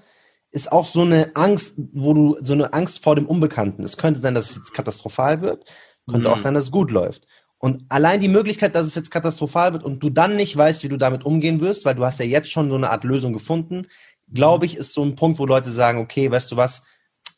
[0.51, 3.85] ist auch so eine Angst, wo du so eine Angst vor dem Unbekannten.
[3.85, 5.65] Es könnte sein, dass es jetzt katastrophal wird,
[6.09, 6.35] könnte mhm.
[6.35, 7.27] auch sein, dass es gut läuft.
[7.63, 10.89] Und allein die Möglichkeit, dass es jetzt katastrophal wird und du dann nicht weißt, wie
[10.89, 13.87] du damit umgehen wirst, weil du hast ja jetzt schon so eine Art Lösung gefunden,
[14.33, 16.83] glaube ich, ist so ein Punkt, wo Leute sagen, okay, weißt du was,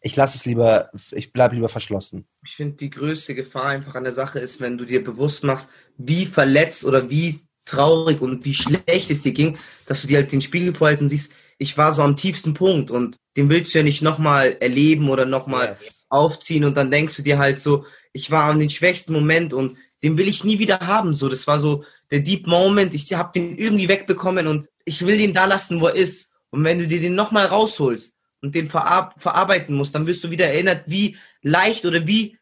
[0.01, 2.27] ich lasse es lieber, ich bleibe lieber verschlossen.
[2.45, 5.71] Ich finde, die größte Gefahr einfach an der Sache ist, wenn du dir bewusst machst,
[5.97, 10.31] wie verletzt oder wie traurig und wie schlecht es dir ging, dass du dir halt
[10.31, 13.79] den Spiegel vorhältst und siehst, ich war so am tiefsten Punkt und den willst du
[13.79, 16.07] ja nicht nochmal erleben oder nochmal yes.
[16.09, 19.77] aufziehen und dann denkst du dir halt so, ich war an den schwächsten Moment und
[20.03, 21.15] den will ich nie wieder haben.
[21.15, 22.95] So, das war so der Deep Moment.
[22.95, 26.31] Ich habe den irgendwie wegbekommen und ich will den da lassen, wo er ist.
[26.51, 30.31] Und wenn du dir den nochmal rausholst und den verar verarbeiten musst, dann wirst du
[30.31, 32.39] wieder erinnert, wie leicht oder wie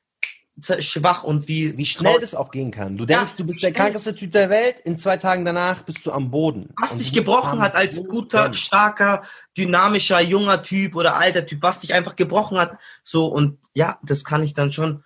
[0.80, 2.96] schwach und wie wie schnell das auch gehen kann.
[2.96, 6.04] Du denkst, ja, du bist der krankeste Typ der Welt, in zwei Tagen danach bist
[6.04, 6.70] du am Boden.
[6.78, 9.22] Was dich gebrochen hat als guter, starker,
[9.56, 14.24] dynamischer, junger Typ oder alter Typ, was dich einfach gebrochen hat, so und ja, das
[14.24, 15.02] kann ich dann schon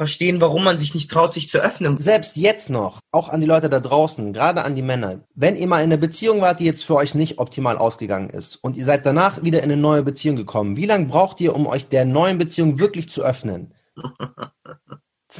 [0.00, 1.98] verstehen, warum man sich nicht traut, sich zu öffnen.
[1.98, 5.66] Selbst jetzt noch, auch an die Leute da draußen, gerade an die Männer, wenn ihr
[5.66, 8.86] mal in einer Beziehung wart, die jetzt für euch nicht optimal ausgegangen ist und ihr
[8.86, 12.06] seid danach wieder in eine neue Beziehung gekommen, wie lange braucht ihr, um euch der
[12.06, 13.74] neuen Beziehung wirklich zu öffnen?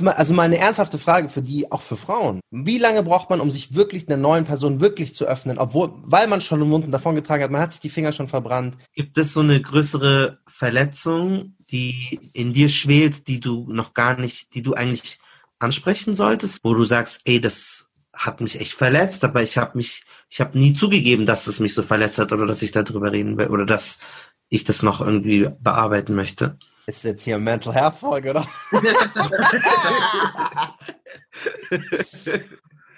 [0.05, 2.41] also mal eine ernsthafte Frage für die, auch für Frauen.
[2.51, 6.26] Wie lange braucht man, um sich wirklich einer neuen Person wirklich zu öffnen, obwohl, weil
[6.26, 8.76] man schon Wunden davon getragen hat, man hat sich die Finger schon verbrannt?
[8.95, 14.55] Gibt es so eine größere Verletzung, die in dir schwelt, die du noch gar nicht,
[14.55, 15.18] die du eigentlich
[15.59, 20.05] ansprechen solltest, wo du sagst, ey, das hat mich echt verletzt, aber ich habe mich,
[20.28, 23.38] ich habe nie zugegeben, dass es mich so verletzt hat oder dass ich darüber reden
[23.38, 23.99] will oder dass
[24.49, 26.59] ich das noch irgendwie bearbeiten möchte.
[26.91, 28.45] Ist jetzt hier Mental Health Folge, oder?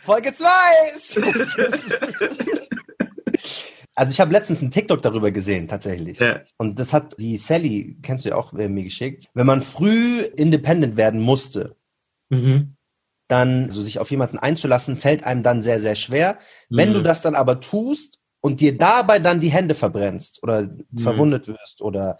[0.00, 0.48] Folge 2!
[3.94, 6.20] also ich habe letztens einen TikTok darüber gesehen, tatsächlich.
[6.20, 6.40] Ja.
[6.56, 9.28] Und das hat die Sally, kennst du ja auch, äh, mir geschickt.
[9.34, 11.76] Wenn man früh independent werden musste,
[12.30, 12.76] mhm.
[13.28, 16.38] dann also sich auf jemanden einzulassen, fällt einem dann sehr, sehr schwer.
[16.70, 16.76] Mhm.
[16.78, 20.96] Wenn du das dann aber tust und dir dabei dann die Hände verbrennst oder mhm.
[20.96, 22.18] verwundet wirst oder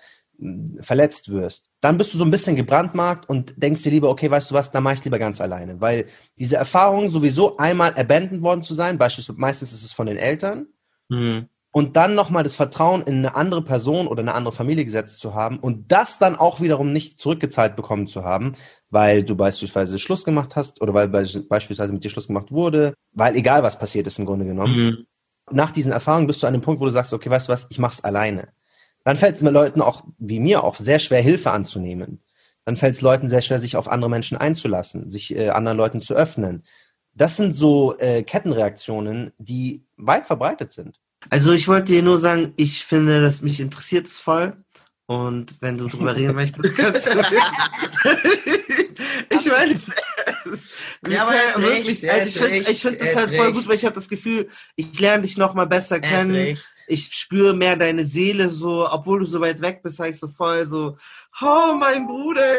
[0.80, 4.50] verletzt wirst, dann bist du so ein bisschen gebrandmarkt und denkst dir lieber, okay, weißt
[4.50, 5.80] du was, dann mach ich lieber ganz alleine.
[5.80, 6.06] Weil
[6.38, 10.66] diese Erfahrung, sowieso einmal abandoned worden zu sein, beispielsweise meistens ist es von den Eltern,
[11.08, 11.48] mhm.
[11.70, 15.34] und dann nochmal das Vertrauen in eine andere Person oder eine andere Familie gesetzt zu
[15.34, 18.54] haben und das dann auch wiederum nicht zurückgezahlt bekommen zu haben,
[18.90, 23.36] weil du beispielsweise Schluss gemacht hast oder weil beispielsweise mit dir Schluss gemacht wurde, weil
[23.36, 24.76] egal was passiert ist im Grunde genommen.
[24.76, 25.06] Mhm.
[25.50, 27.66] Nach diesen Erfahrungen bist du an dem Punkt, wo du sagst, okay, weißt du was,
[27.70, 28.48] ich mach's alleine.
[29.04, 32.20] Dann fällt es mir Leuten auch, wie mir auch, sehr schwer, Hilfe anzunehmen.
[32.64, 36.00] Dann fällt es Leuten sehr schwer, sich auf andere Menschen einzulassen, sich äh, anderen Leuten
[36.00, 36.62] zu öffnen.
[37.14, 41.00] Das sind so äh, Kettenreaktionen, die weit verbreitet sind.
[41.30, 44.56] Also ich wollte dir nur sagen, ich finde, dass mich interessiert es voll.
[45.06, 47.18] Und wenn du drüber reden möchtest, kannst du.
[49.30, 49.76] ich meine,
[51.08, 53.54] ja, aber wirklich, also ich finde ich find das halt voll recht.
[53.54, 56.56] gut, weil ich habe das Gefühl, ich lerne dich noch mal besser kennen.
[56.86, 60.28] Ich spüre mehr deine Seele so, obwohl du so weit weg bist, sag ich so
[60.28, 60.96] voll so,
[61.40, 62.56] oh, mein Bruder,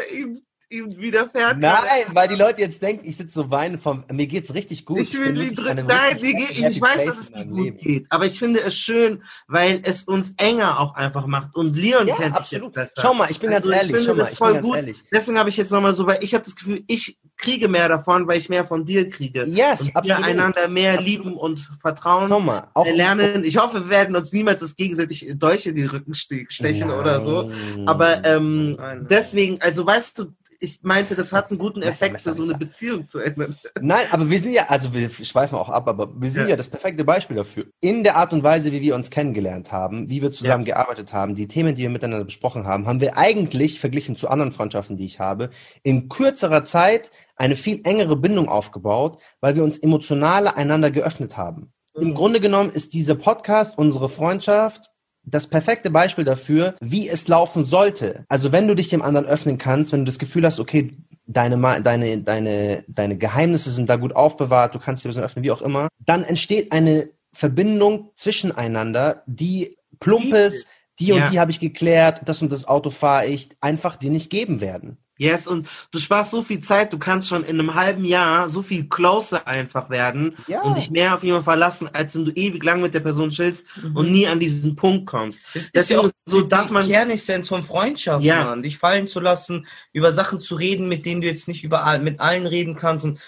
[0.73, 1.59] ihm widerfährt.
[1.59, 1.81] Nein,
[2.13, 4.99] weil die Leute jetzt denken, ich sitze so weinen vom, mir geht's richtig gut.
[4.99, 5.85] Ich will die drücken.
[5.87, 7.77] Nein, mir geht, ich weiß, dass es dir gut Leben.
[7.77, 8.05] geht.
[8.09, 11.55] Aber ich finde es schön, weil es uns enger auch einfach macht.
[11.55, 12.73] Und Leon ja, kennt absolut.
[12.97, 14.05] Schau mal, ich bin also ganz ehrlich.
[14.05, 15.03] Schau mal, ich bin ganz ehrlich.
[15.11, 18.27] Deswegen habe ich jetzt nochmal so, weil ich habe das Gefühl, ich kriege mehr davon,
[18.27, 19.43] weil ich mehr von dir kriege.
[19.45, 20.19] Yes, und absolut.
[20.19, 21.09] wir einander mehr absolut.
[21.09, 22.29] lieben und vertrauen.
[22.29, 23.43] Schau mal, auch lernen.
[23.43, 26.99] Ich hoffe, wir werden uns niemals das gegenseitig Dolch in die Rücken stechen Nein.
[26.99, 27.51] oder so.
[27.85, 28.77] Aber ähm,
[29.09, 30.33] deswegen, also weißt du,
[30.63, 33.53] ich meinte, das hat einen guten Effekt, so eine Beziehung zu ändern.
[33.81, 36.51] Nein, aber wir sind ja, also wir schweifen auch ab, aber wir sind ja.
[36.51, 37.65] ja das perfekte Beispiel dafür.
[37.81, 40.75] In der Art und Weise, wie wir uns kennengelernt haben, wie wir zusammen ja.
[40.75, 44.53] gearbeitet haben, die Themen, die wir miteinander besprochen haben, haben wir eigentlich, verglichen zu anderen
[44.53, 45.49] Freundschaften, die ich habe,
[45.83, 51.73] in kürzerer Zeit eine viel engere Bindung aufgebaut, weil wir uns emotionaler einander geöffnet haben.
[51.93, 52.01] Mhm.
[52.01, 54.92] Im Grunde genommen ist dieser Podcast unsere Freundschaft
[55.25, 58.25] das perfekte Beispiel dafür, wie es laufen sollte.
[58.29, 61.81] Also wenn du dich dem anderen öffnen kannst, wenn du das Gefühl hast, okay, deine,
[61.81, 65.51] deine, deine, deine Geheimnisse sind da gut aufbewahrt, du kannst dir ein bisschen öffnen, wie
[65.51, 70.67] auch immer, dann entsteht eine Verbindung zwischeneinander, die plumpes,
[70.99, 71.29] die und ja.
[71.29, 74.97] die habe ich geklärt, das und das Auto fahre ich, einfach dir nicht geben werden.
[75.17, 78.63] Yes, und du sparst so viel Zeit, du kannst schon in einem halben Jahr so
[78.63, 80.61] viel closer einfach werden ja.
[80.63, 83.67] und dich mehr auf jemanden verlassen, als wenn du ewig lang mit der Person chillst
[83.77, 83.95] mhm.
[83.95, 85.39] und nie an diesen Punkt kommst.
[85.53, 88.43] Das ist ja auch so, darf man Kernessenz von Freundschaft, ja.
[88.43, 91.99] Mann, dich fallen zu lassen, über Sachen zu reden, mit denen du jetzt nicht überall
[91.99, 93.19] mit allen reden kannst und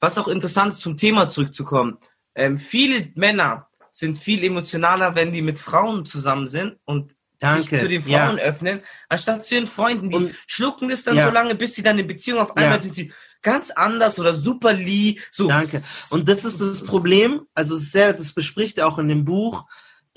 [0.00, 1.98] was auch interessant ist, zum Thema zurückzukommen.
[2.34, 7.62] Ähm, viele Männer sind viel emotionaler, wenn die mit Frauen zusammen sind und Danke.
[7.62, 8.44] sich zu den Frauen ja.
[8.44, 10.10] öffnen, anstatt zu ihren Freunden.
[10.10, 11.28] Die und, schlucken das dann ja.
[11.28, 12.80] so lange, bis sie dann in Beziehung auf einmal ja.
[12.80, 13.12] sind sie
[13.42, 15.20] ganz anders oder super lieb.
[15.30, 15.48] So.
[15.48, 15.82] Danke.
[16.10, 19.66] Und das ist das Problem, also sehr, das bespricht er auch in dem Buch,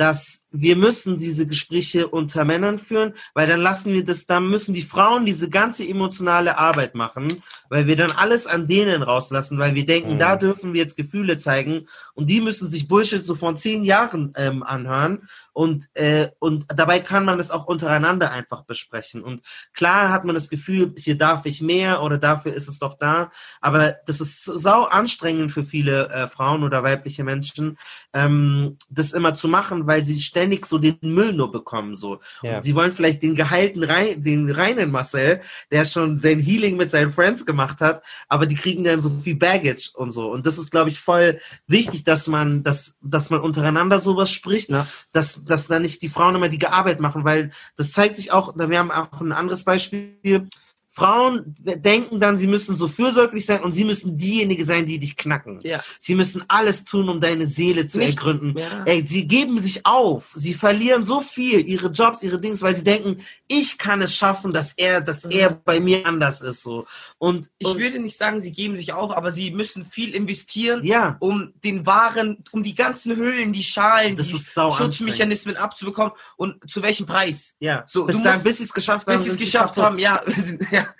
[0.01, 4.73] dass wir müssen diese Gespräche unter Männern führen, weil dann lassen wir das, dann müssen
[4.73, 9.75] die Frauen diese ganze emotionale Arbeit machen, weil wir dann alles an denen rauslassen, weil
[9.75, 10.19] wir denken, mhm.
[10.19, 14.33] da dürfen wir jetzt Gefühle zeigen und die müssen sich Bullshit so von zehn Jahren
[14.37, 19.21] ähm, anhören und, äh, und dabei kann man es auch untereinander einfach besprechen.
[19.21, 19.41] Und
[19.73, 23.31] klar hat man das Gefühl, hier darf ich mehr oder dafür ist es doch da.
[23.59, 27.77] Aber das ist sau anstrengend für viele äh, Frauen oder weibliche Menschen,
[28.13, 31.95] ähm, das immer zu machen, weil sie ständig so den Müll nur bekommen.
[31.95, 32.21] So.
[32.43, 32.57] Ja.
[32.57, 35.41] Und sie wollen vielleicht den geheilten, rein, den reinen Marcel,
[35.71, 39.35] der schon sein Healing mit seinen Friends gemacht hat, aber die kriegen dann so viel
[39.35, 40.31] Baggage und so.
[40.31, 44.69] Und das ist, glaube ich, voll wichtig, dass man, dass, dass man untereinander sowas spricht,
[44.69, 44.87] ja.
[45.11, 48.55] dass dass da nicht die Frauen immer die Arbeit machen, weil das zeigt sich auch,
[48.55, 50.47] wir haben auch ein anderes Beispiel,
[50.93, 55.15] Frauen denken dann, sie müssen so fürsorglich sein und sie müssen diejenige sein, die dich
[55.15, 55.59] knacken.
[55.63, 55.81] Ja.
[55.97, 58.57] Sie müssen alles tun, um deine Seele zu Nicht, ergründen.
[58.57, 58.83] Ja.
[58.83, 60.33] Ey, sie geben sich auf.
[60.35, 64.51] Sie verlieren so viel, ihre Jobs, ihre Dings, weil sie denken, ich kann es schaffen,
[64.51, 65.31] dass er, dass mhm.
[65.31, 66.85] er bei mir anders ist, so.
[67.17, 70.83] Und, ich und, würde nicht sagen, sie geben sich auf, aber sie müssen viel investieren,
[70.83, 71.15] ja.
[71.19, 76.83] um den Waren, um die ganzen Hüllen, die Schalen, das die Schutzmechanismen abzubekommen und zu
[76.83, 77.55] welchem Preis?
[77.59, 77.83] Ja.
[77.87, 79.15] So, bis, dann, bis sie es geschafft haben.
[79.15, 80.19] Bis sie es geschafft haben, ja.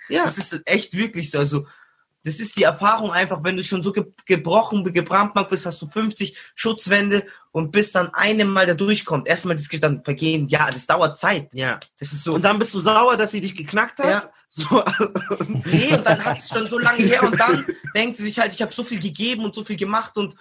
[0.08, 0.16] Ja.
[0.16, 1.38] Ja, Das ist echt wirklich so.
[1.38, 1.66] Also,
[2.24, 5.88] das ist die Erfahrung einfach, wenn du schon so ge gebrochen, gebrandmarkt bist, hast du
[5.88, 9.26] 50 Schutzwände und bis dann einem Mal da durchkommt.
[9.26, 11.52] Erstmal das dann vergehen, ja, das dauert Zeit.
[11.52, 12.34] Ja, das ist so.
[12.34, 14.06] Und dann bist du sauer, dass sie dich geknackt hat?
[14.06, 14.30] Ja.
[14.48, 14.84] So.
[15.64, 18.52] nee, und dann hat es schon so lange her und dann denkt sie sich halt,
[18.52, 20.36] ich habe so viel gegeben und so viel gemacht und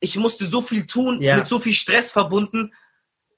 [0.00, 1.36] ich musste so viel tun, ja.
[1.36, 2.72] mit so viel Stress verbunden.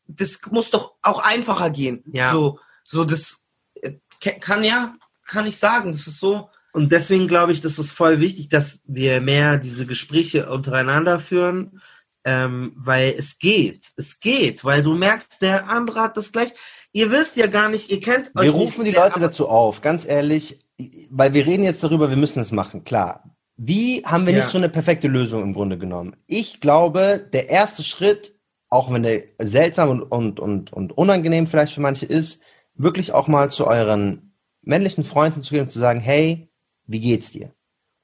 [0.07, 2.03] Das muss doch auch einfacher gehen.
[2.11, 2.33] Ja.
[2.33, 3.45] So, so das
[3.83, 3.93] äh,
[4.41, 4.95] kann ja
[5.25, 5.93] kann ich sagen.
[5.93, 6.51] Das ist so.
[6.73, 11.81] Und deswegen glaube ich, das ist voll wichtig, dass wir mehr diese Gespräche untereinander führen,
[12.25, 13.93] ähm, weil es geht.
[13.97, 16.53] Es geht, weil du merkst, der andere hat das gleich.
[16.93, 18.45] Ihr wisst ja gar nicht, ihr kennt euch.
[18.45, 20.65] Wir rufen die Leute dazu auf, ganz ehrlich,
[21.11, 23.25] weil wir reden jetzt darüber, wir müssen es machen, klar.
[23.57, 24.41] Wie haben wir ja.
[24.41, 26.17] nicht so eine perfekte Lösung im Grunde genommen?
[26.27, 28.35] Ich glaube, der erste Schritt
[28.75, 32.43] auch wenn der seltsam und, und, und, und unangenehm vielleicht für manche ist,
[32.75, 34.34] wirklich auch mal zu euren
[34.65, 36.49] männlichen Freunden zu gehen und zu sagen, hey,
[36.87, 37.53] wie geht's dir?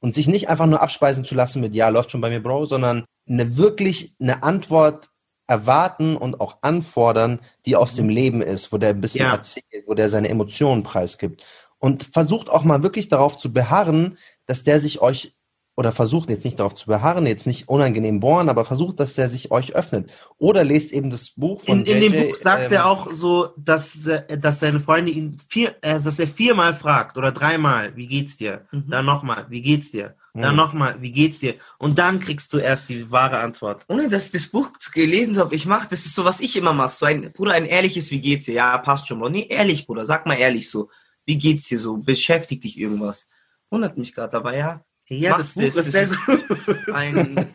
[0.01, 2.67] Und sich nicht einfach nur abspeisen zu lassen mit, ja, läuft schon bei mir, Bro,
[2.67, 5.11] sondern eine wirklich eine Antwort
[5.47, 9.33] erwarten und auch anfordern, die aus dem Leben ist, wo der ein bisschen ja.
[9.33, 11.45] erzählt, wo der seine Emotionen preisgibt.
[11.79, 14.17] Und versucht auch mal wirklich darauf zu beharren,
[14.47, 15.35] dass der sich euch
[15.81, 19.31] oder versucht jetzt nicht darauf zu beharren, jetzt nicht unangenehm bohren, aber versucht, dass der
[19.31, 20.13] sich euch öffnet.
[20.37, 23.11] Oder lest eben das Buch von In, in JJ, dem Buch sagt ähm, er auch
[23.13, 28.07] so, dass, dass seine Freunde ihn vier, äh, dass er viermal fragt oder dreimal, wie
[28.07, 28.67] geht's dir?
[28.73, 28.91] Mhm.
[28.91, 30.17] Dann nochmal, wie geht's dir?
[30.35, 30.57] Dann mhm.
[30.57, 31.55] nochmal, wie geht's dir?
[31.79, 33.87] Und dann kriegst du erst die wahre Antwort.
[33.89, 36.75] Ohne dass ich das Buch gelesen habe, ich mache, das ist so, was ich immer
[36.75, 36.91] mache.
[36.91, 38.53] So ein, Bruder, ein ehrliches, wie geht's dir?
[38.57, 39.31] Ja, passt schon, Bro.
[39.31, 40.91] Nee, ehrlich, Bruder, sag mal ehrlich so.
[41.25, 41.97] Wie geht's dir so?
[41.97, 43.29] Beschäftigt dich irgendwas?
[43.71, 46.41] Wundert mich gerade, aber ja, ja, das Buch ist sehr gut.
[46.95, 47.35] Ein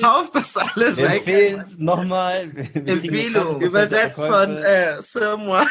[0.00, 0.98] Kauf das alles.
[0.98, 2.50] Empfehlen es nochmal.
[2.74, 3.60] Empfehlung.
[3.60, 5.38] Übersetzt von äh, Sir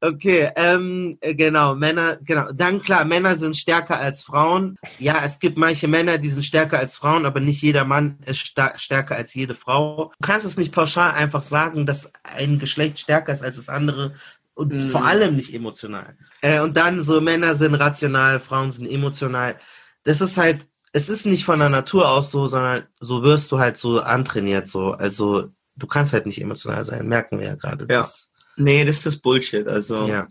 [0.00, 2.52] Okay, ähm, äh, genau, Männer, genau.
[2.52, 4.76] Dann klar, Männer sind stärker als Frauen.
[4.98, 8.38] Ja, es gibt manche Männer, die sind stärker als Frauen, aber nicht jeder Mann ist
[8.76, 10.12] stärker als jede Frau.
[10.20, 14.14] Du kannst es nicht pauschal einfach sagen, dass ein Geschlecht stärker ist als das andere,
[14.58, 14.90] und mhm.
[14.90, 16.16] vor allem nicht emotional.
[16.42, 19.56] Äh, und dann so Männer sind rational, Frauen sind emotional.
[20.02, 23.60] Das ist halt, es ist nicht von der Natur aus so, sondern so wirst du
[23.60, 24.90] halt so antrainiert so.
[24.90, 27.86] Also du kannst halt nicht emotional sein, merken wir ja gerade.
[27.88, 28.00] Ja.
[28.00, 29.68] Das, nee, das ist Bullshit.
[29.68, 30.26] Also ja.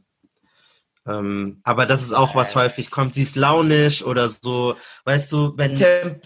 [1.08, 3.14] Ähm, aber das ist auch was häufig kommt.
[3.14, 4.76] Sie ist launisch oder so,
[5.06, 5.74] weißt du, wenn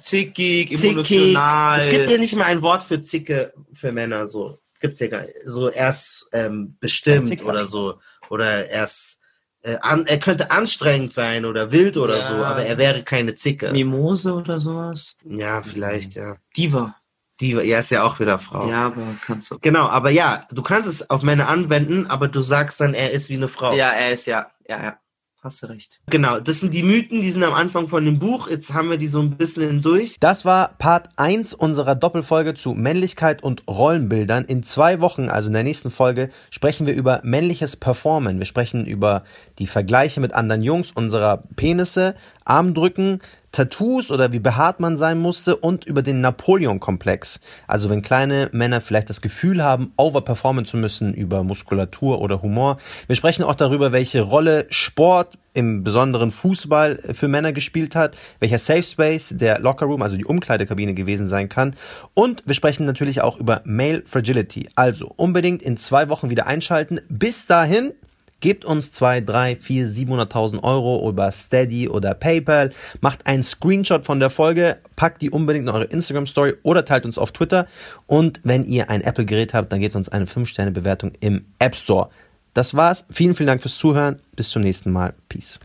[0.01, 1.81] zickig, emotional.
[1.81, 5.23] Es gibt ja nicht mal ein Wort für Zicke für Männer so gibt's ja gar.
[5.45, 7.99] So erst ähm, bestimmt oder so.
[8.29, 9.19] Oder erst
[9.63, 12.27] äh, an, er könnte anstrengend sein oder wild oder ja.
[12.27, 13.71] so, aber er wäre keine Zicke.
[13.71, 15.15] Mimose oder sowas?
[15.23, 16.35] Ja, vielleicht, ja.
[16.57, 16.95] Diva.
[17.39, 18.69] Diva, ja, ist ja auch wieder Frau.
[18.69, 19.59] Ja, aber kannst du.
[19.59, 23.29] Genau, aber ja, du kannst es auf Männer anwenden, aber du sagst dann, er ist
[23.29, 23.73] wie eine Frau.
[23.73, 24.99] Ja, er ist ja, ja, ja.
[25.43, 26.01] Hast du recht.
[26.05, 28.47] Genau, das sind die Mythen, die sind am Anfang von dem Buch.
[28.47, 30.17] Jetzt haben wir die so ein bisschen durch.
[30.19, 34.45] Das war Part 1 unserer Doppelfolge zu Männlichkeit und Rollenbildern.
[34.45, 38.37] In zwei Wochen, also in der nächsten Folge, sprechen wir über männliches Performen.
[38.37, 39.23] Wir sprechen über
[39.57, 42.13] die Vergleiche mit anderen Jungs, unserer Penisse,
[42.51, 43.21] Armdrücken,
[43.53, 47.39] Tattoos oder wie behaart man sein musste und über den Napoleon-Komplex.
[47.65, 52.77] Also wenn kleine Männer vielleicht das Gefühl haben, overperformen zu müssen über Muskulatur oder Humor.
[53.07, 58.57] Wir sprechen auch darüber, welche Rolle Sport im besonderen Fußball für Männer gespielt hat, welcher
[58.57, 61.75] Safe Space der Locker Room, also die Umkleidekabine gewesen sein kann.
[62.13, 64.67] Und wir sprechen natürlich auch über Male Fragility.
[64.75, 66.99] Also unbedingt in zwei Wochen wieder einschalten.
[67.07, 67.93] Bis dahin
[68.41, 72.71] Gebt uns 2, 3, 4, 700.000 Euro über Steady oder PayPal.
[72.99, 77.05] Macht einen Screenshot von der Folge, packt die unbedingt in eure Instagram Story oder teilt
[77.05, 77.67] uns auf Twitter.
[78.07, 82.09] Und wenn ihr ein Apple-Gerät habt, dann gebt uns eine 5-Sterne-Bewertung im App Store.
[82.53, 83.05] Das war's.
[83.09, 84.19] Vielen, vielen Dank fürs Zuhören.
[84.35, 85.13] Bis zum nächsten Mal.
[85.29, 85.59] Peace.